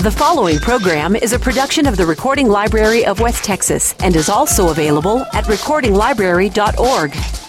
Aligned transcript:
The 0.00 0.10
following 0.10 0.58
program 0.60 1.14
is 1.14 1.34
a 1.34 1.38
production 1.38 1.84
of 1.84 1.98
the 1.98 2.06
Recording 2.06 2.48
Library 2.48 3.04
of 3.04 3.20
West 3.20 3.44
Texas 3.44 3.94
and 3.98 4.16
is 4.16 4.30
also 4.30 4.70
available 4.70 5.26
at 5.34 5.44
recordinglibrary.org. 5.44 7.39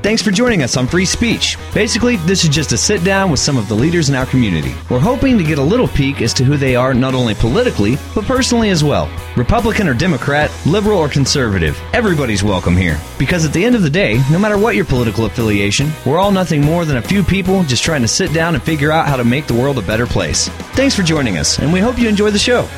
Thanks 0.00 0.22
for 0.22 0.30
joining 0.30 0.62
us 0.62 0.76
on 0.76 0.86
Free 0.86 1.04
Speech. 1.04 1.58
Basically, 1.74 2.18
this 2.18 2.44
is 2.44 2.50
just 2.50 2.70
a 2.70 2.76
sit 2.76 3.02
down 3.02 3.32
with 3.32 3.40
some 3.40 3.56
of 3.56 3.68
the 3.68 3.74
leaders 3.74 4.08
in 4.08 4.14
our 4.14 4.26
community. 4.26 4.72
We're 4.88 5.00
hoping 5.00 5.36
to 5.36 5.42
get 5.42 5.58
a 5.58 5.62
little 5.62 5.88
peek 5.88 6.22
as 6.22 6.32
to 6.34 6.44
who 6.44 6.56
they 6.56 6.76
are 6.76 6.94
not 6.94 7.14
only 7.14 7.34
politically, 7.34 7.96
but 8.14 8.24
personally 8.24 8.70
as 8.70 8.84
well. 8.84 9.10
Republican 9.36 9.88
or 9.88 9.94
Democrat, 9.94 10.52
liberal 10.64 11.00
or 11.00 11.08
conservative, 11.08 11.76
everybody's 11.92 12.44
welcome 12.44 12.76
here. 12.76 12.96
Because 13.18 13.44
at 13.44 13.52
the 13.52 13.64
end 13.64 13.74
of 13.74 13.82
the 13.82 13.90
day, 13.90 14.22
no 14.30 14.38
matter 14.38 14.56
what 14.56 14.76
your 14.76 14.84
political 14.84 15.24
affiliation, 15.24 15.90
we're 16.06 16.18
all 16.18 16.30
nothing 16.30 16.60
more 16.60 16.84
than 16.84 16.98
a 16.98 17.02
few 17.02 17.24
people 17.24 17.64
just 17.64 17.82
trying 17.82 18.02
to 18.02 18.08
sit 18.08 18.32
down 18.32 18.54
and 18.54 18.62
figure 18.62 18.92
out 18.92 19.08
how 19.08 19.16
to 19.16 19.24
make 19.24 19.48
the 19.48 19.54
world 19.54 19.78
a 19.78 19.82
better 19.82 20.06
place. 20.06 20.48
Thanks 20.76 20.94
for 20.94 21.02
joining 21.02 21.38
us, 21.38 21.58
and 21.58 21.72
we 21.72 21.80
hope 21.80 21.98
you 21.98 22.08
enjoy 22.08 22.30
the 22.30 22.38
show. 22.38 22.68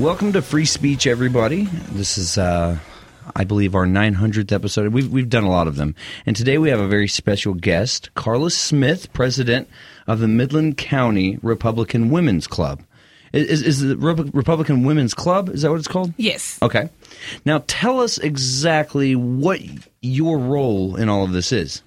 Welcome 0.00 0.32
to 0.32 0.42
Free 0.42 0.64
Speech, 0.64 1.06
everybody. 1.06 1.68
This 1.92 2.18
is, 2.18 2.36
uh, 2.36 2.78
I 3.36 3.44
believe, 3.44 3.76
our 3.76 3.86
900th 3.86 4.50
episode. 4.50 4.92
We've, 4.92 5.08
we've 5.08 5.28
done 5.28 5.44
a 5.44 5.50
lot 5.50 5.68
of 5.68 5.76
them. 5.76 5.94
And 6.26 6.34
today 6.34 6.58
we 6.58 6.68
have 6.70 6.80
a 6.80 6.88
very 6.88 7.06
special 7.06 7.54
guest, 7.54 8.12
Carla 8.14 8.50
Smith, 8.50 9.12
president 9.12 9.68
of 10.08 10.18
the 10.18 10.26
Midland 10.26 10.78
County 10.78 11.38
Republican 11.42 12.10
Women's 12.10 12.48
Club. 12.48 12.82
Is, 13.32 13.62
is 13.62 13.80
the 13.80 13.96
Republican 13.96 14.82
Women's 14.82 15.14
Club, 15.14 15.48
is 15.48 15.62
that 15.62 15.70
what 15.70 15.78
it's 15.78 15.88
called? 15.88 16.12
Yes. 16.16 16.58
Okay. 16.60 16.88
Now 17.44 17.62
tell 17.68 18.00
us 18.00 18.18
exactly 18.18 19.14
what 19.14 19.60
your 20.02 20.38
role 20.38 20.96
in 20.96 21.08
all 21.08 21.22
of 21.22 21.30
this 21.30 21.52
is. 21.52 21.82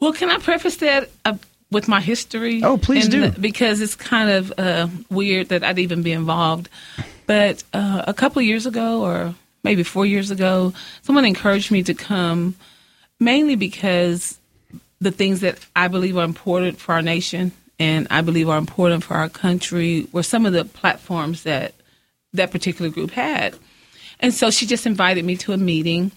Well, 0.00 0.12
can 0.12 0.28
I 0.28 0.36
preface 0.36 0.76
that 0.76 1.08
uh, 1.24 1.38
with 1.70 1.88
my 1.88 2.00
history? 2.00 2.62
Oh, 2.62 2.76
please 2.76 3.08
do. 3.08 3.30
The, 3.30 3.40
because 3.40 3.80
it's 3.80 3.94
kind 3.94 4.30
of 4.30 4.52
uh, 4.58 4.88
weird 5.10 5.48
that 5.48 5.64
I'd 5.64 5.78
even 5.78 6.02
be 6.02 6.12
involved. 6.12 6.68
But 7.26 7.62
uh, 7.72 8.04
a 8.06 8.14
couple 8.14 8.42
years 8.42 8.66
ago, 8.66 9.02
or 9.02 9.34
maybe 9.62 9.82
four 9.82 10.06
years 10.06 10.30
ago, 10.30 10.72
someone 11.02 11.24
encouraged 11.24 11.70
me 11.70 11.82
to 11.84 11.94
come 11.94 12.56
mainly 13.20 13.54
because 13.54 14.38
the 15.00 15.10
things 15.10 15.40
that 15.40 15.58
I 15.74 15.88
believe 15.88 16.16
are 16.16 16.24
important 16.24 16.78
for 16.78 16.92
our 16.92 17.02
nation 17.02 17.52
and 17.78 18.06
I 18.10 18.20
believe 18.20 18.48
are 18.48 18.58
important 18.58 19.02
for 19.02 19.14
our 19.14 19.28
country 19.28 20.06
were 20.12 20.22
some 20.22 20.46
of 20.46 20.52
the 20.52 20.64
platforms 20.64 21.42
that 21.42 21.74
that 22.32 22.50
particular 22.50 22.90
group 22.90 23.10
had. 23.10 23.56
And 24.20 24.32
so 24.32 24.50
she 24.50 24.66
just 24.66 24.86
invited 24.86 25.24
me 25.24 25.36
to 25.38 25.52
a 25.52 25.56
meeting, 25.56 26.12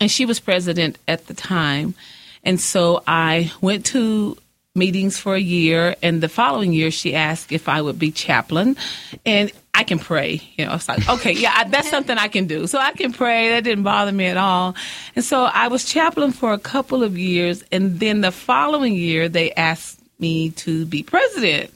and 0.00 0.10
she 0.10 0.26
was 0.26 0.40
president 0.40 0.98
at 1.06 1.28
the 1.28 1.34
time. 1.34 1.94
And 2.42 2.60
so 2.60 3.02
I 3.06 3.52
went 3.60 3.86
to 3.86 4.36
meetings 4.76 5.18
for 5.18 5.34
a 5.34 5.40
year, 5.40 5.96
and 6.02 6.22
the 6.22 6.28
following 6.28 6.72
year 6.72 6.90
she 6.90 7.14
asked 7.14 7.50
if 7.50 7.68
I 7.68 7.82
would 7.82 7.98
be 7.98 8.10
chaplain. 8.10 8.76
And 9.24 9.50
I 9.76 9.84
can 9.84 9.98
pray. 9.98 10.40
You 10.56 10.66
know, 10.66 10.74
it's 10.74 10.88
like, 10.88 11.06
okay, 11.16 11.32
yeah, 11.32 11.52
I, 11.54 11.68
that's 11.68 11.90
something 11.90 12.16
I 12.16 12.28
can 12.28 12.46
do. 12.46 12.66
So 12.66 12.78
I 12.78 12.92
can 12.92 13.12
pray. 13.12 13.50
That 13.50 13.64
didn't 13.64 13.84
bother 13.84 14.12
me 14.12 14.26
at 14.26 14.38
all. 14.38 14.74
And 15.14 15.24
so 15.24 15.44
I 15.44 15.68
was 15.68 15.84
chaplain 15.84 16.32
for 16.32 16.52
a 16.52 16.58
couple 16.58 17.02
of 17.02 17.18
years. 17.18 17.62
And 17.70 18.00
then 18.00 18.22
the 18.22 18.32
following 18.32 18.94
year, 18.94 19.28
they 19.28 19.52
asked 19.52 20.00
me 20.18 20.50
to 20.50 20.86
be 20.86 21.02
president, 21.02 21.70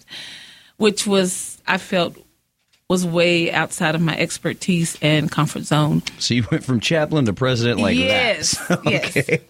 which 0.79 1.07
was, 1.07 1.61
I 1.67 1.77
felt, 1.77 2.17
was 2.89 3.07
way 3.07 3.53
outside 3.53 3.95
of 3.95 4.01
my 4.01 4.17
expertise 4.17 4.97
and 5.03 5.31
comfort 5.31 5.63
zone. 5.63 6.03
So 6.19 6.35
you 6.35 6.47
went 6.51 6.65
from 6.65 6.81
chaplain 6.81 7.27
to 7.27 7.35
president 7.35 7.81
like 7.81 7.97
yes, 7.97 8.59
that. 8.67 8.79
okay. 8.87 9.25
Yes. 9.29 9.41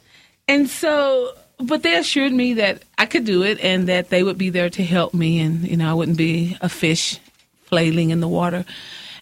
And 0.48 0.68
so, 0.68 1.32
but 1.62 1.82
they 1.82 1.96
assured 1.96 2.32
me 2.32 2.54
that 2.54 2.82
I 2.98 3.06
could 3.06 3.24
do 3.24 3.42
it 3.42 3.60
and 3.60 3.88
that 3.88 4.08
they 4.08 4.22
would 4.22 4.38
be 4.38 4.50
there 4.50 4.70
to 4.70 4.84
help 4.84 5.14
me 5.14 5.40
and, 5.40 5.66
you 5.66 5.76
know, 5.76 5.90
I 5.90 5.94
wouldn't 5.94 6.18
be 6.18 6.56
a 6.60 6.68
fish 6.68 7.18
flailing 7.64 8.10
in 8.10 8.20
the 8.20 8.28
water. 8.28 8.64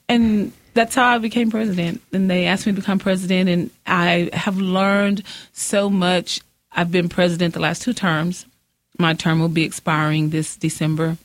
And 0.09 0.53
that's 0.75 0.95
how 0.95 1.09
I 1.09 1.19
became 1.19 1.51
president. 1.51 2.01
And 2.13 2.31
they 2.31 2.47
asked 2.47 2.67
me 2.67 2.73
to 2.73 2.81
become 2.81 2.99
president, 2.99 3.49
and 3.49 3.71
I 3.87 4.31
have 4.33 4.59
learned 4.59 5.25
so 5.53 5.91
much. 5.91 6.41
I've 6.73 6.93
been 6.93 7.09
president 7.09 7.55
the 7.55 7.61
last 7.61 7.83
two 7.83 7.93
terms. 7.93 8.47
My 8.99 9.15
term 9.15 9.41
will 9.41 9.49
be 9.49 9.65
expiring 9.65 10.31
this 10.31 10.57
December. 10.57 11.17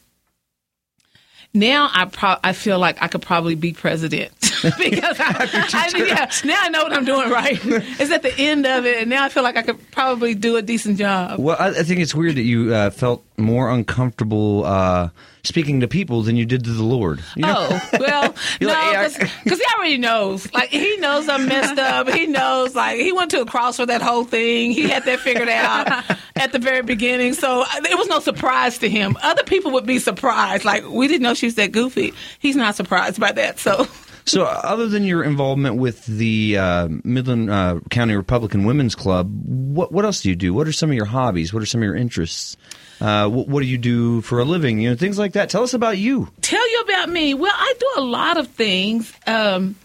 Now 1.53 1.89
I 1.93 2.05
pro- 2.05 2.39
I 2.43 2.53
feel 2.53 2.79
like 2.79 3.01
I 3.01 3.07
could 3.07 3.21
probably 3.21 3.55
be 3.55 3.73
president 3.73 4.31
because 4.77 5.19
I, 5.19 5.69
I 5.73 5.91
mean, 5.93 6.07
yeah, 6.07 6.31
now 6.45 6.57
I 6.61 6.69
know 6.69 6.83
what 6.83 6.93
I'm 6.93 7.05
doing 7.05 7.29
right. 7.29 7.59
it's 7.63 8.11
at 8.11 8.21
the 8.21 8.33
end 8.37 8.65
of 8.65 8.85
it, 8.85 9.01
and 9.01 9.09
now 9.09 9.25
I 9.25 9.29
feel 9.29 9.43
like 9.43 9.57
I 9.57 9.61
could 9.61 9.91
probably 9.91 10.35
do 10.35 10.55
a 10.55 10.61
decent 10.61 10.97
job. 10.97 11.39
Well, 11.39 11.57
I, 11.59 11.69
I 11.69 11.83
think 11.83 11.99
it's 11.99 12.15
weird 12.15 12.35
that 12.35 12.43
you 12.43 12.73
uh, 12.73 12.89
felt 12.89 13.25
more 13.37 13.69
uncomfortable. 13.69 14.63
Uh, 14.65 15.09
speaking 15.43 15.81
to 15.81 15.87
people 15.87 16.21
than 16.21 16.37
you 16.37 16.45
did 16.45 16.63
to 16.63 16.71
the 16.71 16.83
Lord. 16.83 17.21
You 17.35 17.43
know? 17.43 17.67
Oh 17.69 17.89
well, 17.99 18.23
no, 18.61 19.03
because 19.09 19.19
like, 19.19 19.29
he 19.45 19.65
already 19.77 19.97
knows. 19.97 20.51
Like 20.53 20.69
he 20.69 20.97
knows 20.97 21.27
I'm 21.27 21.47
messed 21.47 21.77
up. 21.77 22.09
He 22.09 22.27
knows. 22.27 22.75
Like 22.75 22.99
he 22.99 23.11
went 23.11 23.31
to 23.31 23.41
a 23.41 23.45
cross 23.45 23.77
for 23.77 23.85
that 23.85 24.01
whole 24.01 24.23
thing. 24.23 24.71
He 24.71 24.89
had 24.89 25.03
that 25.05 25.19
figured 25.19 25.49
out 25.49 26.05
at 26.35 26.51
the 26.51 26.59
very 26.59 26.81
beginning. 26.81 27.33
So 27.33 27.61
uh, 27.61 27.65
it 27.83 27.97
was 27.97 28.07
no 28.07 28.19
surprise 28.19 28.77
to 28.79 28.89
him. 28.89 29.17
Other 29.21 29.43
people 29.43 29.71
would 29.71 29.85
be 29.85 29.99
surprised. 29.99 30.65
Like 30.65 30.87
we 30.87 31.07
didn't 31.07 31.23
know 31.23 31.33
she 31.33 31.47
was 31.47 31.55
that 31.55 31.71
goofy. 31.71 32.13
He's 32.39 32.55
not 32.55 32.75
surprised 32.75 33.19
by 33.19 33.31
that. 33.33 33.59
So. 33.59 33.87
So, 34.25 34.43
other 34.43 34.87
than 34.87 35.03
your 35.03 35.23
involvement 35.23 35.75
with 35.75 36.05
the 36.05 36.57
uh, 36.57 36.87
Midland 37.03 37.49
uh, 37.49 37.79
County 37.89 38.15
Republican 38.15 38.63
Women's 38.63 38.95
Club, 38.95 39.29
what 39.45 39.91
what 39.91 40.05
else 40.05 40.21
do 40.21 40.29
you 40.29 40.35
do? 40.35 40.53
What 40.53 40.67
are 40.67 40.71
some 40.71 40.89
of 40.89 40.95
your 40.95 41.05
hobbies? 41.05 41.53
What 41.53 41.61
are 41.61 41.65
some 41.65 41.81
of 41.81 41.85
your 41.85 41.95
interests? 41.95 42.55
Uh, 43.01 43.27
what, 43.27 43.49
what, 43.49 43.59
do 43.59 43.65
you 43.65 43.77
do 43.77 44.21
for 44.21 44.39
a 44.39 44.45
living? 44.45 44.79
You 44.79 44.91
know, 44.91 44.95
things 44.95 45.19
like 45.19 45.33
that. 45.33 45.49
Tell 45.49 45.63
us 45.63 45.73
about 45.73 45.97
you. 45.97 46.29
Tell 46.39 46.71
you 46.71 46.81
about 46.81 47.09
me. 47.09 47.33
Well, 47.33 47.51
I 47.53 47.73
do 47.77 47.91
a 47.97 48.01
lot 48.01 48.37
of 48.37 48.47
things. 48.47 49.11
Um, 49.27 49.75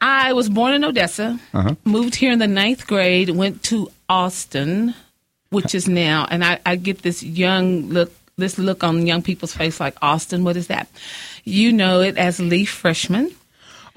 I 0.00 0.32
was 0.34 0.48
born 0.48 0.74
in 0.74 0.84
Odessa, 0.84 1.40
uh-huh. 1.52 1.74
moved 1.84 2.14
here 2.14 2.30
in 2.30 2.38
the 2.38 2.46
ninth 2.46 2.86
grade, 2.86 3.30
went 3.30 3.64
to 3.64 3.90
Austin, 4.08 4.94
which 5.50 5.74
is 5.74 5.88
now, 5.88 6.26
and 6.30 6.44
I, 6.44 6.60
I 6.64 6.76
get 6.76 7.02
this 7.02 7.22
young 7.22 7.88
look, 7.88 8.12
this 8.36 8.58
look 8.58 8.84
on 8.84 9.06
young 9.06 9.22
people's 9.22 9.54
face 9.54 9.80
like 9.80 9.96
Austin. 10.00 10.44
What 10.44 10.56
is 10.56 10.68
that? 10.68 10.88
You 11.42 11.72
know 11.72 12.00
it 12.00 12.16
as 12.16 12.38
Lee 12.38 12.64
Freshman. 12.64 13.34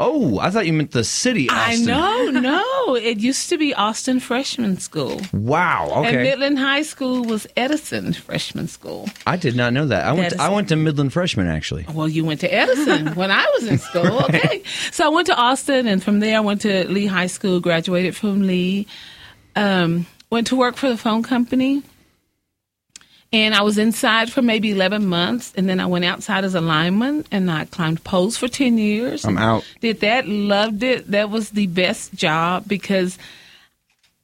Oh, 0.03 0.39
I 0.39 0.50
thought 0.50 0.66
you 0.66 0.73
meant 0.73 0.91
the 0.91 1.03
city. 1.03 1.47
Austin. 1.47 1.89
I 1.91 2.31
know, 2.31 2.39
no. 2.41 2.95
It 2.95 3.19
used 3.19 3.50
to 3.50 3.57
be 3.57 3.73
Austin 3.75 4.19
Freshman 4.19 4.78
School. 4.79 5.22
Wow. 5.31 5.91
Okay. 5.97 6.16
And 6.16 6.23
Midland 6.23 6.59
High 6.59 6.81
School 6.81 7.23
was 7.23 7.45
Edison 7.56 8.13
Freshman 8.13 8.67
School. 8.67 9.09
I 9.28 9.38
did 9.38 9.56
not 9.56 9.73
know 9.73 9.85
that. 9.85 10.06
I 10.06 10.13
went. 10.13 10.34
To, 10.34 10.41
I 10.41 10.50
went 10.50 10.69
to 10.69 10.75
Midland 10.75 11.13
Freshman 11.13 11.45
actually. 11.47 11.85
Well, 11.94 12.07
you 12.07 12.25
went 12.25 12.40
to 12.41 12.51
Edison 12.51 13.09
when 13.16 13.29
I 13.29 13.45
was 13.53 13.67
in 13.67 13.78
school. 13.78 14.23
Okay. 14.23 14.63
So 14.91 15.06
I 15.06 15.09
went 15.09 15.28
to 15.28 15.35
Austin, 15.35 15.88
and 15.88 16.03
from 16.03 16.19
there 16.19 16.38
I 16.38 16.41
went 16.41 16.61
to 16.61 16.88
Lee 16.90 17.06
High 17.06 17.28
School. 17.28 17.59
Graduated 17.59 18.16
from 18.16 18.47
Lee. 18.47 18.88
Um, 19.56 20.07
went 20.31 20.47
to 20.47 20.56
work 20.56 20.78
for 20.78 20.90
the 20.90 20.97
phone 20.97 21.22
company. 21.22 21.84
And 23.34 23.56
I 23.56 23.62
was 23.62 23.78
inside 23.78 24.31
for 24.31 24.42
maybe 24.42 24.72
11 24.72 25.06
months. 25.06 25.53
And 25.56 25.69
then 25.69 25.80
I 25.80 25.86
went 25.86 26.03
outside 26.03 26.44
as 26.44 26.53
a 26.53 26.62
lineman 26.62 27.25
and 27.31 27.50
I 27.50 27.66
climbed 27.66 28.03
poles 28.03 28.38
for 28.38 28.50
10 28.50 28.78
years. 28.78 29.24
I'm 29.24 29.38
out. 29.38 29.64
Did 29.80 30.02
that, 30.02 30.28
loved 30.28 30.84
it. 30.84 31.12
That 31.12 31.30
was 31.30 31.52
the 31.52 31.68
best 31.68 32.14
job 32.14 32.68
because 32.68 33.18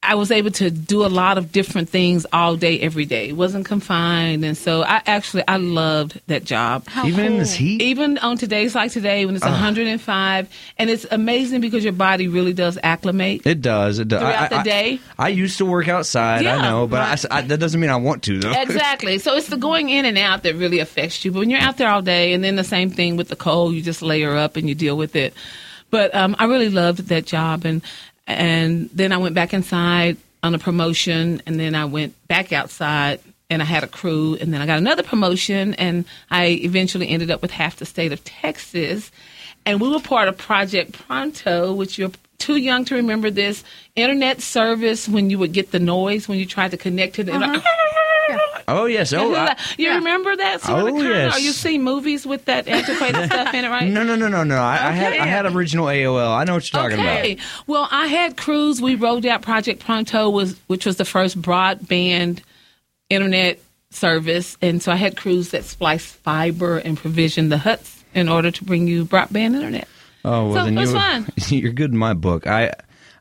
I 0.08 0.16
was 0.16 0.32
able 0.32 0.52
to 0.52 0.72
do 0.72 1.06
a 1.06 1.08
lot 1.08 1.38
of 1.38 1.52
different 1.52 1.90
things 1.90 2.26
all 2.32 2.56
day, 2.56 2.80
every 2.80 3.04
day. 3.04 3.28
It 3.28 3.36
wasn't 3.36 3.66
confined, 3.66 4.46
and 4.46 4.58
so 4.58 4.82
I 4.82 5.02
actually 5.06 5.44
I 5.48 5.58
loved 5.58 6.22
that 6.28 6.46
job. 6.46 6.88
How 6.88 7.06
Even 7.06 7.26
cool. 7.26 7.34
in 7.34 7.38
this 7.40 7.54
heat, 7.54 7.82
even 7.82 8.18
on 8.20 8.38
today's 8.38 8.74
like 8.74 8.92
today 8.92 9.26
when 9.26 9.36
it's 9.36 9.44
uh. 9.44 9.50
105, 9.50 10.50
and 10.78 10.90
it's 10.90 11.06
amazing 11.12 11.60
because 11.60 11.84
your 11.84 11.92
body 11.92 12.30
really 12.30 12.54
does 12.54 12.80
acclimate. 12.82 13.46
It 13.46 13.62
does. 13.62 14.00
It 14.00 14.08
does. 14.08 14.22
Throughout 14.22 14.54
I, 14.54 14.58
the 14.58 14.64
day. 14.64 15.00
I, 15.20 15.26
I, 15.26 15.30
used 15.30 15.58
to 15.58 15.66
work 15.66 15.90
outside. 15.90 16.46
Yeah, 16.46 16.58
I 16.58 16.62
know, 16.62 16.88
but 16.88 17.00
right. 17.00 17.26
I, 17.30 17.42
that 17.42 17.60
doesn't 17.60 17.80
mean 17.80 17.90
I 17.90 17.98
want 17.98 18.24
to 18.24 18.40
though. 18.40 18.52
Exactly. 18.52 19.20
So 19.20 19.36
it's 19.36 19.48
the 19.48 19.58
going 19.58 19.90
in 19.90 20.06
and 20.06 20.18
out 20.18 20.44
that 20.44 20.56
really 20.56 20.80
affects 20.80 21.26
you. 21.26 21.34
But 21.34 21.40
when 21.40 21.50
you're 21.50 21.60
out 21.60 21.76
there 21.78 21.90
all 21.90 22.02
day, 22.02 22.32
and 22.32 22.44
then 22.44 22.56
the 22.56 22.64
same 22.64 22.90
thing 22.90 23.18
with 23.18 23.28
the 23.28 23.36
cold, 23.36 23.74
you 23.74 23.82
just 23.82 24.02
layer 24.02 24.38
up 24.38 24.56
and 24.56 24.70
you 24.70 24.76
deal 24.76 24.96
with 24.96 25.18
it. 25.18 25.34
But 25.90 26.14
um, 26.14 26.36
I 26.38 26.46
really 26.46 26.70
loved 26.70 27.08
that 27.08 27.26
job, 27.26 27.66
and 27.66 27.82
and 28.28 28.90
then 28.94 29.12
I 29.12 29.18
went 29.18 29.34
back 29.34 29.54
inside 29.54 30.18
on 30.44 30.54
a 30.54 30.60
promotion, 30.60 31.42
and 31.46 31.60
then 31.60 31.74
I 31.74 31.86
went 31.86 32.14
back 32.28 32.54
outside 32.54 33.20
and 33.50 33.62
I 33.62 33.66
had 33.66 33.84
a 33.84 33.88
crew, 33.88 34.36
and 34.36 34.54
then 34.54 34.62
I 34.62 34.66
got 34.66 34.78
another 34.78 35.04
promotion, 35.04 35.74
and 35.76 36.04
I 36.30 36.48
eventually 36.48 37.08
ended 37.08 37.32
up 37.32 37.42
with 37.42 37.52
half 37.52 37.78
the 37.78 37.86
state 37.86 38.12
of 38.12 38.22
Texas. 38.26 39.10
And 39.66 39.80
we 39.80 39.90
were 39.90 40.02
part 40.02 40.28
of 40.28 40.38
Project 40.38 40.92
Pronto, 40.92 41.74
which 41.74 41.98
you're 41.98 42.12
too 42.38 42.58
young 42.58 42.86
to 42.86 42.96
remember 42.96 43.30
this 43.30 43.64
internet 43.96 44.42
service 44.42 45.08
when 45.08 45.30
you 45.30 45.40
would 45.40 45.54
get 45.54 45.72
the 45.72 45.80
noise 45.80 46.28
when 46.28 46.38
you 46.38 46.46
tried 46.46 46.72
to 46.72 46.78
connect 46.78 47.16
to 47.16 47.24
the 47.24 47.34
uh-huh. 47.34 47.62
internet. 48.68 48.68
Yeah. 48.68 48.74
Oh 48.82 48.86
yes. 48.86 49.14
Oh, 49.14 49.34
I, 49.36 49.56
you 49.78 49.92
remember 49.96 50.36
that 50.36 50.62
sort 50.62 50.80
Oh, 50.84 50.88
of 50.88 50.94
kind 50.96 51.08
yes. 51.08 51.38
Or 51.38 51.40
you 51.40 51.52
see 51.52 51.78
movies 51.78 52.26
with 52.26 52.46
that 52.46 52.68
antiquated 52.68 53.26
stuff 53.32 53.54
in 53.54 53.66
it, 53.66 53.70
right? 53.70 53.90
no, 53.90 54.04
no, 54.04 54.16
no, 54.16 54.28
no, 54.28 54.44
no. 54.44 54.58
I, 54.58 54.90
I 54.90 54.92
had 54.92 55.14
I 55.14 55.26
had 55.26 55.46
original 55.46 55.86
AOL. 55.88 56.36
I 56.36 56.44
know 56.44 56.56
what 56.56 56.72
you're 56.74 56.82
talking 56.82 57.00
about. 57.00 57.20
okay. 57.20 57.34
about. 57.34 57.46
Well, 57.68 57.88
I 57.92 58.08
had 58.08 58.38
crews. 58.38 58.82
We 58.82 58.96
rolled 58.96 59.26
out 59.26 59.42
Project 59.42 59.84
Pronto, 59.86 60.30
was 60.30 60.58
which 60.68 60.86
was 60.86 60.98
the 60.98 61.06
first 61.06 61.42
broadband 61.42 62.40
internet 63.10 63.60
service, 63.90 64.58
and 64.62 64.82
so 64.84 64.92
I 64.92 64.96
had 64.96 65.16
crews 65.16 65.50
that 65.52 65.64
spliced 65.64 66.08
fiber 66.16 66.78
and 66.78 66.98
provisioned 66.98 67.52
the 67.52 67.58
huts 67.58 68.04
in 68.14 68.28
order 68.30 68.52
to 68.52 68.64
bring 68.66 68.88
you 68.88 69.06
broadband 69.06 69.56
internet. 69.56 69.88
Oh 70.26 70.50
well, 70.50 70.54
So, 70.56 70.66
then 70.66 70.78
it 70.78 70.82
was 70.82 70.92
you 70.92 70.98
fun. 71.00 71.28
you're 71.50 71.72
good 71.72 71.92
in 71.92 71.98
my 71.98 72.14
book. 72.14 72.48
I 72.48 72.74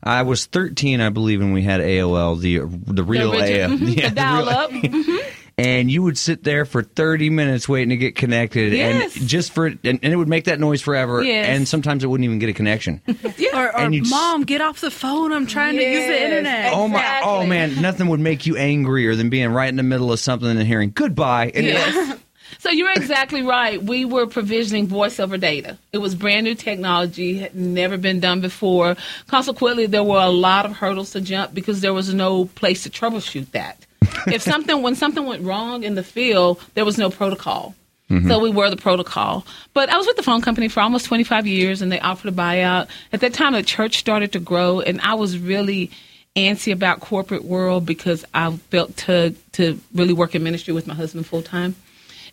I 0.03 0.23
was 0.23 0.47
13, 0.47 1.01
I 1.01 1.09
believe, 1.11 1.41
when 1.41 1.53
we 1.53 1.63
had 1.63 1.81
AOL, 1.81 2.41
the 2.41 2.59
the 2.93 3.03
real 3.05 3.33
original- 3.33 3.71
AOL, 3.71 3.79
mhm, 3.79 3.97
yeah, 3.97 4.09
the 4.09 4.15
dial 4.15 4.49
up. 4.49 4.71
and 5.59 5.91
you 5.91 6.03
would 6.03 6.19
sit 6.19 6.45
there 6.45 6.65
for 6.67 6.83
30 6.83 7.31
minutes 7.31 7.67
waiting 7.69 7.89
to 7.91 7.97
get 7.97 8.15
connected, 8.15 8.73
Yes. 8.75 9.17
and 9.17 9.27
just 9.27 9.53
for 9.53 9.67
and, 9.67 9.79
and 9.85 10.05
it 10.05 10.17
would 10.17 10.29
make 10.29 10.45
that 10.45 10.61
noise 10.61 10.83
forever, 10.83 11.23
Yes. 11.23 11.47
and 11.49 11.67
sometimes 11.67 12.05
it 12.05 12.09
wouldn't 12.09 12.25
even 12.27 12.39
get 12.39 12.49
a 12.51 12.53
connection. 12.53 13.01
Or, 13.55 13.69
or 13.69 13.79
And 13.79 13.95
you'd 13.95 14.05
s- 14.05 14.11
mom, 14.11 14.43
get 14.45 14.61
off 14.61 14.81
the 14.83 14.91
phone. 14.91 15.33
I'm 15.33 15.47
trying 15.47 15.77
to 15.77 15.83
use 15.83 16.05
the 16.07 16.13
Yes. 16.13 16.23
internet. 16.25 16.73
Oh 16.75 16.89
my! 16.89 16.99
Oh, 16.99 17.01
exactly. 17.01 17.31
Oh 17.33 17.47
man! 17.47 17.81
Nothing 17.81 18.09
would 18.09 18.21
make 18.21 18.45
you 18.45 18.57
angrier 18.57 19.15
than 19.15 19.31
being 19.31 19.49
right 19.51 19.69
in 19.69 19.77
the 19.77 19.83
middle 19.83 20.13
of 20.13 20.21
something 20.21 20.49
and 20.49 20.61
hearing 20.61 20.93
goodbye. 20.95 21.51
And 21.55 21.65
Yes. 21.67 22.19
So 22.59 22.71
you're 22.71 22.93
exactly 22.93 23.43
right. 23.43 23.81
We 23.83 24.05
were 24.05 24.27
provisioning 24.27 24.87
voice 24.87 25.21
over 25.21 25.37
data. 25.37 25.79
It 25.93 25.99
was 25.99 26.15
brand 26.15 26.45
new 26.45 26.55
technology, 26.55 27.39
had 27.39 27.55
never 27.55 27.97
been 27.97 28.19
done 28.19 28.41
before. 28.41 28.97
Consequently, 29.27 29.87
there 29.87 30.03
were 30.03 30.21
a 30.21 30.31
lot 30.31 30.65
of 30.65 30.73
hurdles 30.73 31.11
to 31.13 31.21
jump 31.21 31.55
because 31.55 31.81
there 31.81 31.93
was 31.93 32.13
no 32.15 32.47
place 32.47 32.83
to 32.85 32.91
troubleshoot 32.91 33.51
that. 33.53 33.86
if 34.27 34.43
something 34.43 34.83
when 34.83 34.95
something 34.95 35.25
went 35.25 35.43
wrong 35.43 35.83
in 35.83 35.95
the 35.95 36.03
field, 36.03 36.61
there 36.75 36.85
was 36.85 36.99
no 36.99 37.11
protocol. 37.11 37.75
So 38.09 38.15
mm-hmm. 38.15 38.41
we 38.41 38.51
were 38.51 38.71
the 38.71 38.77
protocol. 38.77 39.45
But 39.75 39.89
I 39.89 39.97
was 39.97 40.07
with 40.07 40.17
the 40.17 40.23
phone 40.23 40.41
company 40.41 40.69
for 40.69 40.79
almost 40.79 41.07
25 41.07 41.45
years 41.49 41.83
and 41.83 41.91
they 41.91 41.99
offered 41.99 42.33
a 42.33 42.37
buyout. 42.37 42.87
At 43.13 43.21
that 43.21 43.35
time 43.35 43.55
the 43.55 43.65
church 43.65 43.99
started 43.99 44.31
to 44.33 44.39
grow 44.39 44.81
and 44.81 45.01
I 45.01 45.15
was 45.15 45.39
really 45.41 45.91
antsy 46.37 46.73
about 46.73 47.01
corporate 47.01 47.45
world 47.45 47.85
because 47.85 48.25
I 48.33 48.53
felt 48.71 48.97
to 48.99 49.35
to 49.53 49.81
really 49.93 50.13
work 50.13 50.35
in 50.35 50.45
ministry 50.45 50.73
with 50.73 50.87
my 50.87 50.95
husband 50.95 51.27
full 51.27 51.43
time. 51.43 51.75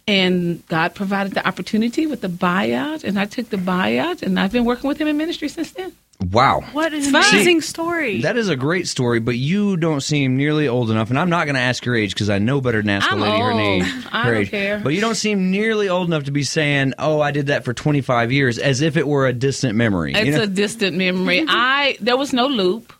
And 0.06 0.65
God 0.68 0.94
provided 0.94 1.33
the 1.33 1.47
opportunity 1.47 2.07
with 2.07 2.19
the 2.19 2.27
buyout, 2.27 3.06
and 3.06 3.18
I 3.18 3.24
took 3.24 3.50
the 3.50 3.57
buyout, 3.57 4.21
and 4.21 4.38
I've 4.38 4.51
been 4.51 4.65
working 4.65 4.89
with 4.89 5.00
him 5.00 5.07
in 5.07 5.15
ministry 5.15 5.47
since 5.47 5.71
then. 5.71 5.94
Wow! 6.31 6.62
What 6.74 6.94
an 6.94 7.02
fun. 7.02 7.24
amazing 7.31 7.62
story. 7.62 8.22
That 8.22 8.38
is 8.38 8.48
a 8.50 8.56
great 8.56 8.88
story, 8.88 9.20
but 9.20 9.36
you 9.38 9.78
don't 9.78 10.02
seem 10.02 10.38
nearly 10.38 10.68
old 10.68 10.90
enough. 10.92 11.10
And 11.10 11.20
I'm 11.20 11.30
not 11.30 11.46
going 11.46 11.56
to 11.56 11.62
ask 11.62 11.84
your 11.86 11.96
age 11.96 12.14
because 12.14 12.30
I 12.30 12.40
know 12.40 12.62
better 12.62 12.81
than 12.81 12.90
ask 12.92 13.12
I'm 13.12 13.20
a 13.22 13.25
lady 13.25 13.38
her 13.40 13.52
old. 13.52 13.62
age. 13.62 13.84
I 14.12 14.24
her 14.24 14.31
don't 14.34 14.42
age. 14.44 14.50
care. 14.52 14.80
But 14.80 14.94
you 14.94 15.02
don't 15.02 15.16
seem 15.16 15.52
nearly 15.52 15.90
old 15.90 16.08
enough 16.08 16.24
to 16.25 16.31
be 16.31 16.44
saying, 16.44 16.94
"Oh, 17.00 17.20
I 17.20 17.31
did 17.31 17.48
that 17.48 17.66
for 17.66 17.74
25 17.74 18.31
years," 18.31 18.58
as 18.60 18.81
if 18.81 18.96
it 18.96 19.08
were 19.08 19.28
a 19.28 19.34
distant 19.34 19.75
memory. 19.75 20.14
It's 20.14 20.25
You 20.25 20.31
know? 20.34 20.44
a 20.44 20.48
distant 20.48 20.96
memory. 20.98 21.44
I 21.50 21.98
there 22.00 22.18
was 22.18 22.31
no 22.31 22.48
loop. 22.48 22.94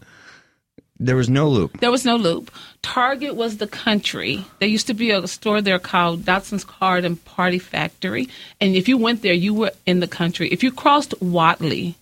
there 1.00 1.16
was 1.16 1.30
no 1.30 1.50
loop. 1.50 1.80
There 1.80 1.92
was 1.92 2.06
no 2.06 2.16
loop. 2.16 2.50
Target 2.82 3.36
was 3.36 3.58
the 3.58 3.68
country. 3.68 4.44
There 4.60 4.68
used 4.68 4.88
to 4.88 4.94
be 4.94 5.12
a 5.12 5.26
store 5.28 5.62
there 5.62 5.80
called 5.80 6.26
Dotson's 6.26 6.64
Card 6.66 7.06
and 7.06 7.24
Party 7.26 7.60
Factory, 7.60 8.28
and 8.60 8.76
if 8.76 8.88
you 8.88 8.98
went 8.98 9.22
there, 9.22 9.34
you 9.34 9.54
were 9.54 9.72
in 9.86 10.00
the 10.02 10.08
country. 10.08 10.50
If 10.50 10.64
you 10.64 10.72
crossed 10.72 11.14
Wadley, 11.22 11.96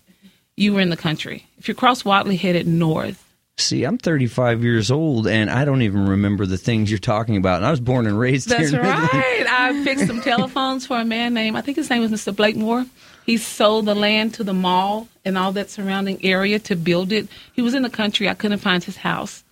you 0.57 0.73
were 0.73 0.81
in 0.81 0.89
the 0.89 0.97
country. 0.97 1.47
If 1.57 1.67
you 1.67 1.73
cross 1.73 2.03
Wadley 2.05 2.37
headed 2.37 2.67
north. 2.67 3.23
See, 3.57 3.83
I'm 3.83 3.97
35 3.97 4.63
years 4.63 4.89
old, 4.89 5.27
and 5.27 5.49
I 5.49 5.65
don't 5.65 5.81
even 5.83 6.07
remember 6.07 6.45
the 6.45 6.57
things 6.57 6.89
you're 6.89 6.99
talking 6.99 7.37
about. 7.37 7.57
And 7.57 7.65
I 7.65 7.71
was 7.71 7.79
born 7.79 8.07
and 8.07 8.17
raised 8.17 8.49
That's 8.49 8.71
here. 8.71 8.79
in 8.79 8.85
Midland. 8.85 9.13
right. 9.13 9.45
I 9.47 9.83
fixed 9.83 10.07
some 10.07 10.21
telephones 10.21 10.87
for 10.87 10.99
a 10.99 11.05
man 11.05 11.33
named, 11.33 11.57
I 11.57 11.61
think 11.61 11.77
his 11.77 11.89
name 11.89 12.01
was 12.01 12.11
Mr. 12.11 12.35
Blakemore. 12.35 12.85
He 13.25 13.37
sold 13.37 13.85
the 13.85 13.93
land 13.93 14.33
to 14.35 14.43
the 14.43 14.53
mall 14.53 15.07
and 15.23 15.37
all 15.37 15.51
that 15.51 15.69
surrounding 15.69 16.23
area 16.25 16.57
to 16.59 16.75
build 16.75 17.11
it. 17.11 17.27
He 17.53 17.61
was 17.61 17.75
in 17.75 17.83
the 17.83 17.89
country. 17.89 18.27
I 18.27 18.33
couldn't 18.33 18.59
find 18.59 18.83
his 18.83 18.97
house. 18.97 19.43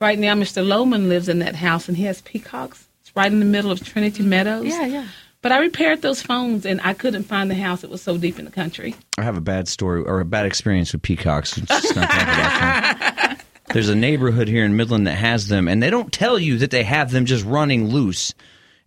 Right 0.00 0.18
now, 0.18 0.34
Mr. 0.34 0.64
Lohman 0.64 1.08
lives 1.08 1.28
in 1.28 1.40
that 1.40 1.54
house 1.56 1.88
and 1.88 1.96
he 1.96 2.04
has 2.04 2.22
peacocks. 2.22 2.86
It's 3.02 3.14
right 3.14 3.30
in 3.30 3.38
the 3.38 3.44
middle 3.44 3.70
of 3.70 3.84
Trinity 3.84 4.22
Meadows. 4.22 4.66
Yeah, 4.66 4.86
yeah. 4.86 5.06
But 5.42 5.50
I 5.50 5.58
repaired 5.58 6.02
those 6.02 6.22
phones 6.22 6.64
and 6.64 6.80
I 6.82 6.94
couldn't 6.94 7.24
find 7.24 7.50
the 7.50 7.56
house. 7.56 7.82
It 7.82 7.90
was 7.90 8.00
so 8.00 8.16
deep 8.16 8.38
in 8.38 8.44
the 8.44 8.50
country. 8.50 8.94
I 9.18 9.22
have 9.22 9.36
a 9.36 9.40
bad 9.40 9.66
story 9.66 10.02
or 10.02 10.20
a 10.20 10.24
bad 10.24 10.46
experience 10.46 10.92
with 10.92 11.02
peacocks. 11.02 11.58
It's 11.58 11.68
not 11.96 12.08
talk 12.08 12.22
about 12.22 13.16
them. 13.16 13.36
There's 13.72 13.88
a 13.88 13.96
neighborhood 13.96 14.48
here 14.48 14.64
in 14.64 14.76
Midland 14.76 15.06
that 15.06 15.14
has 15.14 15.48
them, 15.48 15.66
and 15.66 15.82
they 15.82 15.90
don't 15.90 16.12
tell 16.12 16.38
you 16.38 16.58
that 16.58 16.70
they 16.70 16.82
have 16.82 17.10
them 17.10 17.24
just 17.24 17.44
running 17.44 17.88
loose. 17.88 18.34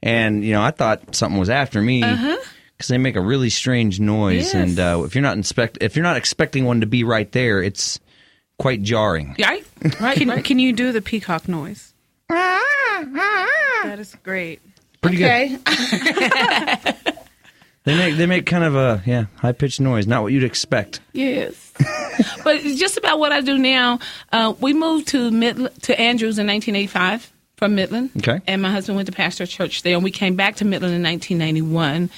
And 0.03 0.45
you 0.45 0.53
know, 0.53 0.61
I 0.61 0.71
thought 0.71 1.15
something 1.15 1.39
was 1.39 1.49
after 1.49 1.81
me 1.81 2.01
because 2.01 2.87
they 2.87 2.99
make 2.99 3.15
a 3.15 3.21
really 3.21 3.49
strange 3.49 3.99
noise. 3.99 4.53
Uh-huh. 4.53 4.65
Yes. 4.65 4.77
And 4.77 4.79
uh, 4.79 5.03
if 5.03 5.15
you're 5.15 5.23
not 5.23 5.37
inspect, 5.37 5.79
if 5.81 5.95
you're 5.95 6.03
not 6.03 6.17
expecting 6.17 6.65
one 6.65 6.81
to 6.81 6.85
be 6.85 7.03
right 7.03 7.31
there, 7.31 7.63
it's 7.63 7.99
quite 8.59 8.83
jarring. 8.83 9.35
Right? 9.39 9.65
Right. 9.99 10.17
Can, 10.17 10.29
right. 10.29 10.45
can 10.45 10.59
you 10.59 10.71
do 10.71 10.91
the 10.91 11.01
peacock 11.01 11.47
noise? 11.47 11.93
that 12.29 13.97
is 13.97 14.15
great. 14.23 14.61
Pretty 15.07 15.17
good. 15.17 15.59
okay. 15.67 16.95
They 17.85 17.95
make 17.95 18.15
they 18.17 18.25
make 18.25 18.47
kind 18.47 18.63
of 18.63 18.75
a 18.75 19.03
yeah 19.05 19.25
high 19.35 19.51
pitched 19.51 19.79
noise, 19.79 20.07
not 20.07 20.23
what 20.23 20.33
you'd 20.33 20.43
expect. 20.43 21.01
Yes, 21.13 21.71
but 22.43 22.55
it's 22.55 22.79
just 22.79 22.97
about 22.97 23.19
what 23.19 23.31
I 23.31 23.41
do 23.41 23.59
now. 23.59 23.99
Uh, 24.31 24.55
we 24.59 24.73
moved 24.73 25.09
to 25.09 25.29
Midland, 25.29 25.83
to 25.83 25.93
Andrews 26.01 26.39
in 26.39 26.47
1985 26.47 27.31
from 27.57 27.75
Midland. 27.75 28.09
Okay. 28.17 28.41
and 28.47 28.61
my 28.63 28.71
husband 28.71 28.95
went 28.95 29.05
to 29.05 29.11
pastor 29.11 29.45
church 29.45 29.83
there, 29.83 29.93
and 29.93 30.03
we 30.03 30.09
came 30.09 30.35
back 30.35 30.55
to 30.55 30.65
Midland 30.65 30.95
in 30.95 31.03
1991, 31.03 32.09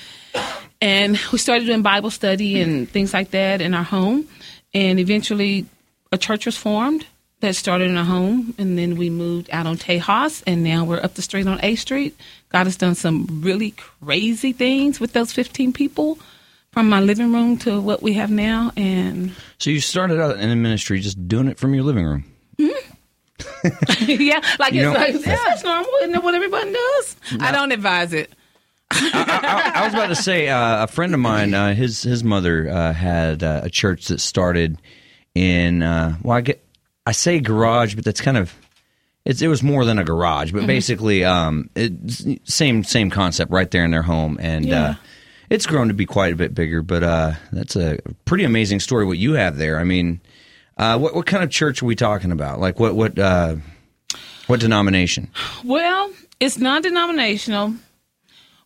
and 0.82 1.20
we 1.34 1.38
started 1.38 1.66
doing 1.66 1.82
Bible 1.82 2.12
study 2.12 2.62
and 2.62 2.90
things 2.90 3.14
like 3.14 3.32
that 3.32 3.60
in 3.60 3.74
our 3.74 3.84
home, 3.84 4.26
and 4.74 5.02
eventually 5.02 5.66
a 6.14 6.18
church 6.18 6.46
was 6.46 6.56
formed 6.56 7.06
that 7.42 7.56
started 7.56 7.90
in 7.90 7.98
our 7.98 8.04
home, 8.06 8.54
and 8.58 8.78
then 8.78 8.96
we 8.98 9.10
moved 9.10 9.50
out 9.52 9.68
on 9.68 9.78
Tejas, 9.78 10.42
and 10.48 10.64
now 10.64 10.84
we're 10.84 11.02
up 11.04 11.14
the 11.14 11.22
street 11.22 11.46
on 11.48 11.60
A 11.64 11.76
Street. 11.76 12.16
God 12.50 12.66
has 12.66 12.76
done 12.76 12.96
some 12.96 13.28
really 13.44 13.72
crazy 13.72 14.54
things 14.54 15.00
with 15.00 15.14
those 15.14 15.32
15 15.34 15.74
people. 15.74 16.18
From 16.74 16.90
my 16.90 17.00
living 17.00 17.34
room 17.34 17.58
to 17.60 17.82
what 17.82 18.04
we 18.04 18.14
have 18.14 18.30
now, 18.30 18.72
and 18.78 19.32
So 19.58 19.72
you 19.72 19.80
started 19.80 20.20
out 20.22 20.38
in 20.38 20.50
the 20.50 20.56
ministry 20.56 21.00
just 21.00 21.28
doing 21.28 21.48
it 21.48 21.58
from 21.58 21.74
your 21.74 21.84
living 21.84 22.06
room. 22.06 22.26
yeah, 24.00 24.42
like 24.60 24.74
You 24.74 24.90
it's 24.90 24.94
know- 24.94 24.94
like 24.94 25.26
yeah, 25.26 25.56
normal. 25.64 25.90
Isn't 26.02 26.12
that 26.12 26.24
what 26.24 26.36
everybody 26.36 26.72
does? 26.74 27.16
I 27.40 27.52
don't 27.52 27.72
advise 27.72 28.14
it. 28.14 28.32
I, 28.92 29.72
I 29.76 29.86
was 29.86 29.94
about 29.94 30.08
to 30.08 30.16
say 30.16 30.50
uh, 30.50 30.84
a 30.84 30.88
friend 30.88 31.14
of 31.16 31.20
mine, 31.20 31.54
uh, 31.54 31.74
his 31.74 32.04
his 32.04 32.24
mother 32.24 32.70
uh, 32.70 32.94
had 32.94 33.44
uh, 33.44 33.62
a 33.64 33.70
church 33.70 34.08
that 34.08 34.22
started 34.22 34.78
in 35.36 35.82
uh, 35.84 36.16
well, 36.22 36.38
I 36.38 36.42
get 36.42 36.64
I 37.08 37.12
say 37.14 37.40
garage, 37.40 37.96
but 37.96 38.04
that's 38.06 38.22
kind 38.22 38.38
of 38.38 38.54
it's, 39.26 39.42
it 39.42 39.48
was 39.48 39.62
more 39.64 39.84
than 39.86 40.00
a 40.00 40.04
garage, 40.04 40.50
Mm-hmm. 40.50 40.58
but 40.60 40.68
basically 40.68 41.24
um, 41.26 41.70
same 42.44 42.84
same 42.84 43.10
concept 43.10 43.52
right 43.52 43.70
there 43.72 43.84
in 43.86 43.92
their 43.92 44.04
home, 44.04 44.38
and 44.40 44.66
Yeah. 44.66 44.84
uh, 44.90 44.96
it's 45.50 45.66
grown 45.66 45.88
to 45.88 45.94
be 45.94 46.06
quite 46.06 46.34
a 46.34 46.36
bit 46.36 46.54
bigger. 46.54 46.82
But 46.82 47.04
uh, 47.04 47.32
that's 47.52 47.76
a 47.76 47.98
pretty 48.26 48.44
amazing 48.44 48.80
story 48.82 49.06
what 49.06 49.18
you 49.18 49.34
have 49.34 49.58
there. 49.58 49.80
I 49.80 49.84
mean, 49.84 50.20
uh, 50.78 50.98
what 51.00 51.16
what 51.16 51.26
kind 51.26 51.44
of 51.44 51.50
church 51.50 51.82
are 51.82 51.86
we 51.86 51.96
talking 51.96 52.32
about? 52.32 52.60
Like 52.60 52.80
what 52.80 52.96
what 52.96 53.18
uh, 53.20 53.56
what 54.48 54.60
denomination? 54.60 55.30
Well, 55.64 56.12
it's 56.40 56.58
non-denominational. 56.58 57.74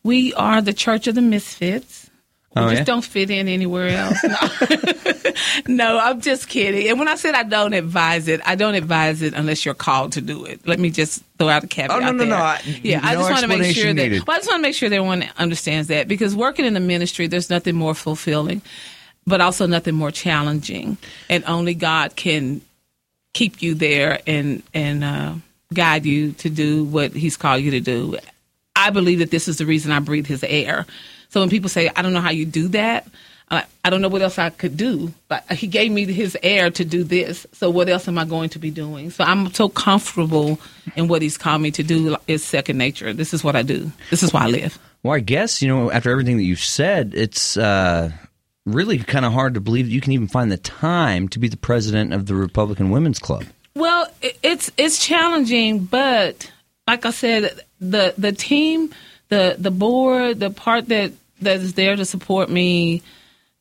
We 0.04 0.34
are 0.34 0.62
the 0.62 0.74
Church 0.74 1.08
of 1.08 1.16
the 1.16 1.22
Misfits. 1.22 2.10
We 2.56 2.62
Oh, 2.62 2.70
just 2.70 2.80
yeah? 2.80 2.84
don't 2.84 3.04
fit 3.06 3.30
in 3.30 3.48
anywhere 3.48 3.90
else. 3.90 4.18
No. 4.24 5.32
no, 5.68 6.00
I'm 6.00 6.22
just 6.22 6.48
kidding. 6.50 6.88
And 6.90 7.00
when 7.00 7.08
I 7.08 7.16
said 7.16 7.34
I 7.34 7.44
don't 7.44 7.74
advise 7.74 8.28
it, 8.28 8.42
I 8.46 8.56
don't 8.56 8.76
advise 8.76 9.22
it 9.22 9.34
unless 9.34 9.66
you're 9.66 9.74
called 9.74 10.14
to 10.14 10.22
do 10.22 10.46
it. 10.46 10.66
Let 10.68 10.80
me 10.80 10.90
just 10.90 11.24
throw 11.38 11.50
out 11.50 11.64
a 11.64 11.68
caveat. 11.68 11.92
Oh, 11.98 12.00
no, 12.00 12.12
no, 12.12 12.18
there. 12.20 12.28
no, 12.28 12.36
I- 12.36 12.62
yeah, 12.84 13.00
I 13.04 13.16
just 13.16 13.30
want 13.30 13.42
to 13.42 13.48
make 13.48 13.64
sure 13.76 13.88
explanation 13.90 13.98
that. 14.20 14.28
Well, 14.28 14.36
I 14.36 14.40
just 14.40 14.50
want 14.50 14.60
to 14.60 14.68
make 14.68 14.76
sure 14.76 14.90
that 14.90 14.96
everyone 14.96 15.26
understands 15.38 15.88
that 15.90 16.08
because 16.08 16.36
working 16.36 16.66
in 16.66 16.74
the 16.74 16.80
ministry, 16.80 17.28
there's 17.28 17.50
nothing 17.50 17.76
more 17.76 17.94
fulfilling, 17.96 18.62
but 19.26 19.40
also 19.42 19.66
nothing 19.68 19.96
more 19.96 20.12
challenging, 20.12 20.98
and 21.30 21.44
only 21.46 21.74
God 21.74 22.16
can 22.16 22.62
keep 23.34 23.62
you 23.62 23.74
there 23.76 24.20
and 24.28 24.62
and 24.74 25.04
uh, 25.04 25.34
guide 25.74 26.06
you 26.06 26.34
to 26.34 26.50
do 26.50 26.84
what 26.84 27.14
He's 27.14 27.38
called 27.38 27.62
you 27.62 27.72
to 27.72 27.80
do. 27.80 28.18
I 28.76 28.90
believe 28.90 29.20
that 29.20 29.32
this 29.32 29.48
is 29.48 29.58
the 29.58 29.66
reason 29.66 29.92
I 29.92 30.00
breathe 30.00 30.28
His 30.28 30.44
air. 30.44 30.86
So 31.32 31.40
when 31.40 31.50
people 31.50 31.70
say, 31.70 31.90
"I 31.96 32.02
don't 32.02 32.14
know 32.14 32.22
how 32.22 32.30
you 32.32 32.46
do 32.46 32.68
that," 32.70 33.08
I, 33.50 33.66
I 33.84 33.90
don't 33.90 34.02
know 34.02 34.08
what 34.08 34.22
else 34.22 34.40
I 34.40 34.50
could 34.50 34.78
do, 34.78 35.14
but 35.28 35.44
He 35.52 35.68
gave 35.68 35.92
me 35.92 36.06
His 36.06 36.38
air 36.42 36.70
to 36.72 36.86
do 36.86 37.04
this. 37.04 37.46
So 37.54 37.70
what 37.70 37.90
else 37.90 38.08
am 38.08 38.18
I 38.18 38.26
going 38.26 38.50
to 38.50 38.60
be 38.60 38.72
doing? 38.72 39.12
So 39.12 39.24
I'm 39.24 39.54
so 39.54 39.68
comfortable 39.68 40.60
in 40.96 41.08
what 41.08 41.22
He's 41.22 41.38
called 41.38 41.62
me 41.62 41.72
to 41.72 41.84
do. 41.84 42.16
It's 42.28 42.44
second 42.44 42.78
nature. 42.78 43.14
This 43.14 43.34
is 43.34 43.44
what 43.44 43.56
I 43.56 43.62
do. 43.62 43.92
This 44.10 44.24
is 44.24 44.32
why 44.32 44.44
I 44.44 44.48
live. 44.48 44.80
Well, 45.04 45.16
I 45.16 45.20
guess 45.20 45.62
you 45.62 45.68
know 45.68 45.92
after 45.92 46.12
everything 46.12 46.38
that 46.38 46.44
you've 46.44 46.60
said, 46.60 47.14
it's 47.16 47.58
uh, 47.58 48.12
really 48.66 49.00
kind 49.00 49.26
of 49.26 49.34
hard 49.34 49.56
to 49.56 49.62
believe 49.62 49.86
that 49.88 49.92
you 49.92 50.02
can 50.02 50.14
even 50.14 50.28
find 50.28 50.52
the 50.52 50.58
time 50.58 51.28
to 51.30 51.40
be 51.40 51.48
the 51.48 51.58
president 51.58 52.14
of 52.14 52.28
the 52.28 52.36
Republican 52.36 52.90
Women's 52.90 53.20
Club. 53.20 53.46
Well, 53.76 54.08
it's 54.22 54.72
it's 54.78 55.04
challenging, 55.04 55.86
but 55.86 56.52
like 56.88 57.06
I 57.06 57.12
said, 57.12 57.62
the 57.80 58.14
the 58.18 58.32
team, 58.32 58.94
the 59.30 59.56
the 59.58 59.72
board, 59.72 60.40
the 60.40 60.50
part 60.50 60.88
that 60.90 61.14
that 61.42 61.58
is 61.58 61.74
there 61.74 61.96
to 61.96 62.06
support 62.06 62.50
me, 62.50 63.02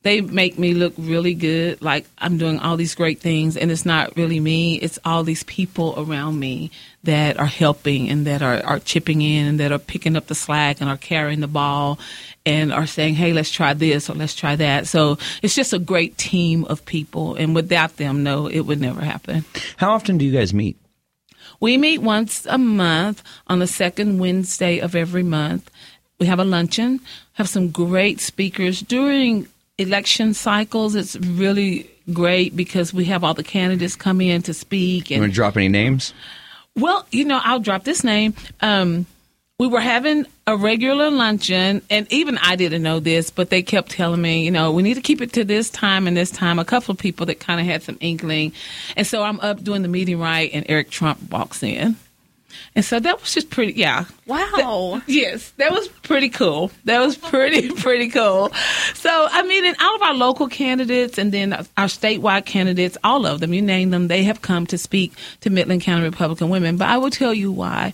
they 0.02 0.22
make 0.22 0.58
me 0.58 0.72
look 0.72 0.94
really 0.96 1.34
good. 1.34 1.82
Like 1.82 2.06
I'm 2.18 2.38
doing 2.38 2.58
all 2.58 2.76
these 2.76 2.94
great 2.94 3.20
things, 3.20 3.56
and 3.56 3.70
it's 3.70 3.84
not 3.84 4.16
really 4.16 4.40
me. 4.40 4.76
It's 4.76 4.98
all 5.04 5.24
these 5.24 5.42
people 5.44 5.94
around 5.96 6.38
me 6.38 6.70
that 7.04 7.38
are 7.38 7.46
helping 7.46 8.08
and 8.08 8.26
that 8.26 8.42
are, 8.42 8.64
are 8.64 8.78
chipping 8.78 9.20
in 9.20 9.46
and 9.46 9.60
that 9.60 9.72
are 9.72 9.78
picking 9.78 10.16
up 10.16 10.26
the 10.26 10.34
slack 10.34 10.80
and 10.80 10.88
are 10.88 10.96
carrying 10.96 11.40
the 11.40 11.48
ball 11.48 11.98
and 12.46 12.72
are 12.72 12.86
saying, 12.86 13.14
"Hey, 13.14 13.32
let's 13.32 13.50
try 13.50 13.74
this 13.74 14.08
or 14.08 14.14
let's 14.14 14.34
try 14.34 14.56
that." 14.56 14.86
So 14.86 15.18
it's 15.42 15.54
just 15.54 15.74
a 15.74 15.78
great 15.78 16.16
team 16.16 16.64
of 16.64 16.84
people, 16.86 17.34
and 17.34 17.54
without 17.54 17.98
them, 17.98 18.22
no, 18.22 18.46
it 18.46 18.60
would 18.60 18.80
never 18.80 19.02
happen. 19.02 19.44
How 19.76 19.92
often 19.92 20.16
do 20.16 20.24
you 20.24 20.32
guys 20.32 20.54
meet? 20.54 20.78
We 21.60 21.76
meet 21.76 21.98
once 21.98 22.46
a 22.46 22.56
month 22.56 23.22
on 23.48 23.58
the 23.58 23.66
second 23.66 24.18
Wednesday 24.18 24.78
of 24.78 24.96
every 24.96 25.22
month. 25.22 25.70
We 26.18 26.26
have 26.26 26.38
a 26.38 26.44
luncheon, 26.44 27.00
have 27.40 27.48
some 27.48 27.70
great 27.70 28.20
speakers 28.20 28.80
during 28.82 29.48
election 29.78 30.34
cycles. 30.34 30.94
It's 30.94 31.16
really 31.16 31.90
great 32.12 32.54
because 32.54 32.92
we 32.92 33.06
have 33.06 33.24
all 33.24 33.32
the 33.32 33.42
candidates 33.42 33.96
come 33.96 34.20
in 34.20 34.42
to 34.42 34.52
speak. 34.52 35.08
You 35.10 35.14
And 35.16 35.22
want 35.22 35.32
to 35.32 35.34
drop 35.34 35.56
any 35.56 35.68
names? 35.68 36.12
well, 36.76 37.06
you 37.10 37.24
know, 37.24 37.40
I'll 37.42 37.60
drop 37.60 37.84
this 37.84 38.04
name. 38.04 38.34
Um, 38.60 39.06
we 39.58 39.68
were 39.68 39.80
having 39.80 40.26
a 40.46 40.54
regular 40.56 41.10
luncheon, 41.10 41.80
and 41.90 42.10
even 42.12 42.36
I 42.38 42.56
didn't 42.56 42.82
know 42.82 43.00
this, 43.00 43.30
but 43.30 43.48
they 43.50 43.62
kept 43.62 43.90
telling 43.90 44.20
me, 44.20 44.44
you 44.44 44.50
know, 44.50 44.72
we 44.72 44.82
need 44.82 44.94
to 44.94 45.02
keep 45.02 45.20
it 45.22 45.32
to 45.34 45.44
this 45.44 45.70
time 45.70 46.06
and 46.06 46.16
this 46.16 46.30
time. 46.30 46.58
A 46.58 46.64
couple 46.64 46.92
of 46.92 46.98
people 46.98 47.26
that 47.26 47.40
kind 47.40 47.58
of 47.60 47.66
had 47.66 47.82
some 47.82 47.96
inkling. 48.00 48.52
And 48.96 49.06
so 49.06 49.22
I'm 49.22 49.40
up 49.40 49.62
doing 49.64 49.80
the 49.82 49.88
meeting 49.88 50.18
right, 50.18 50.50
and 50.52 50.64
Eric 50.68 50.90
Trump 50.90 51.30
walks 51.30 51.62
in. 51.62 51.96
And 52.74 52.84
so 52.84 53.00
that 53.00 53.20
was 53.20 53.34
just 53.34 53.50
pretty, 53.50 53.74
yeah. 53.74 54.04
Wow. 54.26 55.02
Yes, 55.06 55.50
that 55.56 55.72
was 55.72 55.88
pretty 55.88 56.28
cool. 56.28 56.70
That 56.84 57.00
was 57.00 57.16
pretty, 57.32 57.70
pretty 57.70 58.08
cool. 58.08 58.50
So, 58.94 59.28
I 59.30 59.42
mean, 59.42 59.64
and 59.64 59.76
all 59.80 59.96
of 59.96 60.02
our 60.02 60.14
local 60.14 60.48
candidates 60.48 61.18
and 61.18 61.32
then 61.32 61.52
our 61.76 61.86
statewide 61.86 62.46
candidates, 62.46 62.96
all 63.04 63.26
of 63.26 63.40
them, 63.40 63.52
you 63.52 63.62
name 63.62 63.90
them, 63.90 64.08
they 64.08 64.24
have 64.24 64.42
come 64.42 64.66
to 64.68 64.78
speak 64.78 65.12
to 65.40 65.50
Midland 65.50 65.82
County 65.82 66.04
Republican 66.04 66.48
women. 66.48 66.76
But 66.76 66.88
I 66.88 66.98
will 66.98 67.10
tell 67.10 67.34
you 67.34 67.52
why. 67.52 67.92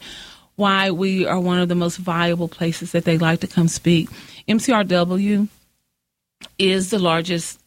Why 0.56 0.90
we 0.90 1.26
are 1.26 1.38
one 1.38 1.58
of 1.58 1.68
the 1.68 1.74
most 1.74 1.98
viable 1.98 2.48
places 2.48 2.92
that 2.92 3.04
they 3.04 3.18
like 3.18 3.40
to 3.40 3.46
come 3.46 3.68
speak. 3.68 4.08
MCRW 4.48 5.48
is 6.58 6.90
the 6.90 6.98
largest 6.98 7.60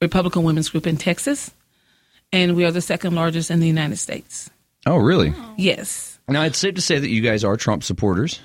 Republican 0.00 0.42
women's 0.42 0.70
group 0.70 0.86
in 0.86 0.96
Texas, 0.96 1.50
and 2.32 2.56
we 2.56 2.64
are 2.64 2.70
the 2.70 2.80
second 2.80 3.14
largest 3.14 3.50
in 3.50 3.60
the 3.60 3.66
United 3.66 3.96
States. 3.96 4.50
Oh, 4.86 4.96
really? 4.96 5.34
Yes. 5.56 6.11
Now, 6.28 6.42
it's 6.44 6.58
safe 6.58 6.74
to 6.76 6.80
say 6.80 6.98
that 6.98 7.08
you 7.08 7.20
guys 7.20 7.44
are 7.44 7.56
Trump 7.56 7.82
supporters. 7.84 8.40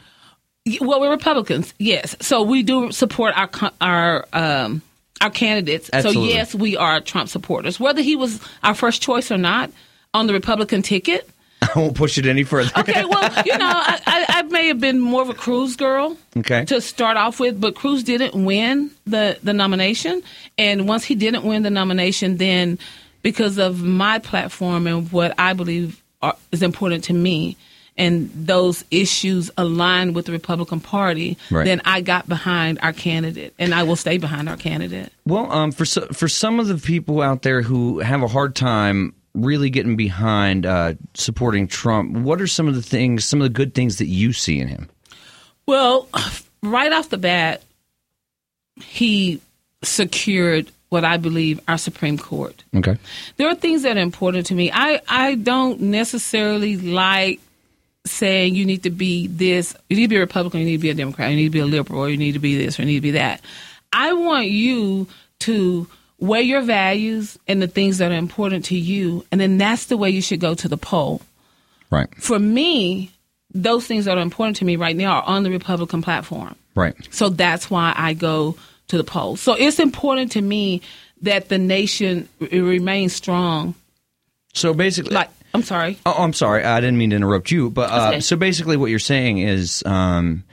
Well, 0.82 1.00
we're 1.00 1.12
Republicans, 1.12 1.74
yes. 1.80 2.16
So 2.20 2.42
we 2.44 2.62
do 2.64 2.92
support 2.92 3.34
our 3.38 3.50
our 3.80 4.26
um, 4.34 4.82
our 5.22 5.30
candidates. 5.30 5.90
Absolutely. 5.94 6.30
So 6.32 6.36
yes, 6.36 6.54
we 6.56 6.76
are 6.76 7.00
Trump 7.00 7.30
supporters. 7.30 7.80
Whether 7.80 8.02
he 8.02 8.16
was 8.18 8.42
our 8.64 8.76
first 8.76 9.02
choice 9.02 9.32
or 9.32 9.38
not 9.38 9.72
on 10.14 10.28
the 10.28 10.34
Republican 10.34 10.82
ticket. 10.82 11.30
I 11.62 11.70
won't 11.80 11.96
push 11.96 12.18
it 12.18 12.26
any 12.26 12.44
further. 12.44 12.70
Okay, 12.78 13.04
well, 13.06 13.32
you 13.46 13.58
know, 13.58 13.66
I, 13.66 14.00
I, 14.06 14.26
I 14.28 14.42
may 14.44 14.68
have 14.68 14.80
been 14.80 15.00
more 15.00 15.22
of 15.24 15.30
a 15.30 15.34
Cruz 15.34 15.76
girl 15.76 16.16
Okay. 16.38 16.66
to 16.66 16.80
start 16.82 17.18
off 17.18 17.40
with, 17.40 17.60
but 17.60 17.74
Cruz 17.74 18.04
didn't 18.04 18.34
win 18.46 18.92
the 19.06 19.40
the 19.42 19.54
nomination, 19.54 20.22
and 20.58 20.88
once 20.88 21.04
he 21.06 21.16
didn't 21.16 21.44
win 21.44 21.64
the 21.64 21.70
nomination, 21.72 22.38
then 22.38 22.78
because 23.24 23.58
of 23.58 23.82
my 23.82 24.20
platform 24.20 24.86
and 24.86 25.12
what 25.12 25.34
I 25.40 25.54
believe 25.54 26.02
are, 26.22 26.36
is 26.52 26.62
important 26.62 27.04
to 27.06 27.14
me. 27.14 27.58
And 28.00 28.30
those 28.36 28.84
issues 28.92 29.50
align 29.58 30.14
with 30.14 30.28
the 30.28 30.32
Republican 30.32 30.80
Party, 30.80 31.36
Right. 31.50 31.66
then 31.66 31.82
I 31.84 32.02
got 32.02 32.30
behind 32.30 32.78
our 32.84 32.94
candidate, 32.94 33.56
and 33.58 33.74
I 33.74 33.82
will 33.84 33.96
stay 33.96 34.20
behind 34.20 34.48
our 34.48 34.56
candidate. 34.58 35.12
Well, 35.26 35.52
um, 35.52 35.72
for 35.72 35.84
so, 35.84 36.06
for 36.14 36.28
some 36.28 36.60
of 36.60 36.68
the 36.68 36.78
people 36.78 37.22
out 37.24 37.42
there 37.42 37.64
who 37.64 37.98
have 38.00 38.22
a 38.22 38.28
hard 38.28 38.56
time 38.56 39.16
really 39.34 39.72
getting 39.72 39.96
behind 39.96 40.68
uh, 40.68 40.94
supporting 41.16 41.68
Trump, 41.68 42.12
what 42.18 42.40
are 42.40 42.46
some 42.46 42.68
of 42.68 42.76
the 42.76 42.84
things, 42.84 43.26
some 43.26 43.42
of 43.42 43.46
the 43.46 43.54
good 43.54 43.74
things 43.74 43.98
that 43.98 44.08
you 44.08 44.32
see 44.32 44.60
in 44.60 44.68
him? 44.68 44.90
Well, 45.66 46.08
right 46.62 46.92
off 46.94 47.10
the 47.10 47.18
bat, 47.18 47.64
he 48.80 49.42
secured 49.84 50.72
what 50.90 51.04
I 51.04 51.18
believe 51.18 51.60
our 51.68 51.78
Supreme 51.78 52.18
Court. 52.18 52.64
Okay. 52.76 52.98
there 53.38 53.48
are 53.48 53.56
things 53.56 53.84
that 53.84 53.98
are 53.98 54.02
important 54.02 54.46
to 54.48 54.56
me. 54.56 54.72
I, 54.74 55.02
I 55.08 55.36
don't 55.36 55.82
necessarily 55.82 56.78
like 56.78 57.40
saying 58.06 58.56
you 58.56 58.66
need 58.66 58.84
to 58.84 58.90
be 58.90 59.28
this, 59.28 59.76
you 59.90 59.98
need 59.98 60.04
to 60.04 60.10
be 60.10 60.16
a 60.16 60.22
Republican, 60.22 60.62
you 60.62 60.66
need 60.66 60.78
to 60.78 60.82
be 60.82 60.90
a 60.90 60.94
Democrat, 60.94 61.30
you 61.30 61.36
need 61.36 61.46
to 61.46 61.50
be 61.50 61.60
a 61.60 61.66
liberal, 61.66 62.00
or 62.00 62.10
you 62.10 62.18
need 62.18 62.34
to 62.34 62.40
be 62.40 62.58
this, 62.58 62.80
or 62.80 62.84
you 62.84 62.88
need 62.88 62.96
to 62.96 63.02
be 63.02 63.12
that. 63.12 63.42
I 63.92 64.14
want 64.14 64.48
you 64.48 65.08
to 65.40 65.88
weigh 66.20 66.42
your 66.42 66.62
values 66.62 67.38
and 67.48 67.62
the 67.62 67.68
things 67.68 68.00
that 68.00 68.12
are 68.12 68.16
important 68.16 68.66
to 68.66 68.78
you, 68.78 69.26
and 69.32 69.40
then 69.40 69.58
that's 69.58 69.86
the 69.86 69.98
way 69.98 70.10
you 70.10 70.22
should 70.22 70.40
go 70.40 70.56
to 70.56 70.68
the 70.68 70.78
poll. 70.78 71.22
Right. 71.90 72.14
For 72.16 72.40
me, 72.40 73.12
those 73.54 73.86
things 73.88 74.06
that 74.06 74.18
are 74.18 74.22
important 74.22 74.58
to 74.58 74.66
me 74.66 74.76
right 74.76 74.96
now 74.96 75.18
are 75.18 75.24
on 75.24 75.44
the 75.44 75.52
Republican 75.52 76.02
platform. 76.02 76.56
Right. 76.76 76.96
So 77.12 77.30
that's 77.30 77.70
why 77.70 77.94
I 77.96 78.14
go 78.14 78.56
to 78.88 78.98
the 78.98 79.04
polls. 79.04 79.42
So 79.42 79.54
it's 79.54 79.80
important 79.80 80.32
to 80.34 80.42
me 80.42 80.82
that 81.22 81.50
the 81.50 81.58
nation 81.58 82.30
r- 82.42 82.48
remains 82.48 83.14
strong. 83.14 83.76
So 84.54 84.74
basically, 84.74 85.14
Like, 85.16 85.30
I'm 85.54 85.64
sorry. 85.64 85.98
Oh, 86.06 86.16
I'm 86.18 86.34
sorry. 86.34 86.64
I 86.64 86.80
didn't 86.80 86.98
mean 86.98 87.12
to 87.12 87.16
interrupt 87.16 87.52
you, 87.52 87.70
but 87.70 87.92
uh, 87.92 88.08
okay. 88.10 88.20
so 88.20 88.36
basically, 88.36 88.78
what 88.78 88.90
you're 88.90 89.00
saying 89.00 89.40
is, 89.40 89.84
um, 89.86 90.44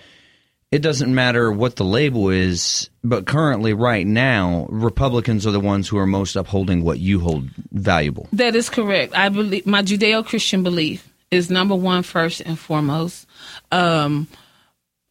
it 0.71 0.83
doesn't 0.83 1.15
matter 1.15 1.53
what 1.53 1.77
the 1.77 1.85
label 1.85 2.31
is, 2.31 2.91
but 3.05 3.27
currently, 3.27 3.73
right 3.73 4.07
now, 4.07 4.67
Republicans 4.71 5.47
are 5.47 5.53
the 5.53 5.61
ones 5.61 5.89
who 5.89 5.99
are 5.99 6.07
most 6.07 6.37
upholding 6.37 6.83
what 6.83 6.99
you 6.99 7.21
hold 7.21 7.49
valuable. 7.71 8.29
That 8.33 8.57
is 8.57 8.69
correct. 8.69 9.15
I 9.15 9.29
believe 9.29 9.67
my 9.67 9.83
Judeo-Christian 9.83 10.63
belief 10.63 11.09
is 11.31 11.49
number 11.51 11.75
one, 11.77 12.03
first 12.03 12.41
and 12.41 12.59
foremost. 12.59 13.27
Um, 13.71 14.27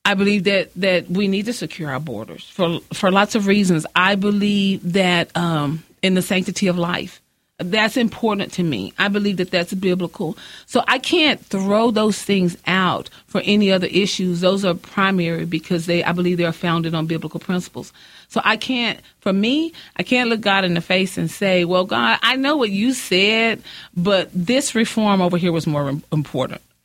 I 0.05 0.15
believe 0.15 0.43
that 0.45 0.73
that 0.75 1.09
we 1.09 1.27
need 1.27 1.45
to 1.45 1.53
secure 1.53 1.89
our 1.89 1.99
borders 1.99 2.49
for 2.49 2.79
for 2.93 3.09
lots 3.11 3.35
of 3.35 3.47
reasons. 3.47 3.85
I 3.95 4.15
believe 4.15 4.93
that 4.93 5.35
um, 5.35 5.83
in 6.01 6.13
the 6.13 6.21
sanctity 6.21 6.67
of 6.67 6.77
life, 6.77 7.21
that's 7.57 7.95
important 7.95 8.51
to 8.53 8.63
me. 8.63 8.93
I 8.99 9.07
believe 9.07 9.37
that 9.37 9.51
that's 9.51 9.73
biblical. 9.73 10.37
So 10.65 10.83
I 10.87 10.99
can't 10.99 11.39
throw 11.45 11.91
those 11.91 12.21
things 12.21 12.57
out 12.67 13.09
for 13.27 13.41
any 13.45 13.71
other 13.71 13.87
issues. 13.87 14.41
Those 14.41 14.65
are 14.65 14.73
primary 14.73 15.45
because 15.45 15.85
they 15.85 16.03
I 16.03 16.11
believe 16.11 16.37
they 16.37 16.45
are 16.45 16.51
founded 16.51 16.93
on 16.93 17.07
biblical 17.07 17.39
principles. 17.39 17.93
So 18.27 18.41
I 18.43 18.57
can't 18.57 18.99
for 19.21 19.31
me, 19.31 19.71
I 19.95 20.03
can't 20.03 20.29
look 20.29 20.41
God 20.41 20.65
in 20.65 20.73
the 20.73 20.81
face 20.81 21.17
and 21.17 21.31
say, 21.31 21.63
"Well, 21.63 21.85
God, 21.85 22.19
I 22.21 22.35
know 22.35 22.57
what 22.57 22.71
you 22.71 22.93
said, 22.93 23.63
but 23.95 24.29
this 24.33 24.75
reform 24.75 25.21
over 25.21 25.37
here 25.37 25.53
was 25.53 25.65
more 25.65 25.87
im- 25.87 26.03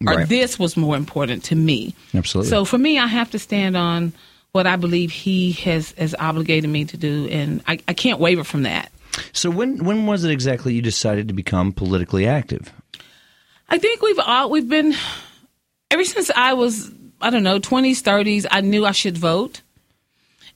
important." 0.00 0.17
Or 0.17 0.21
Right. 0.21 0.28
this 0.28 0.59
was 0.59 0.76
more 0.76 0.97
important 0.97 1.45
to 1.45 1.55
me. 1.55 1.95
Absolutely. 2.14 2.50
So 2.50 2.64
for 2.64 2.78
me, 2.78 2.99
I 2.99 3.07
have 3.07 3.31
to 3.33 3.38
stand 3.38 3.76
on 3.76 4.12
what 4.52 4.67
I 4.67 4.76
believe 4.76 5.11
He 5.11 5.52
has 5.52 5.93
has 5.93 6.14
obligated 6.19 6.71
me 6.71 6.85
to 6.87 6.97
do, 6.97 7.26
and 7.31 7.62
I, 7.67 7.78
I 7.88 7.95
can't 7.95 8.21
waver 8.21 8.45
from 8.45 8.62
that. 8.62 8.90
So 9.33 9.50
when 9.50 9.85
when 9.85 10.07
was 10.07 10.25
it 10.25 10.31
exactly 10.31 10.75
you 10.75 10.83
decided 10.83 11.28
to 11.28 11.35
become 11.35 11.73
politically 11.73 12.26
active? 12.26 12.73
I 13.69 13.78
think 13.78 14.00
we've 14.02 14.19
all 14.21 14.50
we've 14.50 14.69
been 14.69 14.95
ever 15.90 16.05
since 16.05 16.31
I 16.35 16.55
was 16.55 16.90
I 17.21 17.31
don't 17.31 17.43
know 17.43 17.59
twenties 17.59 18.00
thirties. 18.00 18.47
I 18.50 18.61
knew 18.61 18.87
I 18.87 18.93
should 18.93 19.19
vote, 19.19 19.61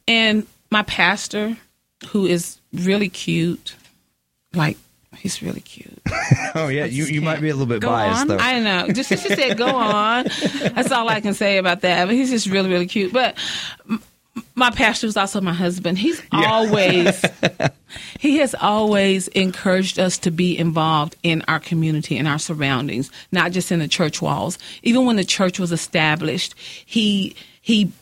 and 0.06 0.46
my 0.70 0.82
pastor, 0.84 1.56
who 2.08 2.26
is 2.26 2.58
really 2.72 3.08
cute, 3.08 3.74
like 4.54 4.78
he's 5.22 5.42
really 5.42 5.60
cute. 5.60 6.00
Oh 6.54 6.68
yeah, 6.68 6.84
you, 6.84 7.04
you 7.04 7.22
might 7.22 7.40
be 7.40 7.48
a 7.48 7.54
little 7.54 7.64
bit 7.66 7.80
Go 7.80 7.88
biased 7.88 8.20
on. 8.22 8.26
though. 8.28 8.36
I 8.38 8.60
know. 8.60 8.88
Just 8.92 9.08
she 9.08 9.16
said, 9.16 9.56
"Go 9.56 9.68
on." 9.68 10.24
That's 10.74 10.92
all 10.92 11.08
I 11.08 11.22
can 11.22 11.32
say 11.32 11.56
about 11.56 11.80
that. 11.80 12.04
But 12.04 12.14
he's 12.14 12.28
just 12.28 12.46
really, 12.46 12.68
really 12.68 12.86
cute. 12.86 13.10
But 13.10 13.38
my 14.54 14.70
pastor 14.70 15.06
is 15.06 15.16
also 15.16 15.40
my 15.40 15.54
husband. 15.54 15.96
He's 15.98 16.20
always 16.30 17.24
he 18.18 18.36
has 18.38 18.54
always 18.54 19.28
encouraged 19.28 19.98
us 19.98 20.18
to 20.18 20.30
be 20.30 20.58
involved 20.58 21.16
in 21.22 21.42
our 21.48 21.58
community 21.58 22.18
and 22.18 22.28
our 22.28 22.38
surroundings, 22.38 23.10
not 23.30 23.52
just 23.52 23.72
in 23.72 23.78
the 23.78 23.88
church 23.88 24.20
walls. 24.20 24.58
Even 24.82 25.06
when 25.06 25.16
the 25.16 25.24
church 25.24 25.58
was 25.58 25.72
established, 25.72 26.54
he 26.84 27.34
he 27.62 27.92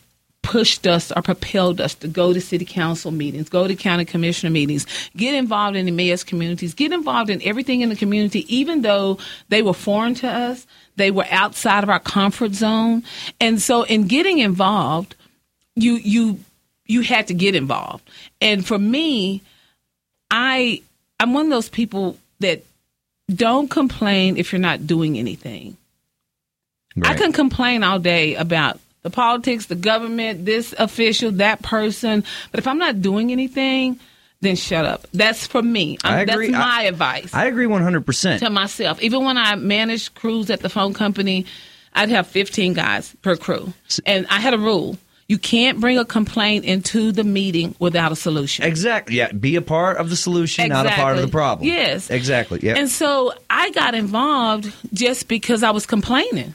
pushed 0.42 0.86
us 0.86 1.12
or 1.12 1.22
propelled 1.22 1.80
us 1.80 1.94
to 1.94 2.08
go 2.08 2.32
to 2.32 2.40
city 2.40 2.64
council 2.64 3.10
meetings, 3.10 3.48
go 3.48 3.68
to 3.68 3.76
county 3.76 4.04
commissioner 4.04 4.50
meetings, 4.50 4.86
get 5.16 5.34
involved 5.34 5.76
in 5.76 5.86
the 5.86 5.92
mayor's 5.92 6.24
communities, 6.24 6.74
get 6.74 6.92
involved 6.92 7.30
in 7.30 7.42
everything 7.42 7.82
in 7.82 7.88
the 7.88 7.96
community, 7.96 8.44
even 8.54 8.82
though 8.82 9.18
they 9.48 9.62
were 9.62 9.74
foreign 9.74 10.14
to 10.14 10.28
us, 10.28 10.66
they 10.96 11.10
were 11.10 11.26
outside 11.30 11.84
of 11.84 11.90
our 11.90 12.00
comfort 12.00 12.52
zone. 12.52 13.02
And 13.40 13.60
so 13.60 13.82
in 13.84 14.06
getting 14.06 14.38
involved, 14.38 15.14
you 15.76 15.94
you 15.94 16.40
you 16.86 17.02
had 17.02 17.28
to 17.28 17.34
get 17.34 17.54
involved. 17.54 18.08
And 18.40 18.66
for 18.66 18.78
me, 18.78 19.42
I 20.30 20.82
I'm 21.18 21.32
one 21.32 21.46
of 21.46 21.50
those 21.50 21.68
people 21.68 22.18
that 22.40 22.64
don't 23.32 23.70
complain 23.70 24.36
if 24.36 24.52
you're 24.52 24.60
not 24.60 24.86
doing 24.86 25.18
anything. 25.18 25.76
I 27.02 27.14
can 27.14 27.32
complain 27.32 27.84
all 27.84 28.00
day 28.00 28.34
about 28.34 28.80
the 29.02 29.10
politics, 29.10 29.66
the 29.66 29.74
government, 29.74 30.44
this 30.44 30.74
official, 30.78 31.30
that 31.32 31.62
person, 31.62 32.24
but 32.50 32.58
if 32.60 32.66
I'm 32.66 32.78
not 32.78 33.00
doing 33.00 33.32
anything, 33.32 33.98
then 34.42 34.56
shut 34.56 34.84
up. 34.86 35.06
That's 35.12 35.46
for 35.46 35.62
me. 35.62 35.98
Um, 36.04 36.12
I 36.14 36.20
agree. 36.22 36.50
That's 36.50 36.58
my 36.58 36.80
I- 36.80 36.84
advice 36.84 37.34
I 37.34 37.46
agree 37.46 37.66
100%. 37.66 38.38
to 38.40 38.50
myself. 38.50 39.02
Even 39.02 39.24
when 39.24 39.36
I 39.36 39.54
managed 39.56 40.14
crews 40.14 40.50
at 40.50 40.60
the 40.60 40.68
phone 40.68 40.94
company, 40.94 41.46
I'd 41.94 42.08
have 42.10 42.26
15 42.26 42.72
guys 42.74 43.14
per 43.22 43.36
crew. 43.36 43.72
And 44.06 44.26
I 44.28 44.40
had 44.40 44.54
a 44.54 44.58
rule. 44.58 44.96
You 45.28 45.38
can't 45.38 45.78
bring 45.78 45.96
a 45.96 46.04
complaint 46.04 46.64
into 46.64 47.12
the 47.12 47.22
meeting 47.22 47.74
without 47.78 48.10
a 48.10 48.16
solution. 48.16 48.64
Exactly. 48.64 49.14
Yeah, 49.16 49.30
be 49.30 49.54
a 49.56 49.62
part 49.62 49.98
of 49.98 50.10
the 50.10 50.16
solution, 50.16 50.68
not 50.68 50.86
a 50.86 50.90
part 50.90 51.16
of 51.16 51.22
the 51.22 51.28
problem. 51.28 51.68
Yes. 51.68 52.10
Exactly. 52.10 52.58
Yeah. 52.62 52.74
And 52.76 52.88
so 52.88 53.32
I 53.48 53.70
got 53.70 53.94
involved 53.94 54.72
just 54.92 55.28
because 55.28 55.62
I 55.62 55.70
was 55.70 55.86
complaining. 55.86 56.54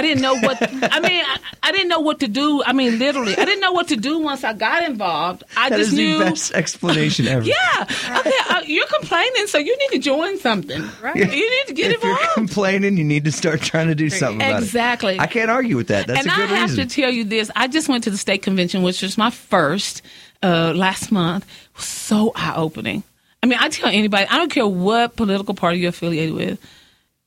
I 0.00 0.02
didn't 0.02 0.22
know 0.22 0.34
what 0.38 0.56
I 0.62 1.00
mean. 1.00 1.22
I, 1.24 1.36
I 1.62 1.72
didn't 1.72 1.88
know 1.88 2.00
what 2.00 2.20
to 2.20 2.28
do. 2.28 2.62
I 2.64 2.72
mean, 2.72 2.98
literally, 2.98 3.36
I 3.36 3.44
didn't 3.44 3.60
know 3.60 3.72
what 3.72 3.88
to 3.88 3.96
do 3.96 4.18
once 4.18 4.44
I 4.44 4.54
got 4.54 4.82
involved. 4.82 5.44
I 5.56 5.68
that 5.68 5.76
just 5.76 5.90
is 5.92 5.94
knew. 5.98 6.18
the 6.18 6.24
best 6.24 6.52
explanation 6.54 7.28
ever. 7.28 7.44
Yeah. 7.50 7.82
Okay. 8.18 8.32
Uh, 8.48 8.62
you're 8.64 8.86
complaining, 8.86 9.46
so 9.46 9.58
you 9.58 9.76
need 9.76 9.88
to 9.96 9.98
join 9.98 10.38
something. 10.38 10.82
Right. 11.02 11.16
You 11.16 11.24
need 11.26 11.66
to 11.66 11.74
get 11.74 11.92
if 11.92 12.02
you're 12.02 12.12
involved. 12.12 12.34
complaining, 12.34 12.96
you 12.96 13.04
need 13.04 13.24
to 13.26 13.32
start 13.32 13.60
trying 13.60 13.88
to 13.88 13.94
do 13.94 14.08
something 14.10 14.40
about 14.40 14.62
Exactly. 14.62 15.14
it. 15.16 15.20
I 15.20 15.26
can't 15.26 15.50
argue 15.50 15.76
with 15.76 15.88
that. 15.88 16.06
That's 16.06 16.20
and 16.20 16.28
a 16.28 16.30
good 16.30 16.40
reason. 16.42 16.50
And 16.50 16.56
I 16.56 16.60
have 16.60 16.70
reason. 16.70 16.88
to 16.88 16.94
tell 17.02 17.10
you 17.10 17.24
this: 17.24 17.50
I 17.54 17.68
just 17.68 17.88
went 17.88 18.04
to 18.04 18.10
the 18.10 18.16
state 18.18 18.42
convention, 18.42 18.82
which 18.82 19.02
was 19.02 19.18
my 19.18 19.30
first 19.30 20.02
uh, 20.42 20.72
last 20.74 21.12
month. 21.12 21.44
It 21.44 21.76
was 21.76 21.84
so 21.86 22.32
eye 22.34 22.54
opening. 22.56 23.02
I 23.42 23.46
mean, 23.46 23.58
I 23.60 23.68
tell 23.68 23.88
anybody, 23.88 24.26
I 24.28 24.36
don't 24.36 24.50
care 24.50 24.66
what 24.66 25.16
political 25.16 25.54
party 25.54 25.78
you're 25.78 25.88
affiliated 25.90 26.34
with, 26.34 26.58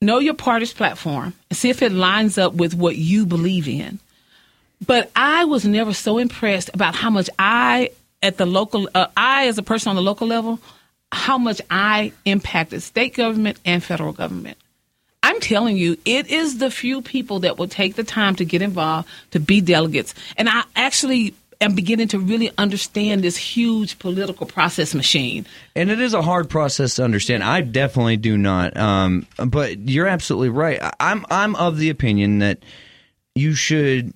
know 0.04 0.20
your 0.20 0.34
party's 0.34 0.74
platform 0.74 1.34
and 1.50 1.58
see 1.58 1.70
if 1.70 1.82
it 1.82 1.92
lines 1.92 2.38
up 2.38 2.54
with 2.54 2.74
what 2.74 2.96
you 2.96 3.26
believe 3.26 3.68
in. 3.68 4.00
But 4.86 5.12
I 5.16 5.46
was 5.46 5.66
never 5.66 5.94
so 5.94 6.18
impressed 6.18 6.70
about 6.74 6.96
how 6.96 7.10
much 7.10 7.30
I, 7.40 7.92
at 8.22 8.38
the 8.38 8.46
local, 8.46 8.90
uh, 8.94 9.08
I 9.16 9.48
as 9.48 9.58
a 9.58 9.64
person 9.64 9.90
on 9.90 9.96
the 9.96 10.02
local 10.02 10.28
level, 10.28 10.60
how 11.12 11.38
much 11.38 11.62
I 11.70 12.12
impacted 12.26 12.84
state 12.84 13.16
government 13.16 13.60
and 13.66 13.84
federal 13.84 14.14
government. 14.14 14.58
I'm 15.26 15.40
telling 15.40 15.78
you, 15.78 15.98
it 16.04 16.28
is 16.28 16.58
the 16.58 16.70
few 16.70 17.02
people 17.02 17.40
that 17.42 17.58
will 17.58 17.70
take 17.70 17.96
the 17.96 18.04
time 18.04 18.36
to 18.36 18.46
get 18.46 18.62
involved, 18.62 19.08
to 19.32 19.40
be 19.40 19.62
delegates. 19.62 20.14
And 20.36 20.50
I 20.50 20.64
actually 20.76 21.34
am 21.62 21.76
beginning 21.76 22.08
to 22.10 22.20
really 22.20 22.52
understand 22.58 23.24
this 23.24 23.38
huge 23.38 24.00
political 24.00 24.46
process 24.46 24.94
machine. 24.94 25.46
And 25.76 25.90
it 25.90 26.00
is 26.00 26.14
a 26.14 26.22
hard 26.22 26.50
process 26.50 26.96
to 26.96 27.04
understand. 27.04 27.44
I 27.44 27.62
definitely 27.62 28.18
do 28.18 28.38
not. 28.38 28.76
Um, 28.78 29.26
but 29.46 29.78
you're 29.90 30.08
absolutely 30.08 30.50
right. 30.50 30.82
I- 30.82 30.92
I'm 31.00 31.26
I'm 31.30 31.56
of 31.56 31.78
the 31.78 31.90
opinion 31.90 32.40
that 32.40 32.60
you 33.36 33.54
should 33.54 34.14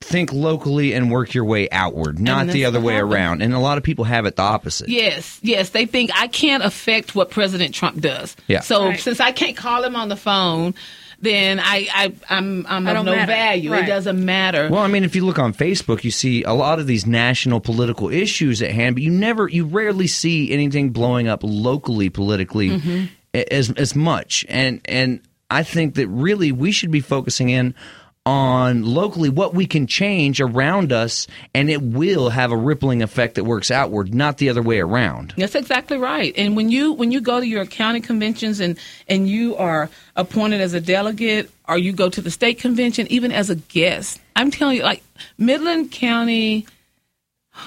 think 0.00 0.32
locally 0.34 0.92
and 0.92 1.10
work 1.10 1.32
your 1.32 1.44
way 1.46 1.66
outward, 1.70 2.18
not 2.18 2.48
the 2.48 2.66
other 2.66 2.78
way 2.80 2.94
happened. 2.94 3.12
around. 3.14 3.42
And 3.42 3.54
a 3.54 3.58
lot 3.58 3.78
of 3.78 3.84
people 3.84 4.04
have 4.04 4.26
it 4.26 4.36
the 4.36 4.42
opposite. 4.42 4.88
Yes, 4.90 5.38
yes, 5.42 5.70
they 5.70 5.86
think 5.86 6.10
I 6.14 6.26
can't 6.26 6.62
affect 6.62 7.14
what 7.14 7.30
President 7.30 7.74
Trump 7.74 8.00
does. 8.00 8.36
Yeah. 8.46 8.60
So 8.60 8.86
Right. 8.88 9.00
since 9.00 9.18
I 9.18 9.32
can't 9.32 9.56
call 9.56 9.82
him 9.82 9.96
on 9.96 10.10
the 10.10 10.16
phone, 10.16 10.74
then 11.24 11.58
I, 11.58 11.88
I 11.92 12.12
I'm 12.28 12.66
I'm 12.68 12.86
I 12.86 12.90
of 12.90 12.96
don't 12.96 13.04
no 13.06 13.16
matter. 13.16 13.32
value. 13.32 13.72
It 13.74 13.86
doesn't 13.86 14.24
matter. 14.24 14.68
Well, 14.70 14.82
I 14.82 14.86
mean, 14.88 15.02
if 15.04 15.16
you 15.16 15.24
look 15.26 15.38
on 15.38 15.52
Facebook, 15.52 16.04
you 16.04 16.10
see 16.10 16.42
a 16.44 16.52
lot 16.52 16.78
of 16.78 16.86
these 16.86 17.06
national 17.06 17.60
political 17.60 18.10
issues 18.10 18.62
at 18.62 18.70
hand, 18.70 18.94
but 18.96 19.02
you 19.02 19.10
never, 19.10 19.48
you 19.48 19.64
rarely 19.64 20.06
see 20.06 20.52
anything 20.52 20.90
blowing 20.90 21.26
up 21.26 21.40
locally 21.42 22.10
politically 22.10 22.68
Mm-hmm. 22.70 23.04
as 23.50 23.70
as 23.72 23.96
much. 23.96 24.44
And 24.48 24.80
and 24.84 25.20
I 25.50 25.62
think 25.62 25.94
that 25.96 26.06
really 26.08 26.52
we 26.52 26.70
should 26.72 26.90
be 26.90 27.00
focusing 27.00 27.48
in 27.48 27.74
on 28.26 28.84
locally 28.84 29.28
what 29.28 29.54
we 29.54 29.66
can 29.66 29.86
change 29.86 30.40
around 30.40 30.92
us, 30.92 31.26
and 31.52 31.68
it 31.68 31.82
will 31.82 32.30
have 32.30 32.52
a 32.52 32.56
rippling 32.56 33.02
effect 33.02 33.34
that 33.34 33.44
works 33.44 33.70
outward, 33.70 34.14
not 34.14 34.38
the 34.38 34.48
other 34.48 34.62
way 34.62 34.80
around. 34.80 35.34
That's 35.36 35.54
exactly 35.54 35.98
right. 35.98 36.32
And 36.36 36.56
when 36.56 36.70
you 36.70 36.92
when 36.92 37.12
you 37.12 37.20
go 37.20 37.40
to 37.40 37.46
your 37.46 37.66
county 37.66 38.00
conventions 38.00 38.60
and 38.60 38.78
and 39.08 39.28
you 39.28 39.56
are 39.56 39.90
appointed 40.16 40.60
as 40.60 40.74
a 40.74 40.80
delegate 40.80 41.50
or 41.68 41.76
you 41.76 41.92
go 41.92 42.08
to 42.08 42.20
the 42.20 42.30
state 42.30 42.58
convention 42.58 43.06
even 43.10 43.30
as 43.30 43.50
a 43.50 43.56
guest, 43.56 44.20
I'm 44.36 44.50
telling 44.50 44.78
you 44.78 44.82
like 44.82 45.02
Midland 45.38 45.92
County 45.92 46.66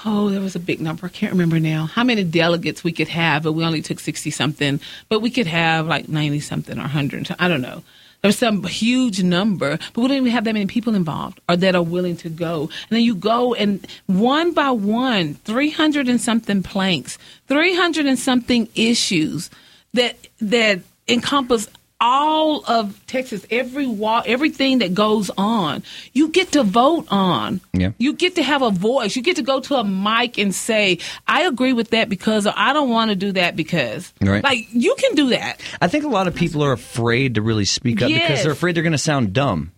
Oh, 0.04 0.28
there 0.28 0.40
was 0.40 0.54
a 0.54 0.60
big 0.60 0.80
number. 0.80 1.06
I 1.06 1.08
can't 1.08 1.32
remember 1.32 1.58
now 1.58 1.86
how 1.86 2.04
many 2.04 2.22
delegates 2.22 2.84
we 2.84 2.92
could 2.92 3.08
have, 3.08 3.42
but 3.42 3.52
we 3.52 3.64
only 3.64 3.80
took 3.80 3.98
60 4.00 4.30
something. 4.30 4.80
But 5.08 5.20
we 5.20 5.30
could 5.30 5.46
have 5.46 5.86
like 5.86 6.08
90 6.08 6.40
something 6.40 6.76
or 6.76 6.82
100. 6.82 7.34
I 7.38 7.48
don't 7.48 7.62
know. 7.62 7.82
There 8.22 8.28
was 8.28 8.38
some 8.38 8.64
huge 8.64 9.22
number, 9.22 9.78
but 9.92 10.00
we 10.00 10.08
don't 10.08 10.16
even 10.16 10.32
have 10.32 10.44
that 10.44 10.52
many 10.52 10.66
people 10.66 10.94
involved 10.94 11.40
or 11.48 11.56
that 11.56 11.76
are 11.76 11.82
willing 11.82 12.16
to 12.18 12.28
go. 12.28 12.62
And 12.62 12.90
then 12.90 13.02
you 13.02 13.14
go 13.14 13.54
and 13.54 13.86
one 14.06 14.52
by 14.52 14.70
one, 14.70 15.34
300 15.44 16.08
and 16.08 16.20
something 16.20 16.62
planks, 16.62 17.16
300 17.46 18.06
and 18.06 18.18
something 18.18 18.68
issues 18.74 19.50
that, 19.94 20.16
that 20.40 20.80
encompass 21.06 21.68
all 22.00 22.64
of 22.66 23.04
Texas, 23.06 23.44
every 23.50 23.86
wall, 23.86 24.22
everything 24.24 24.78
that 24.78 24.94
goes 24.94 25.30
on, 25.36 25.82
you 26.12 26.28
get 26.28 26.52
to 26.52 26.62
vote 26.62 27.06
on. 27.10 27.60
Yeah. 27.72 27.92
You 27.98 28.12
get 28.12 28.36
to 28.36 28.42
have 28.42 28.62
a 28.62 28.70
voice. 28.70 29.16
You 29.16 29.22
get 29.22 29.36
to 29.36 29.42
go 29.42 29.60
to 29.60 29.76
a 29.76 29.84
mic 29.84 30.38
and 30.38 30.54
say, 30.54 30.98
"I 31.26 31.42
agree 31.42 31.72
with 31.72 31.90
that 31.90 32.08
because," 32.08 32.46
or 32.46 32.54
"I 32.56 32.72
don't 32.72 32.90
want 32.90 33.10
to 33.10 33.16
do 33.16 33.32
that 33.32 33.56
because." 33.56 34.12
Right. 34.20 34.44
Like 34.44 34.68
you 34.72 34.94
can 34.98 35.14
do 35.14 35.30
that. 35.30 35.60
I 35.80 35.88
think 35.88 36.04
a 36.04 36.08
lot 36.08 36.28
of 36.28 36.34
people 36.34 36.62
are 36.62 36.72
afraid 36.72 37.34
to 37.34 37.42
really 37.42 37.64
speak 37.64 38.02
up 38.02 38.08
because 38.08 38.42
they're 38.42 38.52
afraid 38.52 38.76
they're 38.76 38.82
going 38.82 38.92
to 38.92 38.98
sound 38.98 39.32
dumb. 39.32 39.72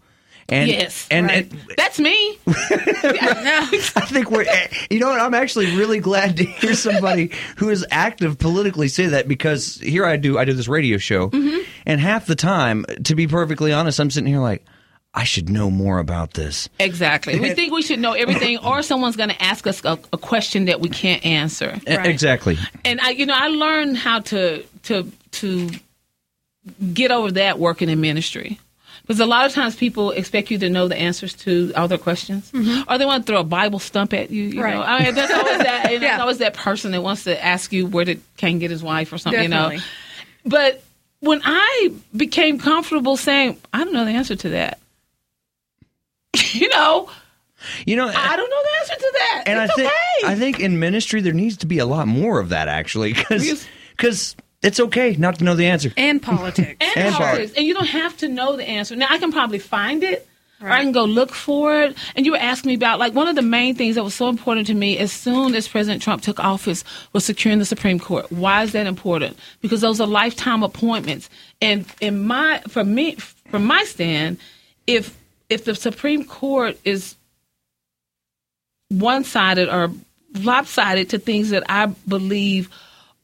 And, 0.50 0.68
yes. 0.68 1.06
and, 1.12 1.28
right. 1.28 1.48
and 1.48 1.61
that's 1.76 2.00
me. 2.00 2.38
I 2.48 4.06
think 4.06 4.33
we're, 4.33 4.42
eh, 4.42 4.66
you 4.90 4.98
know 4.98 5.09
what? 5.09 5.20
I'm 5.20 5.35
actually 5.35 5.76
really 5.76 6.00
glad 6.00 6.38
to 6.38 6.44
hear 6.44 6.74
somebody 6.74 7.30
who 7.59 7.68
is 7.68 7.87
active 7.92 8.37
politically 8.37 8.88
say 8.88 9.06
that 9.06 9.28
because 9.28 9.76
here 9.76 10.04
I 10.04 10.16
do, 10.16 10.38
I 10.38 10.44
do 10.44 10.52
this 10.52 10.66
radio 10.66 10.98
show, 10.98 11.30
Mm-hmm. 11.30 11.69
And 11.90 12.00
half 12.00 12.26
the 12.26 12.35
time, 12.37 12.85
to 13.05 13.14
be 13.14 13.26
perfectly 13.26 13.72
honest, 13.72 13.98
I'm 14.00 14.11
sitting 14.11 14.29
here 14.29 14.40
like, 14.40 14.64
I 15.12 15.24
should 15.24 15.48
know 15.50 15.70
more 15.70 15.98
about 15.98 16.35
this. 16.35 16.68
exactly. 16.79 17.38
We 17.40 17.50
think 17.55 17.72
we 17.72 17.83
should 17.83 17.98
know 17.98 18.12
everything, 18.12 18.59
or 18.59 18.81
someone's 18.83 19.16
going 19.16 19.31
to 19.31 19.42
ask 19.42 19.66
us 19.66 19.85
a, 19.85 19.98
a 20.12 20.18
question 20.18 20.66
that 20.66 20.81
we 20.81 20.88
can't 20.88 21.24
answer. 21.26 21.74
E- 21.88 21.92
Exactly. 22.09 22.57
and 22.85 23.00
I, 23.00 23.11
you 23.11 23.26
know, 23.26 23.35
I 23.37 23.48
learned 23.48 23.96
how 23.96 24.20
to 24.20 24.62
to 24.85 25.11
to 25.33 25.70
get 26.94 27.11
over 27.11 27.33
that 27.33 27.59
working 27.59 27.88
in 27.88 28.00
ministry. 28.00 28.61
Because 29.03 29.18
a 29.18 29.26
lot 29.26 29.46
of 29.46 29.53
times 29.53 29.74
people 29.74 30.12
expect 30.12 30.53
you 30.53 30.59
to 30.59 30.68
know 30.68 30.87
the 30.87 30.96
answers 30.96 31.35
to 31.35 31.72
all 31.74 31.88
their 31.88 31.98
questions, 31.98 32.53
mm-hmm. 32.53 32.88
or 32.88 32.96
they 32.96 33.05
want 33.07 33.26
to 33.26 33.33
throw 33.33 33.40
a 33.40 33.44
Bible 33.44 33.81
stump 33.81 34.12
at 34.14 34.31
you. 34.31 34.44
You 34.44 34.62
Right. 34.62 34.74
know, 34.74 34.83
I 34.83 35.03
mean, 35.03 35.14
there's 35.16 35.31
always 35.33 35.59
that. 35.59 35.90
You 35.90 35.98
know, 35.98 36.05
Yeah. 36.07 36.11
There's 36.12 36.20
always 36.20 36.38
that 36.38 36.55
person 36.55 36.92
that 36.92 37.03
wants 37.03 37.24
to 37.24 37.44
ask 37.44 37.72
you 37.72 37.87
where 37.87 38.05
did 38.05 38.20
Cain 38.37 38.61
get 38.61 38.70
his 38.70 38.83
wife 38.85 39.12
or 39.12 39.18
something. 39.18 39.42
You 39.42 39.48
Definitely. 39.48 39.79
know, 39.79 39.83
but 40.44 40.85
when 41.20 41.40
I 41.44 41.92
became 42.16 42.59
comfortable 42.59 43.16
saying, 43.16 43.59
I 43.72 43.85
don't 43.85 43.92
know 43.92 44.04
the 44.04 44.11
answer 44.12 44.37
to 44.37 44.48
that. 44.50 44.78
you 46.52 46.68
know, 46.68 47.11
You 47.85 47.96
know, 47.96 48.09
I 48.09 48.37
don't 48.37 48.50
know 48.50 48.62
the 48.62 48.78
answer 48.80 48.94
to 48.96 49.12
that. 49.18 49.42
and 49.46 49.59
it's 49.61 49.72
I 49.72 49.76
think 49.76 49.88
okay. 49.88 50.26
I 50.33 50.35
think 50.37 50.61
in 50.61 50.78
ministry 50.78 51.20
there 51.20 51.33
needs 51.33 51.59
to 51.59 51.66
be 51.66 51.78
a 51.78 51.87
lot 51.87 52.06
more 52.09 52.40
of 52.40 52.50
that 52.50 52.68
actually 52.68 53.14
Yes. 53.30 53.66
because 53.96 54.37
it's 54.62 54.80
okay 54.80 55.14
not 55.18 55.38
to 55.38 55.44
know 55.44 55.54
the 55.54 55.66
answer. 55.66 55.92
and 55.96 56.22
politics. 56.22 56.76
and, 56.80 57.06
And 57.06 57.14
politics. 57.14 57.52
And 57.56 57.66
you 57.66 57.74
don't 57.74 57.88
have 57.88 58.16
to 58.18 58.28
know 58.28 58.56
the 58.56 58.66
answer. 58.68 58.96
Now 58.96 59.06
I 59.11 59.18
can 59.18 59.33
probably 59.33 59.59
find 59.59 60.02
it. 60.02 60.26
Or 60.62 60.68
I 60.68 60.83
can 60.83 60.92
go 60.92 61.05
look 61.05 61.33
for 61.33 61.81
it. 61.81 61.96
And 62.14 62.27
you 62.27 62.33
were 62.33 62.38
asking 62.38 62.68
me 62.68 62.75
about 62.75 62.99
like 62.99 63.14
one 63.14 63.29
of 63.29 63.37
the 63.37 63.42
main 63.42 63.75
things 63.75 63.96
that 63.96 64.05
was 64.05 64.14
so 64.14 64.29
important 64.29 64.66
to 64.66 64.75
me 64.75 64.99
as 64.99 65.11
soon 65.11 65.55
as 65.55 65.66
President 65.66 66.03
Trump 66.03 66.23
took 66.23 66.38
office 66.38 66.85
was 67.12 67.25
securing 67.25 67.59
the 67.59 67.64
Supreme 67.64 67.99
Court. 67.99 68.31
Why 68.31 68.62
is 68.62 68.73
that 68.73 68.87
important? 68.87 69.38
Because 69.62 69.81
those 69.81 70.01
are 70.01 70.07
lifetime 70.07 70.62
appointments. 70.62 71.31
And 71.62 71.87
in 72.01 72.27
my 72.27 72.61
for 72.68 72.85
me 72.85 73.16
from 73.51 73.64
my 73.64 73.85
stand, 73.85 74.38
if 74.87 75.16
if 75.49 75.64
the 75.64 75.75
Supreme 75.75 76.25
Court 76.25 76.79
is 76.85 77.16
one 78.88 79.25
sided 79.25 79.68
or 79.68 79.90
lopsided 80.35 81.09
to 81.11 81.18
things 81.18 81.51
that 81.51 81.64
I 81.70 81.87
believe 82.07 82.68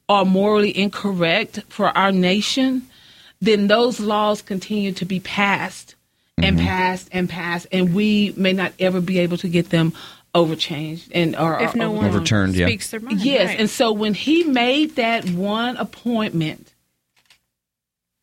are 0.09 0.25
morally 0.25 0.75
incorrect 0.75 1.61
for 1.69 1.95
our 1.95 2.11
nation, 2.11 2.87
then 3.41 3.67
those 3.67 3.99
laws 3.99 4.41
continue 4.41 4.91
to 4.93 5.05
be 5.05 5.19
passed 5.19 5.95
and 6.37 6.57
passed 6.59 7.09
and 7.11 7.29
passed, 7.29 7.67
and 7.71 7.93
we 7.93 8.33
may 8.37 8.53
not 8.53 8.73
ever 8.79 9.01
be 9.01 9.19
able 9.19 9.37
to 9.37 9.47
get 9.47 9.69
them 9.69 9.93
overchanged 10.35 11.11
and 11.13 11.35
or 11.35 11.59
if 11.61 11.73
no 11.73 11.91
or- 11.91 11.95
one 11.97 12.05
Overturned, 12.05 12.53
yeah. 12.55 12.67
speaks 12.67 12.91
their 12.91 12.99
mind. 12.99 13.21
Yes, 13.21 13.47
right. 13.49 13.59
and 13.59 13.69
so 13.69 13.91
when 13.91 14.13
he 14.13 14.43
made 14.43 14.95
that 14.97 15.27
one 15.31 15.77
appointment, 15.77 16.73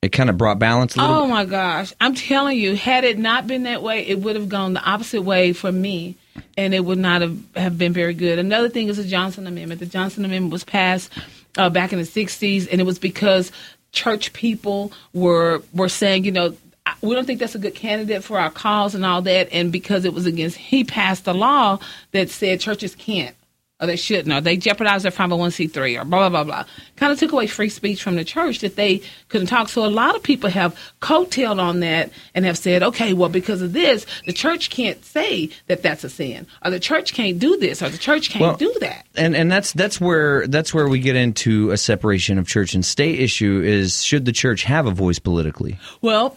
It 0.03 0.11
kind 0.13 0.31
of 0.31 0.39
brought 0.39 0.59
balance 0.61 0.95
a 0.95 1.01
little. 1.01 1.17
oh 1.17 1.27
my 1.27 1.45
gosh, 1.45 1.93
I'm 2.01 2.15
telling 2.15 2.59
you, 2.59 2.77
had 2.77 3.03
it 3.05 3.19
not 3.19 3.47
been 3.49 3.65
that 3.65 3.83
way, 3.83 4.07
it 4.07 4.21
would 4.21 4.37
have 4.37 4.49
gone 4.49 4.75
the 4.75 4.83
opposite 4.85 5.23
way 5.23 5.53
for 5.53 5.73
me, 5.73 6.15
and 6.57 6.73
it 6.73 6.85
would 6.85 6.99
not 6.99 7.21
have, 7.23 7.37
have 7.57 7.79
been 7.79 7.93
very 7.93 8.15
good. 8.15 8.39
Another 8.39 8.69
thing 8.69 8.89
is 8.89 8.97
the 8.99 9.05
Johnson 9.05 9.47
Amendment. 9.49 9.81
The 9.81 9.87
Johnson 9.87 10.25
Amendment 10.25 10.53
was 10.53 10.63
passed 10.63 11.11
uh, 11.59 11.69
back 11.71 11.93
in 11.93 11.99
the 11.99 12.05
'60s, 12.05 12.69
and 12.71 12.81
it 12.81 12.85
was 12.85 12.99
because 13.01 13.51
church 13.93 14.33
people 14.35 14.93
were 15.15 15.63
were 15.73 15.89
saying, 15.89 16.25
you 16.27 16.33
know, 16.33 16.47
I- 16.51 16.57
we 17.01 17.15
don't 17.15 17.27
think 17.27 17.41
that's 17.41 17.55
a 17.55 17.59
good 17.59 17.75
candidate 17.75 18.25
for 18.25 18.39
our 18.39 18.51
cause 18.51 18.95
and 18.95 19.05
all 19.05 19.23
that. 19.23 19.49
And 19.53 19.73
because 19.73 20.05
it 20.05 20.13
was 20.15 20.27
against, 20.27 20.57
he 20.57 20.85
passed 20.85 21.27
a 21.27 21.33
law 21.33 21.79
that 22.13 22.31
said 22.31 22.61
churches 22.61 22.95
can't 22.95 23.35
or 23.81 23.89
they 23.89 23.97
shouldn't, 23.97 24.33
or 24.33 24.41
they 24.41 24.57
jeopardize 24.57 25.03
their 25.03 25.11
501c3, 25.11 26.01
or 26.01 26.05
blah, 26.05 26.29
blah, 26.29 26.29
blah, 26.29 26.45
blah. 26.45 26.65
Kind 26.95 27.13
of 27.13 27.19
took 27.19 27.33
away 27.33 27.49
free 27.49 27.69
speech 27.69 28.05
from 28.05 28.15
the 28.15 28.25
church 28.25 28.61
that 28.61 28.77
they 28.77 29.03
couldn't 29.29 29.49
talk. 29.49 29.69
So 29.69 29.85
a 29.85 29.89
lot 29.91 30.15
of 30.15 30.23
people 30.23 30.49
have 30.49 30.79
coattailed 31.03 31.59
on 31.61 31.81
that 31.81 32.13
and 32.37 32.45
have 32.45 32.57
said, 32.57 32.85
okay, 32.85 33.15
well, 33.15 33.29
because 33.29 33.63
of 33.63 33.73
this, 33.73 34.07
the 34.27 34.33
church 34.33 34.71
can't 34.71 35.05
say 35.05 35.51
that 35.67 35.83
that's 35.83 36.05
a 36.05 36.09
sin, 36.09 36.47
or 36.65 36.71
the 36.71 36.79
church 36.79 37.15
can't 37.15 37.41
do 37.41 37.57
this, 37.57 37.83
or 37.83 37.89
the 37.89 37.99
church 37.99 38.31
can't 38.31 38.43
Well, 38.43 38.57
do 38.57 38.73
that. 38.81 39.07
and 39.17 39.35
and 39.35 39.51
that's 39.51 39.73
that's 39.73 40.01
where 40.01 40.47
that's 40.47 40.73
where 40.73 40.89
we 40.89 41.01
get 41.01 41.17
into 41.17 41.73
a 41.73 41.77
separation 41.77 42.39
of 42.39 42.47
church 42.47 42.75
and 42.75 42.85
state 42.87 43.19
issue 43.19 43.61
is 43.61 44.05
should 44.05 44.25
the 44.25 44.33
church 44.33 44.63
have 44.63 44.87
a 44.87 44.93
voice 44.93 45.19
politically 45.19 45.81
Well, 46.01 46.37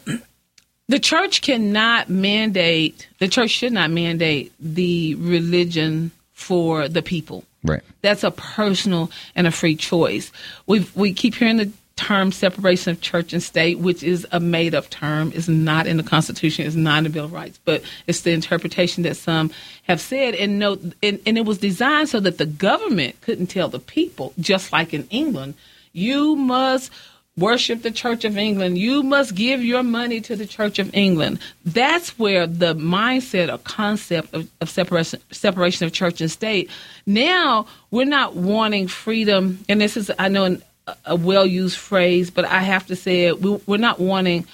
the 0.87 0.99
church 0.99 1.41
cannot 1.41 2.09
mandate, 2.09 3.07
the 3.19 3.27
church 3.27 3.51
should 3.51 3.73
not 3.73 3.91
mandate 3.91 4.53
the 4.59 5.15
religion 5.15 6.11
for 6.33 6.87
the 6.87 7.01
people. 7.01 7.43
right 7.63 7.81
That's 8.01 8.23
a 8.23 8.31
personal 8.31 9.11
and 9.35 9.47
a 9.47 9.51
free 9.51 9.75
choice. 9.75 10.31
We 10.65 10.87
we 10.95 11.13
keep 11.13 11.35
hearing 11.35 11.57
the 11.57 11.71
term 11.97 12.31
separation 12.31 12.91
of 12.91 13.01
church 13.01 13.33
and 13.33 13.43
state, 13.43 13.79
which 13.79 14.03
is 14.03 14.25
a 14.31 14.39
made 14.39 14.75
up 14.75 14.89
term, 14.89 15.31
is 15.31 15.49
not 15.49 15.87
in 15.87 15.97
the 15.97 16.03
Constitution, 16.03 16.65
is 16.65 16.75
not 16.75 16.99
in 16.99 17.03
the 17.05 17.09
Bill 17.09 17.25
of 17.25 17.33
Rights, 17.33 17.59
but 17.65 17.81
it's 18.05 18.21
the 18.21 18.31
interpretation 18.31 19.03
that 19.03 19.17
some 19.17 19.51
have 19.83 19.99
said. 19.99 20.35
And 20.35 20.59
note, 20.59 20.79
and, 21.01 21.19
and 21.25 21.37
it 21.37 21.45
was 21.45 21.57
designed 21.57 22.09
so 22.09 22.19
that 22.19 22.37
the 22.37 22.45
government 22.45 23.19
couldn't 23.21 23.47
tell 23.47 23.67
the 23.67 23.79
people, 23.79 24.33
just 24.39 24.71
like 24.71 24.93
in 24.93 25.07
England, 25.09 25.55
you 25.91 26.35
must 26.35 26.91
worship 27.37 27.83
the 27.83 27.91
Church 27.91 28.25
of 28.25 28.37
England. 28.37 28.77
You 28.77 29.03
must 29.03 29.35
give 29.35 29.63
your 29.63 29.83
money 29.83 30.19
to 30.21 30.35
the 30.35 30.45
Church 30.45 30.79
of 30.79 30.93
England. 30.93 31.39
That's 31.65 32.17
where 32.17 32.47
the 32.47 32.75
mindset 32.75 33.53
or 33.53 33.59
concept 33.59 34.33
of, 34.33 34.49
of 34.59 34.69
separation 34.69 35.21
separation 35.31 35.85
of 35.85 35.93
church 35.93 36.19
and 36.21 36.31
state. 36.31 36.69
Now 37.05 37.67
we're 37.91 38.05
not 38.05 38.35
wanting 38.35 38.87
freedom, 38.87 39.63
and 39.69 39.79
this 39.79 39.95
is 39.95 40.11
I 40.17 40.29
know 40.29 40.45
an, 40.45 40.63
a 41.05 41.15
well 41.15 41.45
used 41.45 41.77
phrase, 41.77 42.29
but 42.31 42.45
I 42.45 42.59
have 42.59 42.87
to 42.87 42.95
say 42.95 43.25
it. 43.25 43.41
We, 43.41 43.59
we're 43.67 43.77
not 43.77 43.99
wanting 43.99 44.45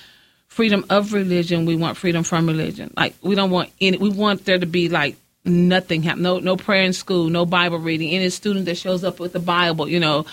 freedom 0.48 0.86
of 0.90 1.14
religion. 1.14 1.66
We 1.66 1.76
want 1.76 1.98
freedom 1.98 2.24
from 2.24 2.48
religion. 2.48 2.94
Like 2.96 3.16
we 3.22 3.36
don't 3.36 3.52
want 3.52 3.72
any. 3.80 3.98
We 3.98 4.10
want 4.10 4.46
there 4.46 4.60
to 4.60 4.66
be 4.66 4.90
like 4.90 5.16
nothing. 5.46 6.04
No, 6.18 6.40
no 6.40 6.58
prayer 6.58 6.84
in 6.84 6.94
school. 6.94 7.30
No 7.30 7.46
Bible 7.46 7.80
reading. 7.80 8.10
Any 8.12 8.30
student 8.30 8.66
that 8.66 8.78
shows 8.78 9.04
up 9.04 9.20
with 9.20 9.34
the 9.34 9.40
Bible, 9.40 9.88
you 9.88 10.00
know, 10.00 10.26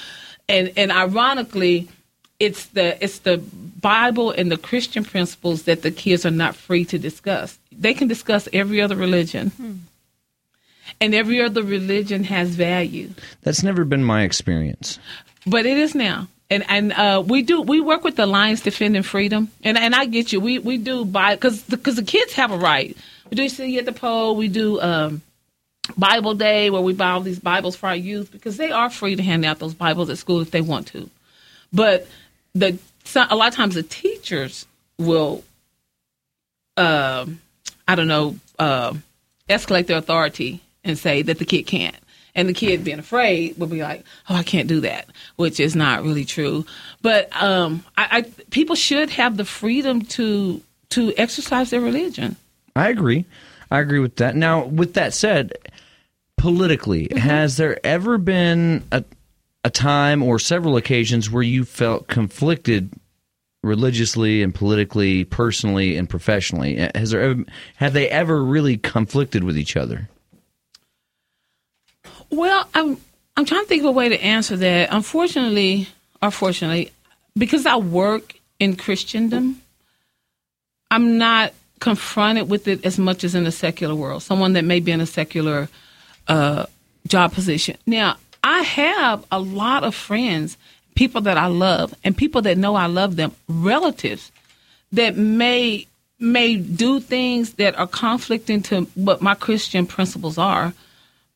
and 0.49 0.73
and 0.77 0.91
ironically, 0.91 1.89
it's 2.41 2.67
the 2.67 3.03
it's 3.05 3.19
the 3.21 3.39
Bible 3.39 4.31
and 4.31 4.51
the 4.51 4.57
Christian 4.57 5.05
principles 5.05 5.65
that 5.65 5.83
the 5.83 5.91
kids 5.91 6.27
are 6.27 6.31
not 6.31 6.57
free 6.57 6.85
to 6.87 6.99
discuss. 6.99 7.59
They 7.71 7.95
can 7.95 8.09
discuss 8.09 8.49
every 8.53 8.81
other 8.81 8.97
religion. 8.97 9.87
And 11.01 11.15
every 11.15 11.41
other 11.41 11.63
religion 11.63 12.25
has 12.25 12.51
value. 12.51 13.11
that's 13.43 13.63
never 13.63 13.85
been 13.85 14.03
my 14.03 14.25
experience 14.25 14.99
But 15.47 15.65
it 15.65 15.79
is 15.79 15.95
now. 15.95 16.27
And 16.51 16.65
and 16.69 16.93
uh, 16.93 17.23
we 17.25 17.43
do 17.43 17.63
we 17.63 17.81
work 17.81 18.03
with 18.03 18.17
the 18.17 18.25
Alliance 18.25 18.61
Defending 18.61 19.05
Freedom, 19.05 19.49
and 19.63 19.79
and 19.79 19.95
I 19.95 20.07
get 20.07 20.33
you. 20.33 20.41
We 20.41 20.59
we 20.59 20.79
do 20.79 21.05
buy 21.05 21.37
because 21.37 21.63
because 21.63 21.95
the 21.95 22.03
kids 22.03 22.33
have 22.33 22.51
a 22.51 22.57
right. 22.57 22.97
We 23.31 23.37
do 23.37 23.49
see 23.49 23.79
at 23.79 23.85
the 23.85 23.93
pole. 23.93 24.35
We 24.35 24.49
do 24.49 24.81
um, 24.81 25.23
Bible 25.97 26.35
Day 26.35 26.71
where 26.71 26.83
we 26.83 26.93
buy 26.93 27.11
all 27.11 27.21
these 27.21 27.39
Bibles 27.39 27.77
for 27.77 27.87
our 27.87 27.97
youth 27.97 28.33
because 28.33 28.57
they 28.57 28.73
are 28.73 28.91
free 28.91 29.15
to 29.15 29.23
hand 29.23 29.45
out 29.45 29.61
those 29.61 29.75
Bibles 29.75 30.11
at 30.11 30.19
school 30.19 30.41
if 30.41 30.51
they 30.51 30.61
want 30.61 30.89
to. 30.89 31.09
But 31.73 32.09
the 32.55 32.79
a 33.15 33.37
lot 33.37 33.49
of 33.49 33.55
times 33.55 33.75
the 33.75 33.83
teachers 33.83 34.67
will, 34.99 35.43
um, 36.77 37.41
I 37.89 37.95
don't 37.95 38.09
know, 38.09 38.37
uh, 38.59 38.95
escalate 39.49 39.87
their 39.87 39.99
authority 39.99 40.61
and 40.85 40.99
say 40.99 41.23
that 41.23 41.39
the 41.39 41.45
kid 41.45 41.65
can't. 41.65 41.97
And 42.33 42.49
the 42.49 42.53
kid 42.55 42.85
being 42.85 43.01
afraid 43.01 43.59
will 43.59 43.67
be 43.67 43.83
like, 43.83 44.05
"Oh, 44.29 44.37
I 44.37 44.45
can't 44.45 44.69
do 44.69 44.81
that," 44.83 45.09
which 45.35 45.59
is 45.59 45.75
not 45.75 46.05
really 46.05 46.25
true. 46.25 46.65
But 47.03 47.29
um, 47.43 47.85
I, 47.99 48.09
I 48.19 48.23
people 48.51 48.77
should 48.77 49.11
have 49.11 49.37
the 49.37 49.45
freedom 49.45 50.03
to 50.03 50.63
to 50.91 51.13
exercise 51.17 51.71
their 51.71 51.81
religion. 51.81 52.37
I 52.77 52.89
agree. 52.89 53.25
I 53.69 53.81
agree 53.81 53.99
with 53.99 54.17
that. 54.17 54.37
Now, 54.37 54.65
with 54.65 54.95
that 54.95 55.13
said, 55.13 55.55
politically, 56.37 57.09
Mm-hmm. 57.09 57.19
has 57.19 57.57
there 57.57 57.85
ever 57.85 58.17
been 58.17 58.85
a 58.93 59.03
a 59.65 59.71
time 59.71 60.23
or 60.23 60.39
several 60.39 60.77
occasions 60.77 61.31
where 61.31 61.43
you 61.43 61.65
felt 61.65 62.09
conflicted 62.09 62.93
religiously 63.63 64.43
and 64.43 64.55
politically, 64.55 65.25
personally 65.25 65.97
and 65.97 66.09
professionally? 66.09 66.77
Has 66.95 67.11
there 67.11 67.23
ever, 67.23 67.45
have 67.77 67.93
they 67.93 68.09
ever 68.09 68.43
really 68.43 68.77
conflicted 68.77 69.45
with 69.45 69.59
each 69.59 69.77
other? 69.77 70.09
Well, 72.31 72.69
I'm 72.75 72.97
I'm 73.37 73.45
trying 73.45 73.63
to 73.63 73.67
think 73.67 73.83
of 73.83 73.89
a 73.89 73.93
way 73.93 74.09
to 74.09 74.23
answer 74.23 74.57
that. 74.57 74.89
Unfortunately, 74.93 75.89
or 76.23 76.31
fortunately, 76.31 76.93
because 77.37 77.67
I 77.67 77.77
work 77.77 78.35
in 78.59 78.77
Christendom, 78.77 79.63
I'm 80.91 81.19
not 81.19 81.55
confronted 81.81 82.51
with 82.51 82.69
it 82.69 82.85
as 82.85 82.99
much 82.99 83.25
as 83.25 83.35
in 83.35 83.45
the 83.45 83.53
secular 83.53 83.95
world. 83.95 84.23
Someone 84.23 84.53
that 84.53 84.65
may 84.65 84.81
be 84.81 84.93
in 84.93 85.01
a 85.01 85.07
secular 85.07 85.69
uh, 86.29 86.67
job 87.07 87.33
position. 87.33 87.77
Now, 87.87 88.17
I 88.43 88.63
have 88.63 89.25
a 89.31 89.39
lot 89.39 89.85
of 89.85 89.95
friends, 89.95 90.57
people 90.95 91.21
that 91.23 91.37
I 91.37 91.47
love, 91.47 91.95
and 92.05 92.17
people 92.17 92.43
that 92.43 92.59
know 92.59 92.75
I 92.75 92.87
love 92.87 93.17
them, 93.17 93.33
relatives 93.49 94.33
that 94.93 95.17
may 95.17 95.87
may 96.19 96.57
do 96.57 97.01
things 97.01 97.55
that 97.55 97.79
are 97.79 97.87
conflicting 97.87 98.63
to 98.63 98.83
what 98.95 99.23
my 99.23 99.35
Christian 99.35 99.87
principles 99.87 100.37
are. 100.37 100.75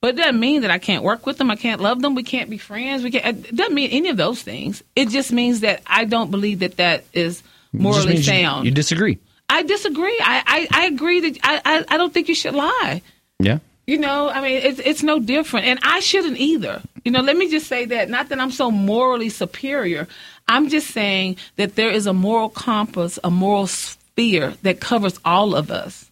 But 0.01 0.15
it 0.15 0.17
doesn't 0.19 0.39
mean 0.39 0.61
that 0.61 0.71
I 0.71 0.77
can't 0.79 1.03
work 1.03 1.25
with 1.25 1.39
them. 1.39 1.51
I 1.51 1.57
can't 1.57 1.81
love 1.81 2.03
them. 2.03 2.15
We 2.15 2.23
can't 2.23 2.51
be 2.51 2.59
friends. 2.59 3.03
We 3.03 3.11
can't. 3.11 3.47
It 3.47 3.57
doesn't 3.57 3.75
mean 3.75 3.91
any 3.91 4.11
of 4.11 4.19
those 4.19 4.43
things. 4.43 4.83
It 4.95 5.09
just 5.09 5.33
means 5.33 5.61
that 5.61 5.83
I 5.87 6.05
don't 6.05 6.31
believe 6.31 6.59
that 6.59 6.77
that 6.77 7.05
is 7.15 7.43
morally 7.73 8.09
means 8.09 8.27
you- 8.27 8.33
sound. 8.35 8.67
You, 8.67 8.71
disagree. 8.71 9.19
I 9.49 9.63
disagree. 9.63 10.19
I, 10.21 10.43
I, 10.71 10.83
I 10.83 10.87
agree 10.87 11.21
that 11.21 11.39
I, 11.43 11.61
I, 11.65 11.85
I 11.95 11.97
don't 11.97 12.13
think 12.13 12.29
you 12.29 12.35
should 12.35 12.55
lie. 12.55 13.01
Yeah. 13.39 13.59
You 13.87 13.99
know, 13.99 14.31
I 14.31 14.41
mean, 14.41 14.63
it's 14.63 14.81
it's 14.81 15.03
no 15.03 15.19
different, 15.19 15.67
and 15.67 15.79
I 15.83 16.01
shouldn't 16.01 16.39
either. 16.39 16.81
You 17.05 17.13
know, 17.13 17.21
let 17.21 17.37
me 17.37 17.51
just 17.51 17.67
say 17.67 17.85
that. 17.87 18.09
Not 18.09 18.31
that 18.31 18.41
I'm 18.41 18.51
so 18.51 18.71
morally 18.71 19.29
superior. 19.29 20.09
I'm 20.49 20.71
just 20.71 20.89
saying 20.89 21.37
that 21.57 21.75
there 21.77 21.91
is 21.91 22.07
a 22.07 22.15
moral 22.15 22.49
compass, 22.49 23.19
a 23.23 23.31
moral 23.31 23.67
sphere 23.67 24.55
that 24.63 24.81
covers 24.81 25.21
all 25.25 25.55
of 25.55 25.71
us, 25.71 26.11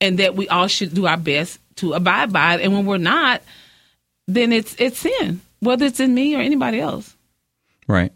and 0.00 0.18
that 0.18 0.34
we 0.34 0.48
all 0.48 0.66
should 0.66 0.94
do 0.94 1.06
our 1.06 1.18
best 1.18 1.58
to 1.76 1.92
abide 1.92 2.32
by 2.32 2.54
it. 2.54 2.62
And 2.62 2.72
when 2.72 2.86
we're 2.86 2.96
not, 2.96 3.42
then 4.26 4.52
it's 4.52 4.74
it's 4.78 4.98
sin, 4.98 5.42
whether 5.60 5.84
it's 5.84 6.00
in 6.00 6.14
me 6.14 6.36
or 6.36 6.40
anybody 6.40 6.80
else. 6.80 7.14
Right. 7.86 8.12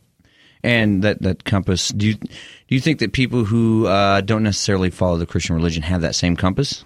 And 0.65 1.03
that, 1.03 1.21
that 1.23 1.45
compass, 1.45 1.89
do 1.89 2.07
you, 2.07 2.15
do 2.15 2.29
you 2.69 2.81
think 2.81 3.01
that 3.01 3.13
people 3.13 3.45
who 3.45 3.87
uh, 3.87 4.21
don't 4.21 4.45
necessarily 4.45 4.91
follow 4.91 5.17
the 5.17 5.27
Christian 5.27 5.57
religion 5.57 5.83
have 5.83 6.03
that 6.03 6.15
same 6.15 6.37
compass? 6.37 6.85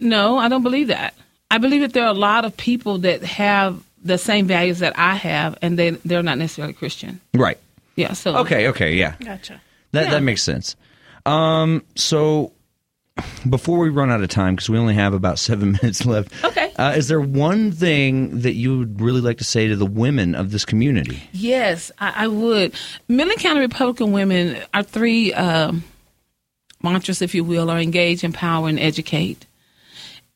No, 0.00 0.38
I 0.38 0.48
don't 0.48 0.62
believe 0.62 0.88
that. 0.88 1.14
I 1.50 1.58
believe 1.58 1.80
that 1.80 1.92
there 1.92 2.04
are 2.04 2.10
a 2.10 2.14
lot 2.14 2.44
of 2.44 2.56
people 2.56 2.98
that 2.98 3.22
have 3.22 3.82
the 4.04 4.18
same 4.18 4.46
values 4.46 4.78
that 4.80 4.98
I 4.98 5.14
have, 5.14 5.58
and 5.62 5.78
they 5.78 5.90
they're 5.90 6.22
not 6.22 6.38
necessarily 6.38 6.72
Christian. 6.74 7.20
Right. 7.34 7.58
Yeah. 7.96 8.12
So 8.12 8.36
Okay, 8.38 8.68
okay, 8.68 8.94
yeah. 8.94 9.16
Gotcha. 9.20 9.60
That 9.92 10.04
Yeah. 10.04 10.10
that 10.10 10.22
makes 10.22 10.42
sense. 10.42 10.76
Um, 11.26 11.82
so 11.96 12.52
before 13.48 13.78
we 13.80 13.88
run 13.88 14.10
out 14.10 14.22
of 14.22 14.28
time, 14.28 14.54
because 14.54 14.68
we 14.70 14.78
only 14.78 14.94
have 14.94 15.14
about 15.14 15.38
seven 15.50 15.72
minutes 15.72 16.06
left. 16.06 16.32
Okay. 16.44 16.72
Uh, 16.76 16.94
is 16.96 17.08
there 17.08 17.20
one 17.20 17.72
thing 17.72 18.40
that 18.42 18.52
you 18.52 18.78
would 18.78 19.00
really 19.00 19.20
like 19.20 19.38
to 19.38 19.44
say 19.44 19.66
to 19.66 19.74
the 19.74 19.84
women 19.86 20.36
of 20.36 20.52
this 20.52 20.64
community? 20.64 21.20
Yes, 21.32 21.90
I, 21.98 22.12
I 22.24 22.26
would. 22.28 22.74
Midland 23.08 23.40
County 23.40 23.60
Republican 23.60 24.12
women, 24.12 24.58
are 24.72 24.84
three 24.84 25.34
um, 25.34 25.82
mantras, 26.82 27.20
if 27.20 27.34
you 27.34 27.42
will, 27.42 27.68
are 27.68 27.80
engage, 27.80 28.22
empower, 28.22 28.68
and 28.68 28.78
educate. 28.78 29.44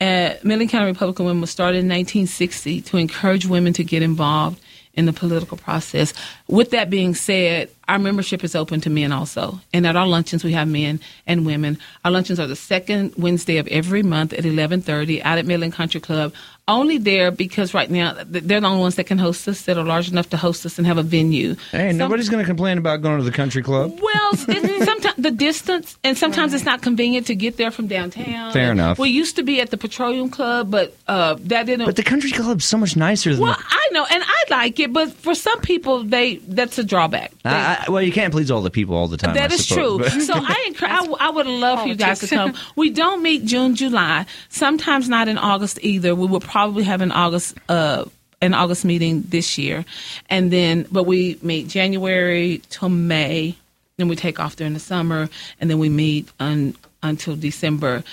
Uh, 0.02 0.34
Midland 0.42 0.68
County 0.68 0.86
Republican 0.86 1.26
Women 1.26 1.40
was 1.42 1.50
started 1.50 1.78
in 1.78 1.88
1960 1.88 2.80
to 2.80 2.96
encourage 2.96 3.46
women 3.46 3.72
to 3.74 3.84
get 3.84 4.02
involved 4.02 4.60
in 4.94 5.06
the 5.06 5.12
political 5.12 5.56
process. 5.56 6.12
With 6.48 6.70
that 6.70 6.90
being 6.90 7.14
said, 7.14 7.70
our 7.86 8.00
membership 8.00 8.42
is 8.42 8.56
open 8.56 8.80
to 8.80 8.90
men 8.90 9.12
also. 9.12 9.60
And 9.72 9.86
at 9.86 9.94
our 9.94 10.06
luncheons, 10.08 10.42
we 10.42 10.52
have 10.54 10.66
men 10.66 10.98
and 11.24 11.46
women. 11.46 11.78
Our 12.04 12.10
luncheons 12.10 12.40
are 12.40 12.48
the 12.48 12.56
second 12.56 13.14
Wednesday 13.16 13.58
of 13.58 13.68
every 13.68 14.02
month 14.02 14.32
at 14.32 14.44
11:30 14.44 15.22
out 15.22 15.38
at 15.38 15.46
Midland 15.46 15.72
Country 15.72 16.00
Club. 16.00 16.34
Only 16.68 16.96
there 16.98 17.32
because 17.32 17.74
right 17.74 17.90
now 17.90 18.14
they're 18.24 18.60
the 18.60 18.66
only 18.66 18.78
ones 18.80 18.94
that 18.94 19.04
can 19.04 19.18
host 19.18 19.48
us 19.48 19.62
that 19.62 19.76
are 19.76 19.82
large 19.84 20.08
enough 20.08 20.30
to 20.30 20.36
host 20.36 20.64
us 20.64 20.78
and 20.78 20.86
have 20.86 20.96
a 20.96 21.02
venue. 21.02 21.56
Hey, 21.72 21.90
Some- 21.90 21.98
nobody's 21.98 22.28
going 22.28 22.42
to 22.42 22.46
complain 22.46 22.78
about 22.78 23.02
going 23.02 23.18
to 23.18 23.24
the 23.24 23.32
country 23.32 23.62
club. 23.64 23.98
well, 24.00 24.34
sometimes 24.36 25.16
the 25.18 25.32
distance, 25.32 25.98
and 26.04 26.16
sometimes 26.16 26.54
it's 26.54 26.64
not 26.64 26.80
convenient 26.80 27.26
to 27.26 27.34
get 27.34 27.56
there 27.56 27.72
from 27.72 27.88
downtown. 27.88 28.52
Fair 28.52 28.70
And 28.70 28.78
enough. 28.78 28.98
We 29.00 29.10
used 29.10 29.34
to 29.36 29.42
be 29.42 29.60
at 29.60 29.70
the 29.70 29.76
Petroleum 29.76 30.30
Club, 30.30 30.70
but 30.70 30.96
uh, 31.08 31.34
that 31.40 31.66
didn't. 31.66 31.84
But 31.86 31.96
the 31.96 32.04
country 32.04 32.30
club's 32.30 32.64
so 32.64 32.78
much 32.78 32.94
nicer 32.96 33.32
than 33.34 33.42
well, 33.42 33.54
the, 33.54 33.64
I 33.68 33.88
know, 33.90 34.06
and 34.08 34.22
I 34.24 34.44
like 34.50 34.78
it, 34.78 34.92
but 34.92 35.12
for 35.12 35.34
some 35.34 35.60
people, 35.62 36.04
they 36.04 36.36
that's 36.36 36.78
a 36.78 36.84
drawback. 36.84 37.32
I, 37.44 37.84
I, 37.86 37.90
well, 37.90 38.02
you 38.02 38.12
can't 38.12 38.32
please 38.32 38.52
all 38.52 38.62
the 38.62 38.70
people 38.70 38.94
all 38.94 39.08
the 39.08 39.16
time. 39.16 39.34
That 39.34 39.50
I 39.50 39.54
is 39.54 39.66
suppose, 39.66 39.98
true. 40.12 40.18
but- 40.18 40.22
so 40.26 40.34
I, 40.36 40.64
encourage, 40.68 40.92
I, 40.92 40.96
w- 40.98 41.16
I 41.18 41.30
would 41.30 41.46
love 41.46 41.80
for 41.82 41.88
you 41.88 41.96
guys 41.96 42.20
to 42.20 42.28
come. 42.28 42.54
We 42.76 42.90
don't 42.90 43.20
meet 43.20 43.44
June, 43.46 43.74
July. 43.74 44.26
Sometimes 44.48 45.08
not 45.08 45.26
in 45.26 45.38
August 45.38 45.80
either. 45.82 46.14
We 46.14 46.28
will 46.28 46.38
probably 46.52 46.84
have 46.84 47.00
an 47.00 47.10
August 47.10 47.56
uh, 47.70 48.04
an 48.42 48.52
August 48.52 48.84
meeting 48.84 49.22
this 49.28 49.56
year, 49.56 49.86
and 50.28 50.52
then 50.52 50.86
but 50.92 51.04
we 51.04 51.38
meet 51.40 51.66
January 51.68 52.60
till 52.68 52.90
May. 52.90 53.56
Then 53.96 54.08
we 54.08 54.16
take 54.16 54.38
off 54.38 54.56
during 54.56 54.74
the 54.74 54.80
summer, 54.80 55.30
and 55.60 55.70
then 55.70 55.78
we 55.78 55.88
meet 55.88 56.28
un, 56.38 56.74
until 57.02 57.36
December. 57.36 58.04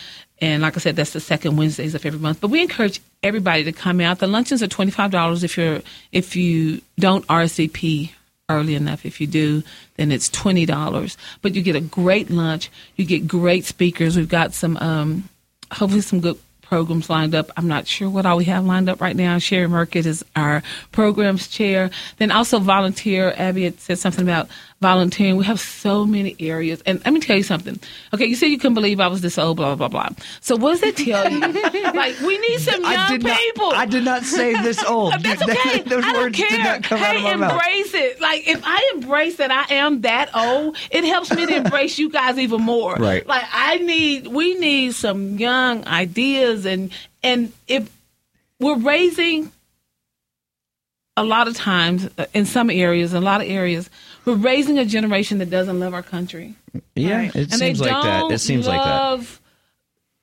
And 0.42 0.62
like 0.62 0.78
I 0.78 0.80
said, 0.80 0.96
that's 0.96 1.12
the 1.12 1.20
second 1.20 1.58
Wednesdays 1.58 1.96
of 1.96 2.06
every 2.06 2.20
month. 2.20 2.40
But 2.40 2.50
we 2.50 2.62
encourage 2.62 3.02
everybody 3.22 3.66
to 3.66 3.74
come 3.74 4.00
out. 4.00 4.20
The 4.20 4.28
luncheons 4.28 4.64
are 4.64 4.68
twenty 4.68 4.92
five 4.92 5.12
dollars 5.12 5.44
if 5.44 5.58
you're 5.58 5.82
if 6.14 6.38
you 6.38 6.82
don't 6.98 7.28
RSVP 7.28 8.12
early 8.48 8.76
enough. 8.76 9.06
If 9.06 9.20
you 9.20 9.28
do, 9.28 9.64
then 9.98 10.14
it's 10.14 10.30
twenty 10.30 10.66
dollars. 10.66 11.18
But 11.42 11.56
you 11.56 11.62
get 11.62 11.76
a 11.76 11.82
great 11.82 12.30
lunch. 12.30 12.72
You 12.96 13.04
get 13.04 13.28
great 13.28 13.66
speakers. 13.66 14.16
We've 14.16 14.30
got 14.30 14.54
some, 14.54 14.78
um, 14.78 15.28
hopefully, 15.72 16.02
some 16.02 16.22
good 16.22 16.40
programs 16.70 17.10
lined 17.10 17.34
up. 17.34 17.50
I'm 17.58 17.68
not 17.68 17.88
sure 17.88 18.10
what 18.10 18.28
all 18.28 18.38
we 18.38 18.46
have 18.46 18.64
lined 18.64 18.90
up 18.90 19.02
right 19.02 19.16
now. 19.16 19.40
Sherry 19.40 19.68
Merkett 19.68 20.06
is 20.06 20.24
our 20.36 20.62
programs 20.92 21.48
chair. 21.48 21.90
Then 22.18 22.30
also 22.30 22.60
volunteer. 22.60 23.34
Abby 23.36 23.64
had 23.64 23.80
said 23.80 23.98
something 23.98 24.24
about 24.24 24.48
volunteering. 24.82 25.36
We 25.36 25.46
have 25.46 25.60
so 25.60 26.06
many 26.06 26.36
areas. 26.40 26.82
And 26.86 27.04
let 27.04 27.14
me 27.14 27.20
tell 27.20 27.36
you 27.36 27.44
something. 27.44 27.80
Okay, 28.14 28.26
you 28.26 28.36
said 28.36 28.48
you 28.48 28.58
couldn't 28.58 28.76
believe 28.76 29.00
I 29.00 29.08
was 29.08 29.22
this 29.22 29.38
old, 29.38 29.58
blah, 29.58 29.76
blah, 29.76 29.88
blah, 29.88 30.10
blah. 30.10 30.16
So 30.42 30.56
what 30.56 30.72
does 30.72 30.82
that 30.82 30.96
tell 30.98 31.30
you? 31.30 31.40
like, 31.94 32.20
we 32.22 32.38
need 32.38 32.60
some 32.60 32.82
young 32.82 32.94
I 32.94 33.10
did 33.10 33.26
people. 33.26 33.72
not. 33.72 33.76
I 33.76 33.86
did 33.86 34.06
not 34.06 34.24
say 34.24 34.54
this 34.62 34.84
old. 34.84 35.14
That's 35.22 35.42
okay. 35.42 35.80
Those 35.86 36.04
I 36.04 36.14
don't 36.14 36.24
words 36.24 36.38
care. 36.38 36.50
did 36.50 36.64
not 36.64 36.84
come 36.84 37.00
out 37.00 37.16
hey, 37.16 37.18
of 37.18 37.24
my 37.24 37.36
mouth. 37.36 37.52
embrace 37.52 37.94
it. 37.94 38.22
Like 38.22 38.48
if 38.48 38.62
I 38.64 38.92
embrace 38.96 39.38
that 39.38 39.52
I 39.52 39.76
am 39.76 40.02
that 40.02 40.36
old, 40.36 40.78
it 40.92 41.04
helps 41.04 41.34
me 41.34 41.46
to 41.46 41.56
embrace 41.56 42.00
you 42.00 42.10
guys 42.10 42.38
even 42.38 42.62
more. 42.62 42.96
Right. 42.96 43.26
Like 43.28 43.46
I 43.52 43.78
need, 43.78 44.28
we 44.28 44.56
need 44.56 44.94
some 44.94 45.38
young 45.38 45.86
ideas, 45.88 46.66
and 46.66 46.92
and 47.22 47.52
if 47.68 47.92
we're 48.60 48.78
raising 48.78 49.52
a 51.20 51.24
lot 51.24 51.50
of 51.50 51.56
times 51.56 52.10
uh, 52.18 52.26
in 52.34 52.46
some 52.46 52.70
areas, 52.70 53.14
a 53.14 53.20
lot 53.20 53.42
of 53.42 53.48
areas, 53.48 53.90
we're 54.30 54.36
raising 54.38 54.78
a 54.80 54.86
generation 54.86 55.38
that 55.40 55.50
doesn't 55.50 55.80
love 55.80 55.94
our 55.94 56.04
country 56.04 56.56
Yeah, 56.96 57.24
it 57.24 57.36
and 57.36 57.54
seems 57.54 57.80
they 57.80 57.92
like 57.92 58.04
that. 58.04 58.20
don't 58.22 58.32
It 58.32 58.40
seems 58.40 58.68
like 58.68 58.80
that. 58.82 58.90
love 58.90 59.42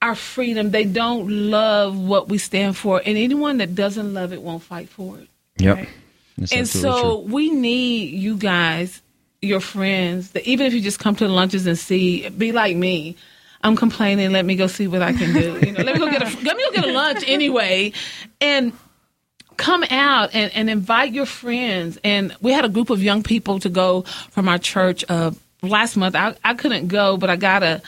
our 0.02 0.14
freedom. 0.14 0.70
They 0.70 0.84
don't 0.84 1.28
love 1.28 1.98
what 1.98 2.28
we 2.28 2.38
stand 2.38 2.76
for, 2.76 3.00
and 3.04 3.16
anyone 3.16 3.58
that 3.58 3.74
doesn't 3.74 4.12
love 4.14 4.32
it 4.32 4.42
won't 4.42 4.62
fight 4.62 4.88
for 4.88 5.18
it. 5.18 5.28
Yep. 5.58 5.88
That's 6.38 6.52
and 6.52 6.68
so 6.68 7.00
true. 7.22 7.32
we 7.32 7.50
need 7.50 8.10
you 8.12 8.36
guys, 8.36 9.00
your 9.40 9.60
friends, 9.60 10.32
that 10.32 10.46
even 10.46 10.66
if 10.66 10.74
you 10.74 10.82
just 10.82 10.98
come 10.98 11.16
to 11.16 11.26
the 11.26 11.32
lunches 11.32 11.66
and 11.66 11.78
see, 11.78 12.28
be 12.28 12.52
like 12.52 12.76
me. 12.76 13.16
I'm 13.62 13.74
complaining. 13.74 14.32
Let 14.32 14.44
me 14.44 14.54
go 14.54 14.66
see 14.66 14.86
what 14.86 15.00
I 15.02 15.12
can 15.14 15.32
do. 15.32 15.58
You 15.66 15.72
know, 15.72 15.82
let 15.82 15.94
me 15.94 15.98
go 15.98 16.10
get 16.10 16.22
a 16.22 16.26
let 16.44 16.56
me 16.56 16.64
go 16.66 16.70
get 16.72 16.84
a 16.84 16.92
lunch 16.92 17.24
anyway, 17.26 17.92
and 18.40 18.72
come 19.56 19.84
out 19.90 20.34
and, 20.34 20.52
and 20.54 20.68
invite 20.70 21.12
your 21.12 21.26
friends. 21.26 21.98
And 22.04 22.34
we 22.40 22.52
had 22.52 22.64
a 22.64 22.68
group 22.68 22.90
of 22.90 23.02
young 23.02 23.22
people 23.22 23.58
to 23.60 23.68
go 23.68 24.02
from 24.30 24.48
our 24.48 24.58
church 24.58 25.04
uh, 25.08 25.30
last 25.62 25.96
month. 25.96 26.14
I, 26.14 26.34
I 26.44 26.54
couldn't 26.54 26.88
go, 26.88 27.16
but 27.16 27.30
I 27.30 27.36
got 27.36 27.62
a 27.62 27.82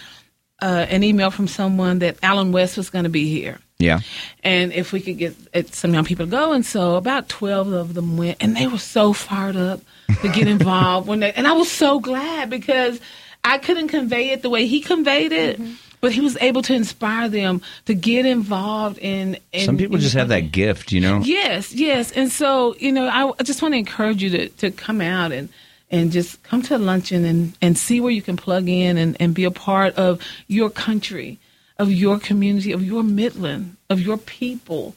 uh, 0.61 0.87
an 0.91 1.05
email 1.05 1.31
from 1.31 1.47
someone 1.47 2.01
that 2.01 2.17
Allen 2.21 2.51
West 2.51 2.77
was 2.77 2.91
going 2.91 3.05
to 3.05 3.09
be 3.11 3.29
here 3.29 3.61
Yeah. 3.79 4.01
and 4.43 4.73
if 4.73 4.93
we 4.93 5.01
could 5.01 5.17
get 5.17 5.37
uh, 5.55 5.63
some 5.71 5.95
young 5.95 6.05
people 6.05 6.27
to 6.27 6.31
go. 6.31 6.53
And 6.53 6.67
so 6.67 6.97
about 6.97 7.29
12 7.29 7.69
of 7.73 7.95
them 7.95 8.17
went, 8.17 8.39
and 8.41 8.57
they 8.57 8.67
were 8.67 8.79
so 8.79 9.13
fired 9.13 9.55
up 9.55 9.81
to 10.21 10.29
get 10.29 10.49
involved. 10.57 11.07
when 11.07 11.21
they, 11.21 11.33
And 11.33 11.47
I 11.47 11.53
was 11.53 11.71
so 11.71 12.01
glad 12.01 12.51
because 12.51 13.01
I 13.45 13.59
couldn't 13.59 13.87
convey 13.87 14.31
it 14.31 14.43
the 14.43 14.51
way 14.51 14.67
he 14.67 14.81
conveyed 14.81 15.31
it. 15.31 15.61
But 16.01 16.13
he 16.13 16.21
was 16.21 16.37
able 16.41 16.63
to 16.63 16.75
inspire 16.75 17.29
them 17.29 17.61
to 17.87 17.95
get 17.95 18.25
involved 18.25 18.99
in. 18.99 19.39
in 19.53 19.65
Some 19.65 19.77
people 19.77 19.97
in 19.97 20.03
just 20.03 20.15
have 20.15 20.29
that 20.29 20.53
gift, 20.53 20.93
you 20.93 21.01
know. 21.01 21.21
Yes, 21.25 21.73
yes. 21.73 22.13
And 22.13 22.31
so, 22.31 22.77
you 22.77 22.93
know, 22.93 23.09
I, 23.09 23.33
I 23.39 23.43
just 23.43 23.63
want 23.63 23.75
to 23.75 23.79
encourage 23.79 24.23
you 24.23 24.31
to, 24.31 24.49
to 24.49 24.71
come 24.71 25.01
out 25.01 25.33
and, 25.33 25.49
and 25.91 26.13
just 26.13 26.43
come 26.43 26.63
to 26.63 26.79
luncheon 26.79 27.25
and, 27.25 27.57
and 27.61 27.77
see 27.77 28.01
where 28.01 28.13
you 28.13 28.23
can 28.23 28.37
plug 28.37 28.69
in 28.69 28.97
and, 28.97 29.17
and 29.21 29.35
be 29.35 29.45
a 29.45 29.51
part 29.51 29.95
of 29.97 30.23
your 30.47 30.71
country, 30.71 31.39
of 31.79 31.91
your 31.91 32.19
community, 32.19 32.73
of 32.73 32.85
your 32.85 33.03
Midland, 33.03 33.77
of 33.91 34.01
your 34.01 34.19
people. 34.19 34.95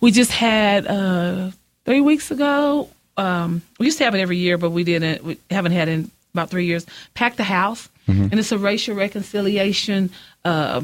We 0.00 0.10
just 0.12 0.30
had 0.30 0.86
uh, 0.86 1.50
three 1.84 2.00
weeks 2.00 2.30
ago. 2.30 2.90
Um, 3.16 3.62
we 3.78 3.86
used 3.86 3.98
to 3.98 4.04
have 4.04 4.14
it 4.14 4.20
every 4.20 4.36
year, 4.38 4.58
but 4.58 4.70
we 4.70 4.84
didn't. 4.84 5.24
We 5.24 5.38
haven't 5.50 5.72
had 5.72 5.88
it 5.88 5.92
in 5.92 6.10
about 6.32 6.50
three 6.50 6.66
years. 6.66 6.84
Pack 7.14 7.36
the 7.36 7.44
house, 7.44 7.88
and 8.32 8.38
it's 8.38 8.50
a 8.52 8.58
racial 8.58 8.96
reconciliation 8.96 10.10
uh, 10.44 10.82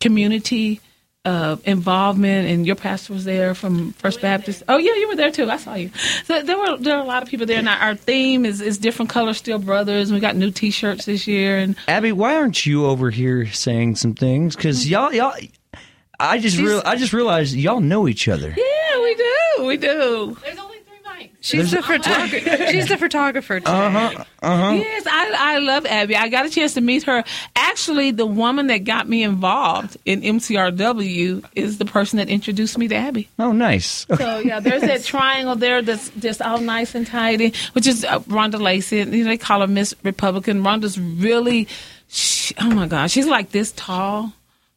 community 0.00 0.80
uh, 1.24 1.56
involvement, 1.64 2.48
and 2.48 2.66
your 2.66 2.74
pastor 2.74 3.12
was 3.12 3.24
there 3.24 3.54
from 3.54 3.92
First 3.92 4.20
Baptist. 4.20 4.64
Oh 4.68 4.76
yeah, 4.76 4.94
you 4.94 5.08
were 5.08 5.14
there 5.16 5.30
too. 5.30 5.48
I 5.48 5.56
saw 5.56 5.74
you. 5.74 5.90
So 6.24 6.42
there 6.42 6.58
were 6.58 6.76
there 6.78 6.96
were 6.96 7.02
a 7.02 7.06
lot 7.06 7.22
of 7.22 7.28
people 7.28 7.46
there, 7.46 7.58
and 7.58 7.68
our, 7.68 7.76
our 7.78 7.94
theme 7.94 8.44
is 8.44 8.60
is 8.60 8.78
different 8.78 9.10
colors, 9.10 9.36
still 9.38 9.58
brothers. 9.60 10.10
And 10.10 10.16
we 10.16 10.20
got 10.20 10.34
new 10.34 10.50
T-shirts 10.50 11.04
this 11.04 11.28
year, 11.28 11.58
and 11.58 11.76
Abby, 11.86 12.10
why 12.12 12.36
aren't 12.36 12.66
you 12.66 12.86
over 12.86 13.10
here 13.10 13.46
saying 13.46 13.96
some 13.96 14.14
things? 14.14 14.56
Because 14.56 14.88
y'all, 14.90 15.12
y'all, 15.12 15.34
I 16.18 16.38
just 16.38 16.58
real, 16.58 16.82
I 16.84 16.96
just 16.96 17.12
realized 17.12 17.54
y'all 17.54 17.80
know 17.80 18.08
each 18.08 18.26
other. 18.26 18.48
yeah, 18.56 19.00
we 19.02 19.14
do, 19.14 19.64
we 19.64 19.76
do. 19.76 20.36
There's 20.42 20.58
only 20.58 20.78
three 20.78 20.98
mics. 21.06 21.30
She's 21.42 21.72
the 21.72 21.82
photographer. 21.82 22.66
She's 22.70 22.88
the 22.88 22.96
photographer 22.96 23.60
today. 23.60 23.72
Uh-huh. 23.72 24.72
Yes, 24.74 25.06
I, 25.06 25.34
I 25.36 25.58
love 25.58 25.84
Abby. 25.86 26.16
I 26.16 26.28
got 26.28 26.46
a 26.46 26.50
chance 26.50 26.74
to 26.74 26.80
meet 26.80 27.02
her. 27.02 27.24
Actually, 27.56 28.12
the 28.12 28.26
woman 28.26 28.68
that 28.68 28.78
got 28.84 29.08
me 29.08 29.22
involved 29.24 29.96
in 30.04 30.22
MCRW 30.22 31.44
is 31.54 31.78
the 31.78 31.84
person 31.84 32.18
that 32.18 32.28
introduced 32.28 32.78
me 32.78 32.88
to 32.88 32.94
Abby. 32.94 33.28
Oh, 33.38 33.52
nice. 33.52 34.06
So 34.16 34.38
yeah, 34.38 34.60
there's 34.60 34.82
that 34.82 35.02
triangle 35.04 35.56
there 35.56 35.82
that's 35.82 36.10
just 36.10 36.40
all 36.40 36.58
nice 36.60 36.94
and 36.94 37.06
tidy, 37.06 37.52
which 37.72 37.86
is 37.86 38.04
uh, 38.04 38.20
Rhonda 38.20 38.60
Lacey. 38.60 38.98
You 38.98 39.04
know, 39.04 39.24
they 39.24 39.36
call 39.36 39.60
her 39.60 39.66
Miss 39.66 39.94
Republican. 40.04 40.62
Rhonda's 40.62 40.98
really, 40.98 41.66
she, 42.08 42.54
oh 42.60 42.70
my 42.70 42.86
God, 42.86 43.10
she's 43.10 43.26
like 43.26 43.50
this 43.50 43.72
tall, 43.72 44.32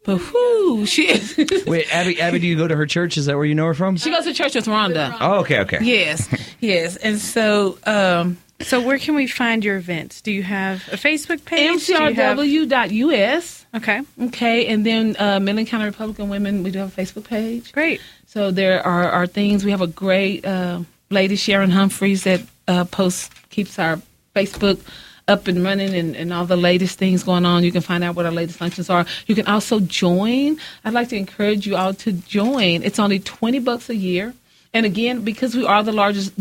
but 0.06 0.22
whoo, 0.34 0.86
she 0.86 1.08
is. 1.10 1.38
Wait, 1.68 1.88
Abby, 1.94 2.22
Abby, 2.22 2.40
do 2.40 2.48
you 2.48 2.56
go 2.56 2.68
to 2.68 2.76
her 2.76 2.86
church? 2.86 3.18
Is 3.18 3.26
that 3.26 3.36
where 3.36 3.46
you 3.46 3.56
know 3.56 3.66
her 3.66 3.74
from? 3.74 3.98
she 3.98 4.12
goes 4.12 4.26
to 4.26 4.34
church 4.34 4.56
with 4.56 4.66
Rhonda. 4.66 5.16
Oh, 5.20 5.40
okay, 5.40 5.60
okay. 5.62 5.80
Yes, 5.82 6.28
yes, 6.60 6.96
and 6.98 7.18
so 7.20 7.78
um, 7.86 8.38
So 8.62 8.82
where 8.82 8.98
can 9.00 9.16
we 9.16 9.28
find 9.28 9.64
your 9.66 9.76
events? 9.78 10.22
Do 10.22 10.32
you 10.32 10.44
have 10.44 10.88
a 10.92 10.96
Facebook 10.98 11.44
page? 11.46 11.88
Do 11.88 11.94
have- 11.96 12.38
MCRW.us. 12.38 13.66
Okay, 13.76 14.02
Okay, 14.22 14.68
and 14.68 14.86
then 14.86 15.16
uh, 15.20 15.40
Midland 15.42 15.68
County 15.68 15.86
Republican 15.86 16.30
Women, 16.30 16.64
we 16.64 16.72
do 16.72 16.80
have 16.80 16.98
a 16.98 17.02
Facebook 17.02 17.26
page. 17.26 17.72
great. 17.74 18.00
So 18.28 18.52
there 18.52 18.86
are, 18.86 19.10
are 19.10 19.28
things. 19.28 19.64
We 19.66 19.72
have 19.72 19.82
a 19.82 19.88
great 19.88 20.46
uh, 20.46 20.82
lady, 21.10 21.36
Sharon 21.36 21.72
Humphreys, 21.72 22.24
that 22.26 22.42
uh, 22.68 22.84
posts, 22.86 23.30
keeps 23.50 23.80
our 23.80 24.02
Facebook 24.36 24.80
up 25.28 25.48
and 25.48 25.64
running 25.64 25.94
and, 25.96 26.16
and 26.16 26.32
all 26.32 26.46
the 26.46 26.56
latest 26.56 27.00
things 27.00 27.24
going 27.24 27.46
on. 27.46 27.64
You 27.64 27.72
can 27.72 27.82
find 27.82 28.04
out 28.04 28.16
what 28.16 28.26
our 28.26 28.32
latest 28.32 28.60
functions 28.60 28.90
are. 28.90 29.06
You 29.28 29.36
can 29.36 29.48
also 29.48 29.80
join. 29.80 30.58
I'd 30.84 30.94
like 30.94 31.10
to 31.10 31.16
encourage 31.16 31.66
you 31.66 31.76
all 31.76 31.94
to 31.96 32.12
join. 32.12 32.84
It's 32.84 33.00
only 33.00 33.20
20 33.20 33.60
bucks 33.60 33.90
a 33.90 33.96
year. 33.96 34.34
And 34.76 34.86
again, 34.86 35.22
because 35.22 35.56
we 35.56 35.66
are 35.66 35.84
the 35.84 35.94
largest, 35.94 36.34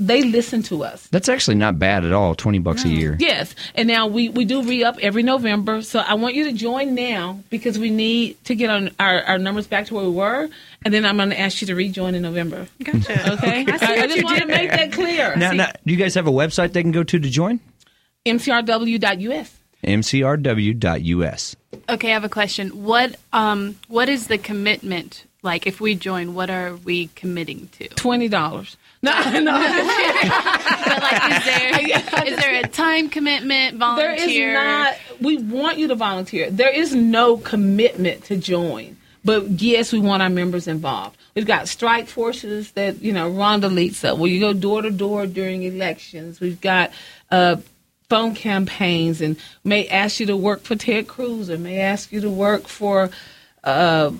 they 0.00 0.22
listen 0.22 0.62
to 0.64 0.84
us. 0.84 1.06
That's 1.08 1.28
actually 1.28 1.56
not 1.56 1.78
bad 1.78 2.06
at 2.06 2.12
all. 2.12 2.34
Twenty 2.34 2.58
bucks 2.58 2.82
a 2.82 2.88
year. 2.88 3.14
Yes, 3.20 3.54
and 3.74 3.86
now 3.86 4.06
we, 4.06 4.30
we 4.30 4.46
do 4.46 4.62
re 4.62 4.82
up 4.82 4.96
every 5.02 5.22
November. 5.22 5.82
So 5.82 5.98
I 5.98 6.14
want 6.14 6.34
you 6.34 6.44
to 6.44 6.52
join 6.54 6.94
now 6.94 7.40
because 7.50 7.78
we 7.78 7.90
need 7.90 8.42
to 8.46 8.54
get 8.54 8.70
on 8.70 8.90
our, 8.98 9.20
our 9.24 9.38
numbers 9.38 9.66
back 9.66 9.84
to 9.88 9.94
where 9.96 10.04
we 10.04 10.12
were, 10.12 10.48
and 10.82 10.94
then 10.94 11.04
I'm 11.04 11.18
going 11.18 11.28
to 11.28 11.38
ask 11.38 11.60
you 11.60 11.66
to 11.66 11.74
rejoin 11.74 12.14
in 12.14 12.22
November. 12.22 12.66
Gotcha. 12.82 13.32
Okay, 13.34 13.66
I, 13.68 13.74
I 13.74 14.06
just 14.06 14.24
want 14.24 14.38
to 14.38 14.46
make 14.46 14.70
that 14.70 14.90
clear. 14.90 15.36
Now, 15.36 15.52
now, 15.52 15.70
do 15.84 15.92
you 15.92 15.98
guys 15.98 16.14
have 16.14 16.26
a 16.26 16.32
website 16.32 16.72
they 16.72 16.80
can 16.80 16.90
go 16.90 17.02
to 17.02 17.18
to 17.18 17.28
join? 17.28 17.60
MCRW.us. 18.26 19.58
mcrw.us. 19.84 21.56
Okay, 21.88 22.10
I 22.10 22.12
have 22.14 22.24
a 22.24 22.28
question. 22.28 22.70
What 22.84 23.16
um 23.32 23.76
what 23.88 24.08
is 24.08 24.28
the 24.28 24.38
commitment? 24.38 25.24
Like 25.42 25.66
if 25.66 25.78
we 25.80 25.94
join, 25.94 26.34
what 26.34 26.48
are 26.48 26.76
we 26.76 27.08
committing 27.08 27.68
to? 27.78 27.88
Twenty 27.88 28.28
dollars. 28.28 28.76
No, 29.02 29.10
no. 29.40 29.52
But 29.52 31.02
like 31.02 31.30
is 31.36 31.44
there 31.44 32.26
is 32.26 32.36
there 32.38 32.64
a 32.64 32.68
time 32.68 33.10
commitment, 33.10 33.78
there 33.78 34.16
volunteer? 34.16 34.48
is 34.50 34.54
not. 34.54 34.94
We 35.20 35.36
want 35.36 35.76
you 35.78 35.88
to 35.88 35.94
volunteer. 35.94 36.50
There 36.50 36.72
is 36.74 36.94
no 36.94 37.36
commitment 37.36 38.24
to 38.24 38.38
join, 38.38 38.96
but 39.22 39.50
yes, 39.60 39.92
we 39.92 39.98
want 39.98 40.22
our 40.22 40.30
members 40.30 40.66
involved. 40.66 41.18
We've 41.34 41.44
got 41.46 41.68
strike 41.68 42.06
forces 42.08 42.72
that 42.72 43.02
you 43.02 43.12
know 43.12 43.30
Rhonda 43.30 43.70
leads 43.70 44.02
up. 44.02 44.16
Where 44.16 44.30
you 44.30 44.40
go 44.40 44.54
door 44.54 44.80
to 44.80 44.90
door 44.90 45.26
during 45.26 45.64
elections. 45.64 46.40
We've 46.40 46.60
got. 46.62 46.90
Uh, 47.30 47.56
phone 48.14 48.32
campaigns 48.36 49.20
and 49.20 49.36
may 49.64 49.88
ask 49.88 50.20
you 50.20 50.26
to 50.26 50.36
work 50.36 50.62
for 50.62 50.76
Ted 50.76 51.08
Cruz 51.08 51.50
or 51.50 51.58
may 51.58 51.80
ask 51.80 52.12
you 52.12 52.20
to 52.20 52.30
work 52.30 52.68
for 52.68 53.10
uh, 53.64 54.12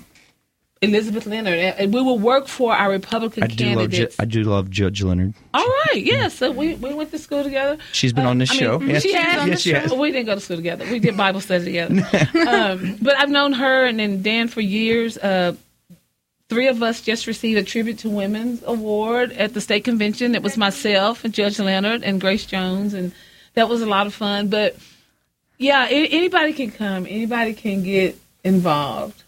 Elizabeth 0.83 1.27
Leonard, 1.27 1.61
and 1.61 1.95
we 1.95 2.03
will 2.03 2.19
work 2.19 2.49
for 2.49 2.75
our 2.75 2.91
Republican 2.91 3.45
I 3.45 3.47
do 3.47 3.67
love 3.67 3.77
candidates. 3.77 4.17
I 4.19 4.25
do 4.25 4.43
love 4.43 4.69
Judge 4.69 5.01
Leonard. 5.01 5.35
All 5.55 5.65
right, 5.65 6.03
yeah. 6.03 6.27
So 6.27 6.51
we, 6.51 6.75
we 6.75 6.93
went 6.93 7.13
to 7.13 7.21
school 7.21 7.45
together. 7.45 7.79
She's 7.93 8.13
been 8.13 8.27
on 8.27 8.39
this 8.39 8.51
I 8.51 8.55
mean, 8.55 8.61
show. 8.61 8.81
Yes, 8.81 9.03
she 9.05 9.13
has. 9.13 9.47
yes, 9.47 9.61
she 9.61 9.73
has. 9.75 9.93
We 9.93 10.11
didn't 10.11 10.27
go 10.27 10.35
to 10.35 10.41
school 10.41 10.57
together. 10.57 10.85
We 10.91 10.99
did 10.99 11.17
Bible 11.17 11.41
study 11.41 11.65
together. 11.65 11.95
um, 12.49 12.99
but 13.01 13.17
I've 13.17 13.31
known 13.31 13.53
her 13.53 13.85
and 13.87 14.01
then 14.01 14.23
Dan 14.23 14.49
for 14.49 14.61
years. 14.61 15.17
Uh, 15.17 15.55
three 16.49 16.67
of 16.67 16.83
us 16.83 17.01
just 17.01 17.29
received 17.29 17.61
a 17.61 17.63
Tribute 17.63 17.99
to 17.99 18.11
Women's 18.11 18.65
award 18.65 19.31
at 19.31 19.55
the 19.55 19.61
state 19.61 19.85
convention. 19.85 20.35
It 20.35 20.43
was 20.43 20.57
myself 20.57 21.25
and 21.25 21.33
Judge 21.33 21.61
Leonard 21.61 22.03
and 22.03 22.21
Grace 22.21 22.45
Jones, 22.45 22.93
and 22.93 23.13
that 23.55 23.69
was 23.69 23.83
a 23.83 23.87
lot 23.87 24.07
of 24.07 24.15
fun. 24.15 24.49
But 24.49 24.77
yeah, 25.59 25.87
a- 25.89 26.09
anybody 26.09 26.53
can 26.53 26.71
come. 26.71 27.07
Anybody 27.07 27.55
can 27.55 27.83
get 27.83 28.19
involved. 28.43 29.23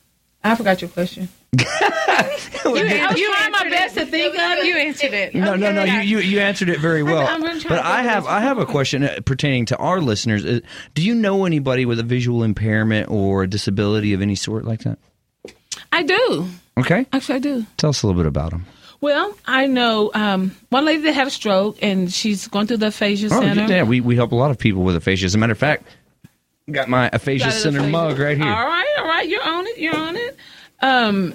I 0.45 0.55
forgot 0.55 0.81
your 0.81 0.91
question. 0.91 1.29
I 1.59 2.41
was 2.65 2.75
you 3.19 3.33
trying 3.33 3.53
my 3.53 3.59
answered 3.59 3.71
best 3.71 3.97
it. 3.97 4.05
to 4.05 4.07
think 4.11 4.39
of. 4.39 4.65
You 4.65 4.77
answered 4.77 5.13
it. 5.15 5.35
No, 5.35 5.55
no, 5.57 5.73
no. 5.73 5.85
You, 5.85 6.01
you 6.01 6.19
you 6.19 6.41
answered 6.41 6.69
it 6.69 6.79
very 6.81 7.03
well. 7.03 7.27
I'm 7.27 7.43
really 7.43 7.61
trying 7.61 7.79
But 7.81 7.85
I 7.87 8.03
have 8.03 8.27
I 8.27 8.41
have 8.41 8.59
a 8.59 8.67
question 8.67 9.03
uh, 9.05 9.19
pertaining 9.25 9.67
to 9.67 9.77
our 9.77 10.01
listeners. 10.01 10.45
Uh, 10.45 10.61
Do 10.95 11.03
you 11.03 11.15
know 11.15 11.45
anybody 11.47 11.87
with 11.87 11.99
a 11.99 12.03
visual 12.03 12.43
impairment 12.43 13.11
or 13.11 13.43
a 13.45 13.47
disability 13.49 14.13
of 14.13 14.21
any 14.23 14.35
sort 14.35 14.65
like 14.65 14.81
that? 14.81 14.99
I 15.93 16.03
do. 16.03 16.49
Okay, 16.79 17.07
Actually, 17.13 17.37
I 17.37 17.39
do. 17.39 17.67
tell 17.79 17.91
us 17.91 18.03
a 18.03 18.07
little 18.07 18.21
bit 18.21 18.27
about 18.29 18.51
them. 18.51 18.67
Well, 19.01 19.37
I 19.45 19.67
know 19.67 20.11
um, 20.15 20.57
one 20.71 20.85
lady 20.85 21.03
that 21.03 21.13
had 21.15 21.27
a 21.27 21.31
stroke, 21.31 21.79
and 21.83 22.13
she's 22.13 22.49
going 22.49 22.67
through 22.67 22.79
the 22.79 22.87
aphasia 22.89 23.29
Oh, 23.31 23.41
center. 23.41 23.67
yeah, 23.73 23.83
we 23.83 24.01
we 24.01 24.17
help 24.17 24.33
a 24.33 24.37
lot 24.37 24.51
of 24.51 24.59
people 24.59 24.83
with 24.83 24.97
aphasia. 24.97 25.27
As 25.27 25.35
a 25.35 25.39
matter 25.39 25.53
of 25.53 25.59
fact, 25.59 25.85
got 26.71 26.89
my 26.89 27.09
aphasia 27.13 27.47
Got 27.47 27.53
center 27.55 27.79
aphasia. 27.81 27.93
mug 27.93 28.19
right 28.19 28.37
here. 28.37 28.47
All 28.47 28.67
right, 28.67 28.95
all 28.99 29.05
right, 29.07 29.29
you're 29.29 29.43
on 29.47 29.67
it. 29.67 29.79
You're 29.79 29.97
on 29.97 30.17
it. 30.17 30.37
Um, 30.81 31.35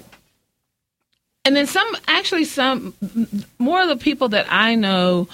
and 1.44 1.56
then 1.56 1.66
some, 1.66 1.86
actually, 2.06 2.44
some 2.44 2.94
more 3.58 3.82
of 3.82 3.88
the 3.88 3.96
people 3.96 4.28
that 4.30 4.46
I 4.50 4.74
know 4.76 5.28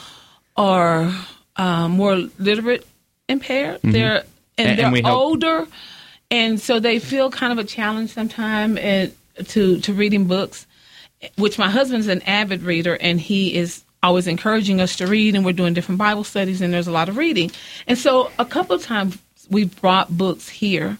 are 0.56 1.12
um, 1.56 1.92
more 1.92 2.16
literate 2.38 2.86
impaired. 3.28 3.80
They're 3.82 4.24
and, 4.56 4.80
And- 4.80 4.96
they're 4.96 5.06
older, 5.12 5.66
and 6.30 6.60
so 6.60 6.80
they 6.80 6.98
feel 6.98 7.30
kind 7.30 7.52
of 7.52 7.58
a 7.58 7.64
challenge 7.64 8.10
sometimes 8.12 8.78
to 9.48 9.80
to 9.80 9.92
reading 9.94 10.24
books. 10.24 10.66
Which 11.36 11.58
my 11.58 11.68
husband's 11.68 12.06
an 12.08 12.22
avid 12.22 12.62
reader, 12.62 12.94
and 13.00 13.20
he 13.20 13.56
is 13.56 13.82
always 14.02 14.26
encouraging 14.28 14.80
us 14.80 14.96
to 14.96 15.06
read, 15.06 15.34
and 15.34 15.44
we're 15.44 15.52
doing 15.52 15.74
different 15.74 15.98
Bible 15.98 16.22
studies, 16.24 16.60
and 16.60 16.72
there's 16.72 16.86
a 16.86 16.92
lot 16.92 17.08
of 17.08 17.16
reading. 17.16 17.50
And 17.86 17.98
so, 17.98 18.30
a 18.38 18.44
couple 18.44 18.76
of 18.76 18.82
times 18.84 19.18
we've 19.50 19.80
brought 19.80 20.16
books 20.16 20.48
here 20.48 20.98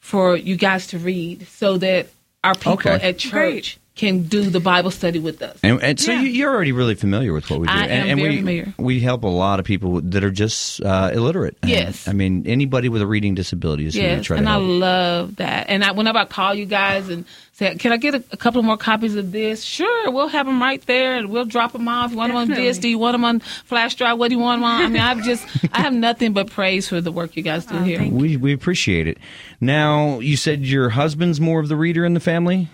for 0.00 0.36
you 0.36 0.56
guys 0.56 0.86
to 0.88 0.98
read, 0.98 1.46
so 1.48 1.78
that 1.78 2.08
our 2.44 2.54
people 2.54 2.72
Okay. 2.74 3.00
at 3.02 3.18
church 3.18 3.78
can 3.96 4.24
do 4.24 4.42
the 4.42 4.60
Bible 4.60 4.90
study 4.90 5.18
with 5.18 5.40
us. 5.40 5.58
And, 5.62 5.82
and 5.82 5.98
so 5.98 6.12
Yeah. 6.12 6.20
you, 6.20 6.28
you're 6.28 6.54
already 6.54 6.72
really 6.72 6.94
familiar 6.94 7.32
with 7.32 7.48
what 7.50 7.60
we 7.60 7.66
do. 7.66 7.72
I 7.72 7.84
and, 7.84 7.92
am 7.92 8.08
and 8.10 8.20
very 8.20 8.30
we, 8.32 8.36
familiar. 8.38 8.74
We 8.78 9.00
help 9.00 9.24
a 9.24 9.28
lot 9.28 9.58
of 9.58 9.64
people 9.64 10.02
that 10.02 10.22
are 10.22 10.30
just 10.30 10.82
uh, 10.82 11.10
illiterate. 11.14 11.56
And, 11.62 11.70
Yes. 11.70 12.06
I 12.06 12.12
mean, 12.12 12.46
anybody 12.46 12.90
with 12.90 13.00
a 13.00 13.06
reading 13.06 13.34
disability 13.34 13.86
is 13.86 13.94
who 13.94 14.00
we 14.02 14.06
Yes, 14.06 14.26
try 14.26 14.36
and 14.36 14.46
to 14.46 14.50
I 14.50 14.54
help. 14.54 14.64
love 14.66 15.36
that. 15.36 15.70
And 15.70 15.82
I, 15.82 15.92
whenever 15.92 16.18
I 16.18 16.26
call 16.26 16.54
you 16.54 16.66
guys 16.66 17.08
and 17.08 17.24
say, 17.54 17.74
"Can 17.76 17.90
I 17.90 17.96
get 17.96 18.14
a, 18.14 18.22
a 18.32 18.36
couple 18.36 18.62
more 18.62 18.76
copies 18.76 19.16
of 19.16 19.32
this?" 19.32 19.64
Sure, 19.64 20.10
we'll 20.10 20.28
have 20.28 20.44
them 20.44 20.60
right 20.60 20.84
there, 20.84 21.16
and 21.16 21.30
we'll 21.30 21.46
drop 21.46 21.72
them 21.72 21.88
off. 21.88 22.10
You 22.10 22.18
want 22.18 22.28
them 22.30 22.36
on 22.36 22.48
Definitely. 22.48 22.68
disc? 22.68 22.80
Do 22.82 22.88
you 22.90 22.98
want 22.98 23.14
them 23.14 23.24
on 23.24 23.40
flash 23.40 23.94
drive? 23.94 24.18
What 24.18 24.28
do 24.28 24.34
you 24.34 24.40
want 24.42 24.60
them 24.60 24.64
on? 24.64 24.82
I 24.82 24.88
mean, 24.88 25.00
I've 25.00 25.24
just, 25.24 25.46
I 25.72 25.80
have 25.80 25.94
nothing 25.94 26.34
but 26.34 26.50
praise 26.50 26.86
for 26.86 27.00
the 27.00 27.10
work 27.10 27.34
you 27.34 27.42
guys 27.42 27.64
do 27.64 27.78
here. 27.78 28.06
we, 28.06 28.36
we 28.36 28.52
appreciate 28.52 29.06
it. 29.08 29.16
Now, 29.58 30.18
you 30.20 30.36
said 30.36 30.66
your 30.66 30.90
husband's 30.90 31.40
more 31.40 31.60
of 31.60 31.68
the 31.68 31.76
reader 31.76 32.04
in 32.04 32.12
the 32.12 32.20
family? 32.20 32.68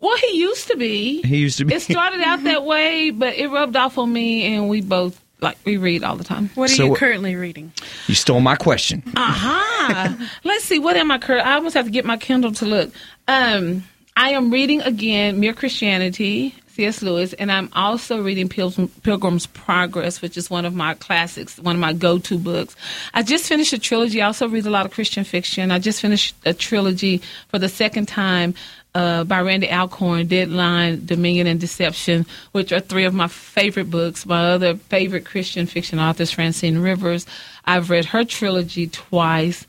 Well, 0.00 0.16
he 0.18 0.38
used 0.38 0.68
to 0.68 0.76
be. 0.76 1.22
He 1.22 1.38
used 1.38 1.58
to 1.58 1.64
be. 1.64 1.74
It 1.74 1.82
started 1.82 2.20
out 2.20 2.44
that 2.44 2.64
way, 2.64 3.10
but 3.10 3.34
it 3.36 3.48
rubbed 3.48 3.76
off 3.76 3.98
on 3.98 4.12
me, 4.12 4.54
and 4.54 4.68
we 4.68 4.80
both 4.80 5.20
like 5.40 5.56
we 5.64 5.76
read 5.76 6.04
all 6.04 6.16
the 6.16 6.24
time. 6.24 6.50
What 6.54 6.70
are 6.70 6.74
So 6.74 6.84
you 6.86 6.94
currently 6.94 7.34
reading? 7.36 7.72
You 8.06 8.14
stole 8.14 8.40
my 8.40 8.56
question. 8.56 9.02
Uh 9.16 9.32
huh. 9.32 10.26
Let's 10.44 10.64
see. 10.64 10.78
What 10.78 10.96
am 10.96 11.10
I? 11.10 11.18
Cur- 11.18 11.40
I 11.40 11.54
almost 11.54 11.74
have 11.74 11.86
to 11.86 11.90
get 11.90 12.04
my 12.04 12.16
Kindle 12.16 12.52
to 12.52 12.64
look. 12.66 12.92
Um, 13.26 13.84
I 14.16 14.30
am 14.30 14.50
reading 14.52 14.82
again 14.82 15.38
Mere 15.40 15.52
Christianity, 15.54 16.54
C.S. 16.78 17.02
Lewis, 17.02 17.32
and 17.32 17.50
I'm 17.50 17.68
also 17.72 18.22
reading 18.22 18.48
Pilgrim, 18.48 18.86
Pilgrim's 19.02 19.48
Progress, 19.48 20.22
which 20.22 20.36
is 20.36 20.48
one 20.48 20.64
of 20.64 20.76
my 20.76 20.94
classics, 20.94 21.58
one 21.58 21.74
of 21.74 21.80
my 21.80 21.92
go-to 21.92 22.38
books. 22.38 22.76
I 23.12 23.24
just 23.24 23.48
finished 23.48 23.72
a 23.72 23.80
trilogy. 23.80 24.22
I 24.22 24.26
also 24.26 24.48
read 24.48 24.64
a 24.64 24.70
lot 24.70 24.86
of 24.86 24.92
Christian 24.92 25.24
fiction. 25.24 25.72
I 25.72 25.80
just 25.80 26.00
finished 26.00 26.36
a 26.46 26.54
trilogy 26.54 27.20
for 27.48 27.58
the 27.58 27.68
second 27.68 28.06
time. 28.06 28.54
Uh, 28.94 29.22
by 29.22 29.40
Randy 29.42 29.70
Alcorn, 29.70 30.26
Deadline, 30.28 31.04
Dominion, 31.04 31.46
and 31.46 31.60
Deception, 31.60 32.26
which 32.52 32.72
are 32.72 32.80
three 32.80 33.04
of 33.04 33.12
my 33.12 33.28
favorite 33.28 33.90
books. 33.90 34.24
My 34.24 34.52
other 34.52 34.76
favorite 34.76 35.26
Christian 35.26 35.66
fiction 35.66 35.98
author 35.98 36.22
is 36.22 36.32
Francine 36.32 36.78
Rivers. 36.78 37.26
I've 37.64 37.90
read 37.90 38.06
her 38.06 38.24
trilogy 38.24 38.86
twice 38.86 39.66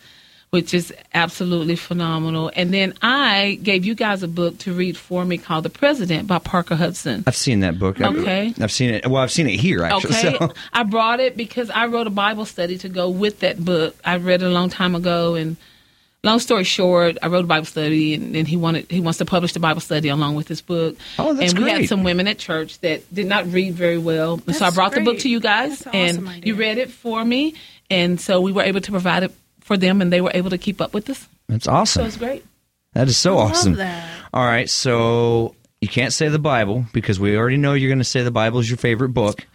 which 0.51 0.73
is 0.73 0.91
absolutely 1.13 1.75
phenomenal. 1.75 2.51
And 2.55 2.73
then 2.73 2.93
I 3.01 3.59
gave 3.61 3.85
you 3.85 3.93
guys 3.93 4.23
a 4.23 4.27
book 4.27 4.57
to 4.59 4.73
read 4.73 4.97
for 4.97 5.23
me 5.23 5.37
called 5.37 5.63
The 5.65 5.69
President 5.69 6.27
by 6.27 6.39
Parker 6.39 6.75
Hudson. 6.75 7.23
I've 7.27 7.35
seen 7.35 7.59
that 7.59 7.77
book. 7.77 8.01
I've- 8.01 8.19
Okay. 8.19 8.53
I've 8.59 8.71
seen 8.71 8.89
it. 8.93 9.05
Well, 9.07 9.21
I've 9.21 9.31
seen 9.31 9.47
it 9.47 9.59
here, 9.59 9.83
actually. 9.83 10.15
Okay. 10.15 10.37
So. 10.39 10.53
I 10.73 10.83
brought 10.83 11.19
it 11.19 11.37
because 11.37 11.69
I 11.69 11.85
wrote 11.85 12.07
a 12.07 12.11
Bible 12.11 12.45
study 12.45 12.77
to 12.79 12.89
go 12.89 13.09
with 13.09 13.41
that 13.41 13.63
book. 13.63 13.95
I 14.03 14.17
read 14.17 14.41
it 14.41 14.45
a 14.45 14.49
long 14.49 14.69
time 14.69 14.95
ago 14.95 15.35
and 15.35 15.55
long 16.23 16.39
story 16.39 16.63
short, 16.63 17.17
I 17.21 17.27
wrote 17.27 17.45
a 17.45 17.47
Bible 17.47 17.65
study 17.65 18.13
and 18.13 18.33
then 18.35 18.45
he 18.45 18.57
wanted 18.57 18.89
he 18.91 18.99
wants 18.99 19.19
to 19.19 19.25
publish 19.25 19.53
the 19.53 19.59
Bible 19.59 19.81
study 19.81 20.09
along 20.09 20.35
with 20.35 20.47
his 20.47 20.61
book. 20.61 20.97
Oh, 21.17 21.33
that's 21.33 21.53
and 21.53 21.63
we 21.63 21.69
had 21.69 21.87
some 21.87 22.03
women 22.03 22.27
at 22.27 22.37
church 22.39 22.79
that 22.79 23.13
did 23.13 23.27
not 23.27 23.45
read 23.51 23.73
very 23.75 23.97
well. 23.97 24.41
And 24.47 24.55
so 24.55 24.65
I 24.65 24.67
That's 24.67 24.75
brought 24.75 24.93
the 24.93 25.01
book 25.01 25.19
to 25.19 25.29
you 25.29 25.39
guys 25.39 25.81
awesome 25.87 25.91
and 25.95 26.27
idea. 26.27 26.41
you 26.47 26.55
read 26.55 26.77
it 26.77 26.89
for 26.91 27.23
me 27.23 27.53
and 27.89 28.19
so 28.19 28.41
we 28.41 28.51
were 28.51 28.63
able 28.63 28.81
to 28.81 28.91
provide 28.91 29.23
it 29.23 29.31
for 29.69 29.77
them 29.77 30.01
and 30.01 30.11
they 30.11 30.19
were 30.19 30.31
able 30.33 30.49
to 30.49 30.57
keep 30.57 30.81
up 30.81 30.93
with 30.95 31.07
us. 31.11 31.27
That's 31.47 31.67
awesome. 31.67 32.01
So 32.01 32.07
it's 32.07 32.17
great. 32.17 32.43
That 32.93 33.07
is 33.07 33.17
so 33.17 33.35
love 33.37 33.51
awesome. 33.51 33.75
that. 33.75 34.09
All 34.33 34.43
right, 34.45 34.67
so 34.69 35.53
you 35.79 35.87
can't 35.87 36.11
say 36.11 36.27
the 36.27 36.39
Bible 36.39 36.85
because 36.91 37.19
we 37.19 37.37
already 37.37 37.57
know 37.57 37.73
you're 37.75 37.87
going 37.89 37.99
to 37.99 38.03
say 38.03 38.23
the 38.23 38.31
Bible 38.31 38.59
is 38.59 38.67
your 38.69 38.77
favorite 38.77 39.09
book. 39.09 39.45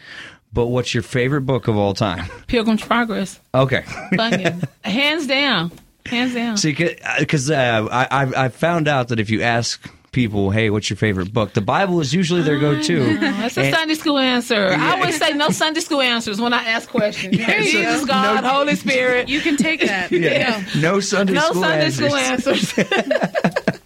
But 0.53 0.69
what's 0.69 0.95
your 0.95 1.03
favorite 1.03 1.41
book 1.43 1.67
of 1.67 1.77
all 1.77 1.95
time? 1.95 2.29
Pilgrim's 2.47 2.83
Progress. 2.85 3.41
Okay. 3.53 3.85
Bunyan. 4.17 4.63
Hands 4.85 5.27
down. 5.27 5.73
Hands 6.07 6.33
down. 6.33 6.57
See, 6.59 6.77
because 7.19 7.51
uh, 7.51 7.89
I 7.91 8.07
I've- 8.11 8.37
I 8.37 8.49
found 8.51 8.87
out 8.87 9.09
that 9.09 9.19
if 9.19 9.31
you 9.31 9.43
ask 9.43 9.85
people, 10.15 10.51
"Hey, 10.51 10.71
what's 10.71 10.89
your 10.89 10.97
favorite 10.97 11.33
book?" 11.33 11.53
the 11.53 11.61
Bible 11.61 12.01
is 12.01 12.15
usually 12.15 12.41
their 12.43 12.59
go-to. 12.59 13.19
That's 13.19 13.59
a 13.59 13.63
And- 13.65 13.75
Sunday 13.75 13.95
school 13.95 14.19
answer. 14.19 14.73
I 14.73 14.93
always 14.93 15.19
say 15.19 15.33
no 15.35 15.51
Sunday 15.51 15.81
school 15.81 16.01
answers 16.01 16.41
when 16.41 16.55
I 16.55 16.65
ask 16.65 16.89
questions. 16.89 17.37
Yeah, 17.37 17.47
so 17.59 17.63
Jesus, 17.65 18.05
God, 18.07 18.43
no- 18.45 18.49
Holy 18.49 18.77
Spirit. 18.77 19.29
You 19.29 19.41
can 19.41 19.57
take 19.59 19.81
that. 19.83 20.11
Yeah. 20.11 20.63
No 20.81 21.01
Sunday 21.01 21.35
no 21.35 21.41
school 21.51 21.63
Sunday 21.63 21.85
answers. 21.85 22.07
school 22.07 22.17
answers. 22.17 22.73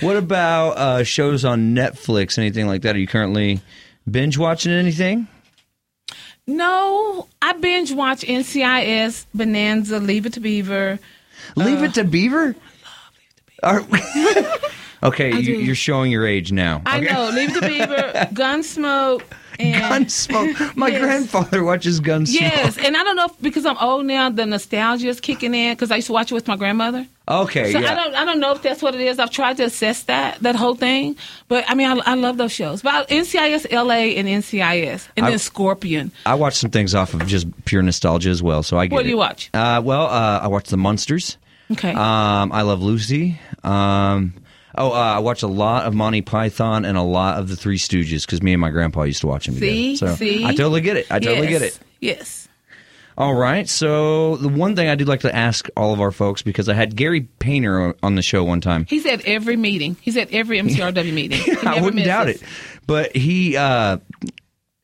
What 0.00 0.16
about 0.16 0.70
uh, 0.78 1.04
shows 1.04 1.44
on 1.44 1.74
Netflix? 1.74 2.38
Anything 2.38 2.66
like 2.66 2.82
that? 2.82 2.96
Are 2.96 2.98
you 2.98 3.06
currently 3.06 3.60
binge 4.10 4.36
watching 4.38 4.72
anything? 4.72 5.28
no, 6.46 7.28
I 7.40 7.52
binge 7.52 7.92
watch 7.92 8.22
NCIS, 8.22 9.26
Bonanza, 9.34 10.00
Leave 10.00 10.26
It 10.26 10.32
to 10.34 10.40
Beaver. 10.40 10.98
Leave 11.54 11.82
it 11.82 11.94
to 11.94 12.04
Beaver. 12.04 12.56
Are- 13.62 13.84
okay, 15.02 15.38
you, 15.38 15.56
you're 15.56 15.74
showing 15.74 16.10
your 16.12 16.26
age 16.26 16.52
now. 16.52 16.82
I 16.86 16.98
Okay. 16.98 17.12
know, 17.12 17.28
Leave 17.30 17.54
the 17.54 17.60
Beaver, 17.60 18.12
Gunsmoke, 18.34 19.22
and 19.58 20.06
Gunsmoke. 20.06 20.76
My 20.76 20.88
Yes. 20.90 21.00
grandfather 21.02 21.62
watches 21.64 22.00
Gunsmoke. 22.00 22.40
yes, 22.40 22.78
and 22.78 22.96
I 22.96 23.04
don't 23.04 23.16
know 23.16 23.26
if 23.26 23.40
because 23.42 23.66
I'm 23.66 23.76
old 23.78 24.06
now, 24.06 24.30
the 24.30 24.46
nostalgia 24.46 25.08
is 25.08 25.20
kicking 25.20 25.54
in 25.54 25.74
because 25.74 25.90
I 25.90 25.96
used 25.96 26.06
to 26.06 26.12
watch 26.12 26.30
it 26.30 26.34
with 26.34 26.48
my 26.48 26.56
grandmother. 26.56 27.06
Okay, 27.28 27.70
So 27.72 27.78
yeah. 27.78 27.92
I 27.92 27.94
don't 27.94 28.14
I 28.16 28.24
don't 28.24 28.40
know 28.40 28.52
if 28.52 28.62
that's 28.62 28.82
what 28.82 28.94
it 28.96 29.00
is. 29.02 29.20
I've 29.20 29.30
tried 29.30 29.56
to 29.58 29.64
assess 29.64 30.02
that 30.04 30.40
that 30.40 30.56
whole 30.56 30.74
thing, 30.74 31.16
but 31.46 31.64
I 31.68 31.74
mean 31.74 31.86
I, 31.86 32.12
I 32.12 32.14
love 32.14 32.38
those 32.38 32.50
shows. 32.50 32.82
But 32.82 33.08
NCIS 33.08 33.70
LA 33.70 34.16
and 34.18 34.26
NCIS 34.26 35.08
and 35.16 35.26
I- 35.26 35.30
then 35.30 35.38
Scorpion. 35.38 36.10
I 36.26 36.34
watch 36.34 36.54
some 36.54 36.70
things 36.70 36.92
off 36.94 37.14
of 37.14 37.24
just 37.26 37.46
pure 37.66 37.82
nostalgia 37.82 38.30
as 38.30 38.42
well. 38.42 38.62
So 38.64 38.78
I 38.78 38.86
get 38.86 38.94
What 38.96 39.02
do 39.02 39.08
it. 39.08 39.10
you 39.10 39.16
watch? 39.18 39.48
Uh, 39.54 39.80
well, 39.84 40.06
uh, 40.06 40.40
I 40.42 40.48
watch 40.48 40.68
The 40.70 40.76
Munsters. 40.76 41.36
Okay. 41.70 41.90
Um, 41.92 42.50
I 42.52 42.62
Love 42.62 42.82
Lucy. 42.82 43.38
Um, 43.62 44.34
oh, 44.80 44.92
uh, 44.92 44.96
I 45.16 45.18
watch 45.18 45.42
a 45.42 45.46
lot 45.46 45.84
of 45.84 45.94
Monty 45.94 46.22
Python 46.22 46.84
and 46.84 46.96
a 46.96 47.02
lot 47.02 47.38
of 47.38 47.48
the 47.48 47.56
Three 47.56 47.78
Stooges 47.78 48.26
because 48.26 48.42
me 48.42 48.52
and 48.52 48.60
my 48.60 48.70
grandpa 48.70 49.02
used 49.02 49.20
to 49.20 49.26
watch 49.26 49.46
them 49.46 49.54
See? 49.56 49.94
together. 49.94 50.14
So 50.14 50.16
See? 50.16 50.44
I 50.44 50.54
totally 50.54 50.80
get 50.80 50.96
it. 50.96 51.06
I 51.10 51.18
totally 51.18 51.48
yes. 51.48 51.60
get 51.60 51.62
it. 51.62 51.78
Yes. 52.00 52.48
All 53.18 53.34
right. 53.34 53.68
So 53.68 54.36
the 54.36 54.48
one 54.48 54.74
thing 54.74 54.88
I 54.88 54.94
do 54.94 55.04
like 55.04 55.20
to 55.20 55.34
ask 55.34 55.68
all 55.76 55.92
of 55.92 56.00
our 56.00 56.10
folks 56.10 56.40
because 56.40 56.70
I 56.70 56.74
had 56.74 56.96
Gary 56.96 57.20
Painter 57.20 57.94
on 58.02 58.14
the 58.14 58.22
show 58.22 58.42
one 58.44 58.62
time. 58.62 58.86
He's 58.88 59.04
at 59.04 59.24
every 59.26 59.56
meeting. 59.56 59.96
He's 60.00 60.16
at 60.16 60.32
every 60.32 60.58
MCRW 60.58 61.12
meeting. 61.12 61.56
I 61.66 61.82
wouldn't 61.82 62.04
doubt 62.04 62.28
it. 62.28 62.42
But 62.86 63.14
he, 63.14 63.58
uh, 63.58 63.98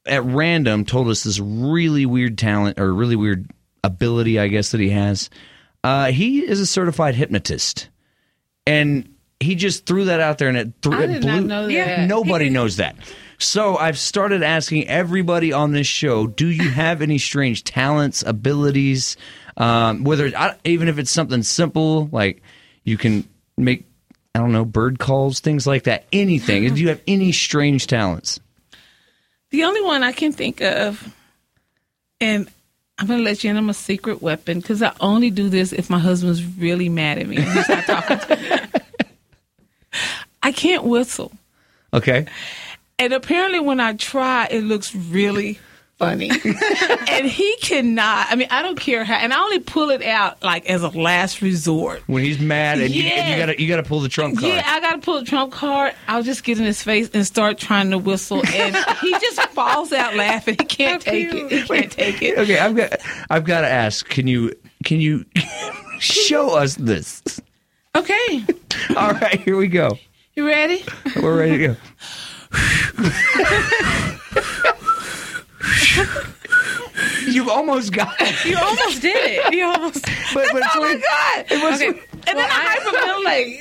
at 0.04 0.22
random, 0.24 0.84
told 0.84 1.08
us 1.08 1.24
this 1.24 1.40
really 1.40 2.04
weird 2.04 2.36
talent 2.36 2.78
or 2.78 2.92
really 2.92 3.16
weird 3.16 3.50
ability, 3.82 4.38
I 4.38 4.48
guess, 4.48 4.72
that 4.72 4.80
he 4.80 4.90
has. 4.90 5.30
Uh, 5.82 6.06
he 6.12 6.40
is 6.40 6.60
a 6.60 6.66
certified 6.66 7.14
hypnotist. 7.14 7.88
And 8.66 9.15
he 9.40 9.54
just 9.54 9.86
threw 9.86 10.06
that 10.06 10.20
out 10.20 10.38
there 10.38 10.48
and 10.48 10.56
it, 10.58 10.82
th- 10.82 10.94
I 10.94 11.04
it 11.04 11.06
did 11.08 11.22
blew. 11.22 11.30
not 11.32 11.42
know 11.44 11.66
that. 11.66 11.72
Yeah. 11.72 12.06
Nobody 12.08 12.48
knows 12.50 12.76
that. 12.76 12.96
So 13.38 13.76
I've 13.76 13.98
started 13.98 14.42
asking 14.42 14.88
everybody 14.88 15.52
on 15.52 15.72
this 15.72 15.86
show: 15.86 16.26
Do 16.26 16.46
you 16.48 16.70
have 16.70 17.02
any 17.02 17.18
strange 17.18 17.64
talents, 17.64 18.22
abilities? 18.26 19.16
Um, 19.58 20.04
whether 20.04 20.30
I, 20.36 20.56
even 20.64 20.88
if 20.88 20.98
it's 20.98 21.10
something 21.10 21.42
simple 21.42 22.08
like 22.12 22.42
you 22.84 22.96
can 22.96 23.28
make, 23.56 23.84
I 24.34 24.38
don't 24.38 24.52
know, 24.52 24.64
bird 24.64 24.98
calls, 24.98 25.40
things 25.40 25.66
like 25.66 25.84
that. 25.84 26.04
Anything? 26.12 26.74
Do 26.74 26.80
you 26.80 26.88
have 26.88 27.00
any 27.06 27.32
strange 27.32 27.86
talents? 27.86 28.40
The 29.50 29.64
only 29.64 29.82
one 29.82 30.02
I 30.02 30.12
can 30.12 30.32
think 30.32 30.60
of, 30.60 31.14
and 32.20 32.48
I'm 32.98 33.06
going 33.06 33.18
to 33.18 33.24
let 33.24 33.44
you 33.44 33.50
in 33.50 33.56
on 33.56 33.64
my 33.64 33.72
secret 33.72 34.22
weapon 34.22 34.60
because 34.60 34.82
I 34.82 34.92
only 35.00 35.30
do 35.30 35.48
this 35.50 35.72
if 35.72 35.88
my 35.90 35.98
husband's 35.98 36.44
really 36.44 36.88
mad 36.88 37.18
at 37.18 37.26
me. 37.26 37.36
and 37.36 37.44
he's 37.46 37.68
not 37.68 37.84
talking 37.84 38.18
to 38.18 38.36
me. 38.36 38.68
I 40.42 40.52
can't 40.52 40.84
whistle. 40.84 41.32
Okay. 41.92 42.26
And 42.98 43.12
apparently, 43.12 43.60
when 43.60 43.80
I 43.80 43.94
try, 43.94 44.46
it 44.50 44.62
looks 44.62 44.94
really 44.94 45.58
funny. 45.98 46.30
and 47.08 47.26
he 47.26 47.56
cannot. 47.60 48.26
I 48.30 48.36
mean, 48.36 48.48
I 48.50 48.62
don't 48.62 48.78
care 48.78 49.04
how. 49.04 49.14
And 49.14 49.32
I 49.32 49.40
only 49.40 49.60
pull 49.60 49.90
it 49.90 50.02
out 50.02 50.42
like 50.42 50.66
as 50.66 50.82
a 50.82 50.88
last 50.88 51.42
resort. 51.42 52.02
When 52.06 52.22
he's 52.22 52.38
mad 52.38 52.80
and, 52.80 52.94
you, 52.94 53.02
and 53.04 53.30
you 53.30 53.36
gotta 53.36 53.60
you 53.60 53.68
gotta 53.68 53.82
pull 53.82 54.00
the 54.00 54.08
trump 54.08 54.38
card. 54.38 54.52
Yeah, 54.52 54.62
I 54.64 54.80
got 54.80 54.92
to 54.94 54.98
pull 55.00 55.18
the 55.20 55.26
trump 55.26 55.52
card. 55.52 55.94
I'll 56.08 56.22
just 56.22 56.44
get 56.44 56.58
in 56.58 56.64
his 56.64 56.82
face 56.82 57.10
and 57.12 57.26
start 57.26 57.58
trying 57.58 57.90
to 57.90 57.98
whistle, 57.98 58.42
and 58.46 58.76
he 59.00 59.12
just 59.12 59.40
falls 59.50 59.92
out 59.92 60.14
laughing. 60.16 60.56
He 60.58 60.64
can't 60.66 61.02
take 61.02 61.32
it. 61.32 61.52
He 61.52 61.62
can't 61.62 61.92
take 61.92 62.22
it. 62.22 62.38
Okay, 62.38 62.58
I've 62.58 62.76
got 62.76 62.92
I've 63.30 63.44
got 63.44 63.62
to 63.62 63.68
ask. 63.68 64.08
Can 64.08 64.26
you 64.26 64.54
can 64.84 65.00
you 65.00 65.24
show 65.98 66.56
us 66.56 66.76
this? 66.76 67.22
Okay, 67.94 68.44
All 68.94 69.12
right, 69.12 69.40
here 69.40 69.56
we 69.56 69.68
go. 69.68 69.98
You 70.36 70.46
ready? 70.46 70.84
We're 71.16 71.38
ready 71.38 71.58
to 71.58 71.66
go. 71.68 71.76
You've 77.26 77.48
almost 77.48 77.92
got 77.92 78.14
it. 78.20 78.44
You 78.44 78.56
almost 78.56 79.02
did 79.02 79.16
it. 79.16 79.52
You 79.54 79.64
almost. 79.66 80.04
But, 80.32 80.48
but 80.52 80.62
Oh 80.74 80.80
my 80.80 80.94
god! 80.94 81.44
It 81.50 81.62
was, 81.62 81.82
Okay. 81.82 82.00
And 82.28 82.38
then 82.38 82.48
I 82.50 83.60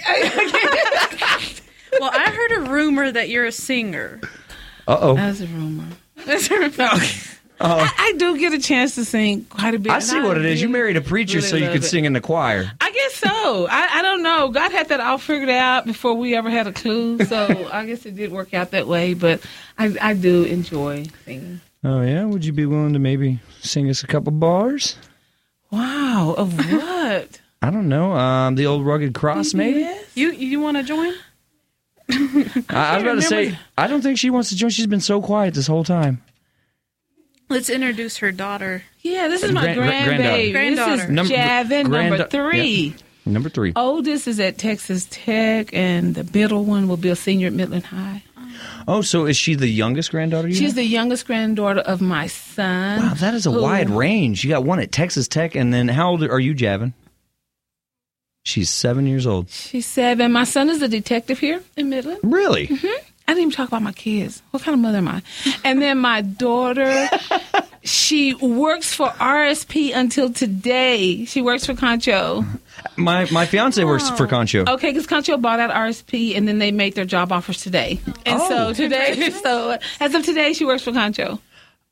hyperventilate. 1.22 1.62
Well, 1.98 2.12
I 2.14 2.30
heard 2.30 2.52
a 2.52 2.60
rumor 2.72 3.10
that 3.10 3.30
you're 3.30 3.46
a 3.46 3.54
singer. 3.54 4.20
Uh 4.86 4.98
oh. 5.00 5.16
That's 5.16 5.40
a 5.40 5.48
rumor. 5.48 5.86
That's 6.26 6.52
a 6.52 6.56
rumor. 6.60 6.74
I, 7.62 7.94
I 7.98 8.14
do 8.18 8.38
get 8.38 8.52
a 8.52 8.60
chance 8.60 8.96
to 8.96 9.06
sing 9.06 9.46
quite 9.46 9.76
a 9.76 9.80
bit. 9.80 9.94
I 9.94 10.00
see 10.00 10.20
what 10.20 10.38
it 10.38 10.44
is. 10.44 10.62
You 10.62 10.68
married 10.68 10.98
a 10.98 11.02
preacher 11.02 11.38
really 11.38 11.48
so 11.48 11.56
you 11.56 11.68
could 11.68 11.86
it. 11.86 11.88
sing 11.88 12.04
in 12.04 12.12
the 12.12 12.20
choir. 12.20 12.70
I 13.24 13.28
guess 13.28 13.34
so. 13.44 13.68
I, 13.68 14.00
I 14.00 14.02
don't 14.02 14.24
know. 14.24 14.50
God 14.50 14.72
had 14.72 14.90
that 14.90 15.00
all 15.00 15.18
figured 15.18 15.50
out 15.50 15.86
before 15.86 16.14
we 16.16 16.36
ever 16.36 16.50
had 16.50 16.68
a 16.68 16.72
clue. 16.74 17.24
So 17.26 17.70
I 17.72 17.86
guess 17.86 18.06
it 18.06 18.16
did 18.16 18.32
work 18.32 18.54
out 18.54 18.72
that 18.72 18.88
way. 18.88 19.14
But 19.14 19.42
I, 19.78 19.96
I 20.02 20.14
do 20.14 20.44
enjoy 20.44 21.06
singing. 21.26 21.62
Oh 21.84 22.02
yeah. 22.02 22.26
Would 22.26 22.46
you 22.46 22.52
be 22.54 22.66
willing 22.66 22.94
to 22.94 23.00
maybe 23.00 23.40
sing 23.62 23.90
us 23.90 24.04
a 24.04 24.08
couple 24.08 24.32
bars? 24.32 24.96
Wow. 25.72 26.36
Of 26.38 26.58
what? 26.72 27.40
I 27.62 27.70
don't 27.72 27.90
know. 27.90 28.12
Um, 28.14 28.56
the 28.56 28.66
old 28.68 28.86
rugged 28.86 29.14
cross, 29.14 29.54
maybe. 29.54 29.90
You 30.14 30.32
you 30.32 30.60
want 30.60 30.78
to 30.78 30.84
join? 30.84 31.14
I, 32.10 32.64
I 32.70 32.94
was 32.96 33.04
about 33.04 33.16
to 33.16 33.22
say. 33.24 33.58
I 33.78 33.88
don't 33.88 34.02
think 34.02 34.20
she 34.20 34.30
wants 34.30 34.50
to 34.50 34.56
join. 34.56 34.70
She's 34.70 34.86
been 34.88 35.02
so 35.02 35.22
quiet 35.22 35.54
this 35.56 35.66
whole 35.68 35.84
time. 35.84 36.22
Let's 37.50 37.70
introduce 37.70 38.18
her 38.18 38.32
daughter. 38.32 38.84
Yeah, 39.02 39.28
this 39.28 39.44
is 39.44 39.52
my 39.52 39.74
Grand- 39.76 39.80
grandbaby. 40.22 40.52
granddaughter. 40.52 40.96
This 40.96 41.04
is 41.06 41.10
Number- 41.12 41.34
Javin, 41.34 41.84
number 41.90 42.18
grand- 42.18 42.32
three. 42.32 42.96
Number 43.26 43.50
three. 43.50 43.74
Oldest 43.76 44.28
is 44.28 44.40
at 44.40 44.58
Texas 44.58 45.08
Tech, 45.10 45.74
and 45.74 46.14
the 46.14 46.24
middle 46.38 46.64
one 46.64 46.88
will 46.88 46.98
be 46.98 47.10
a 47.10 47.16
senior 47.16 47.48
at 47.48 47.54
Midland 47.54 47.86
High. 47.86 48.24
Oh, 48.88 49.02
so 49.02 49.26
is 49.26 49.36
she 49.36 49.56
the 49.56 49.68
youngest 49.68 50.12
granddaughter? 50.12 50.52
She's 50.52 50.76
the 50.76 50.84
youngest 50.84 51.26
granddaughter 51.26 51.80
of 51.82 52.02
my 52.02 52.28
son. 52.28 53.02
Wow, 53.02 53.14
that 53.16 53.34
is 53.34 53.46
a 53.48 53.52
who- 53.52 53.62
wide 53.64 53.90
range. 53.90 54.44
You 54.44 54.52
got 54.52 54.64
one 54.64 54.80
at 54.80 54.92
Texas 54.92 55.28
Tech, 55.28 55.56
and 55.56 55.74
then 55.74 55.88
how 55.88 56.12
old 56.12 56.24
are 56.24 56.40
you, 56.40 56.54
Javin? 56.54 56.94
She's 58.44 58.70
seven 58.70 59.08
years 59.08 59.26
old. 59.26 59.50
She's 59.50 59.88
seven. 59.88 60.32
My 60.32 60.44
son 60.44 60.70
is 60.70 60.82
a 60.84 60.88
detective 60.88 61.40
here 61.40 61.64
in 61.76 61.90
Midland. 61.90 62.20
Really? 62.22 62.68
Mm-hmm. 62.68 62.88
I 63.28 63.32
didn't 63.32 63.42
even 63.42 63.52
talk 63.52 63.70
about 63.70 63.82
my 63.82 63.92
kids. 63.92 64.44
What 64.52 64.62
kind 64.62 64.76
of 64.76 64.82
mother 64.82 65.00
am 65.00 65.08
I? 65.08 65.24
And 65.64 65.82
then 65.82 65.98
my 65.98 66.22
daughter, 66.22 67.10
she 67.86 68.34
works 68.34 68.94
for 68.94 69.08
RSP 69.08 69.96
until 69.96 70.32
today. 70.34 71.26
She 71.26 71.42
works 71.42 71.66
for 71.66 71.74
Concho. 71.76 72.44
My 72.98 73.28
my 73.32 73.46
fiance 73.46 73.84
works 73.84 74.10
for 74.12 74.26
oh. 74.26 74.28
Concho. 74.30 74.66
Okay, 74.68 74.90
because 74.92 75.08
Concho 75.08 75.38
bought 75.38 75.60
out 75.60 75.72
RSP 75.72 76.36
and 76.36 76.48
then 76.48 76.60
they 76.60 76.72
made 76.72 76.96
their 76.96 77.06
job 77.06 77.32
offers 77.32 77.62
today. 77.62 78.00
And 78.26 78.40
Oh. 78.42 78.50
so 78.50 78.74
today, 78.74 79.30
so 79.44 79.78
as 80.00 80.14
of 80.14 80.26
today, 80.26 80.54
she 80.54 80.66
works 80.66 80.84
for 80.84 80.92
Concho. 80.92 81.40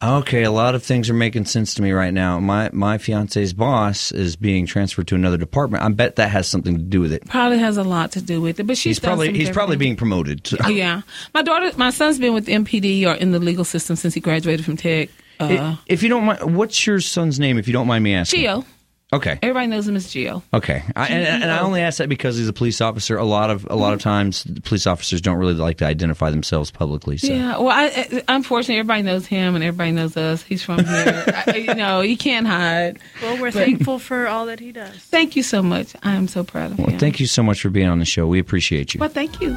Okay, 0.01 0.43
a 0.43 0.51
lot 0.51 0.75
of 0.75 0.83
things 0.83 1.09
are 1.09 1.13
making 1.13 1.45
sense 1.45 1.75
to 1.75 1.81
me 1.81 1.91
right 1.93 2.13
now. 2.13 2.37
My 2.39 2.69
my 2.73 2.97
fiance's 2.97 3.53
boss 3.53 4.11
is 4.11 4.35
being 4.35 4.65
transferred 4.65 5.07
to 5.07 5.15
another 5.15 5.37
department. 5.37 5.81
I 5.83 5.89
bet 5.89 6.17
that 6.17 6.29
has 6.29 6.45
something 6.47 6.75
to 6.75 6.83
do 6.83 6.99
with 6.99 7.13
it. 7.13 7.25
Probably 7.29 7.59
has 7.59 7.77
a 7.77 7.83
lot 7.85 8.11
to 8.13 8.21
do 8.21 8.41
with 8.41 8.59
it, 8.59 8.63
but 8.67 8.77
she's 8.77 8.97
He's 8.97 8.99
probably 8.99 9.27
some 9.27 9.35
he's 9.35 9.49
probably 9.49 9.75
different- 9.77 9.79
being 9.79 9.95
promoted. 9.95 10.51
Yeah, 10.69 11.03
my 11.33 11.41
daughter, 11.41 11.71
my 11.77 11.89
son's 11.91 12.19
been 12.19 12.33
with 12.33 12.47
MPD 12.47 13.05
or 13.05 13.13
in 13.13 13.31
the 13.31 13.39
legal 13.39 13.63
system 13.63 13.95
since 13.95 14.13
he 14.13 14.19
graduated 14.19 14.65
from 14.65 14.75
Tech. 14.75 15.09
Uh, 15.51 15.75
if 15.87 16.03
you 16.03 16.09
don't 16.09 16.25
mind, 16.25 16.55
what's 16.55 16.85
your 16.87 16.99
son's 16.99 17.39
name? 17.39 17.57
If 17.57 17.67
you 17.67 17.73
don't 17.73 17.87
mind 17.87 18.03
me 18.03 18.13
asking. 18.15 18.41
Geo, 18.41 18.65
Okay. 19.11 19.37
everybody 19.43 19.67
knows 19.67 19.87
him 19.87 19.95
as 19.95 20.11
Geo. 20.11 20.41
Okay, 20.55 20.81
I, 20.95 21.05
and, 21.07 21.43
and 21.43 21.51
I 21.51 21.59
only 21.59 21.81
ask 21.81 21.99
that 21.99 22.09
because 22.09 22.35
he's 22.35 22.47
a 22.47 22.53
police 22.53 22.81
officer. 22.81 23.15
A 23.15 23.23
lot 23.23 23.51
of 23.51 23.67
a 23.69 23.75
lot 23.75 23.93
of 23.93 24.01
times, 24.01 24.43
police 24.63 24.87
officers 24.87 25.21
don't 25.21 25.37
really 25.37 25.53
like 25.53 25.77
to 25.77 25.85
identify 25.85 26.31
themselves 26.31 26.71
publicly. 26.71 27.17
So. 27.19 27.27
Yeah, 27.27 27.59
well, 27.59 27.69
I, 27.69 27.85
I- 28.11 28.23
unfortunately, 28.27 28.79
everybody 28.79 29.03
knows 29.03 29.27
him 29.27 29.53
and 29.53 29.63
everybody 29.63 29.91
knows 29.91 30.17
us. 30.17 30.41
He's 30.41 30.63
from 30.63 30.83
here. 30.83 31.23
I, 31.47 31.57
you 31.57 31.75
know, 31.75 32.01
you 32.01 32.17
can't 32.17 32.47
hide. 32.47 32.97
Well, 33.21 33.39
we're 33.39 33.51
thankful 33.51 33.99
for 33.99 34.27
all 34.27 34.47
that 34.47 34.59
he 34.59 34.71
does. 34.71 34.95
Thank 34.95 35.35
you 35.35 35.43
so 35.43 35.61
much. 35.61 35.95
I 36.01 36.13
am 36.15 36.27
so 36.27 36.43
proud 36.43 36.71
of 36.71 36.79
Well, 36.79 36.87
him. 36.87 36.97
thank 36.97 37.19
you 37.19 37.27
so 37.27 37.43
much 37.43 37.61
for 37.61 37.69
being 37.69 37.87
on 37.89 37.99
the 37.99 38.05
show. 38.05 38.25
We 38.25 38.39
appreciate 38.39 38.95
you. 38.95 38.99
Well, 38.99 39.09
thank 39.09 39.39
you. 39.41 39.55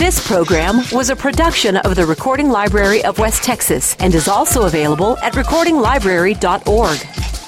This 0.00 0.26
program 0.26 0.80
was 0.92 1.10
a 1.10 1.14
production 1.14 1.76
of 1.76 1.94
the 1.94 2.06
Recording 2.06 2.48
Library 2.48 3.04
of 3.04 3.18
West 3.18 3.42
Texas 3.42 3.94
and 4.00 4.14
is 4.14 4.28
also 4.28 4.62
available 4.62 5.18
at 5.18 5.34
recordinglibrary.org. 5.34 7.39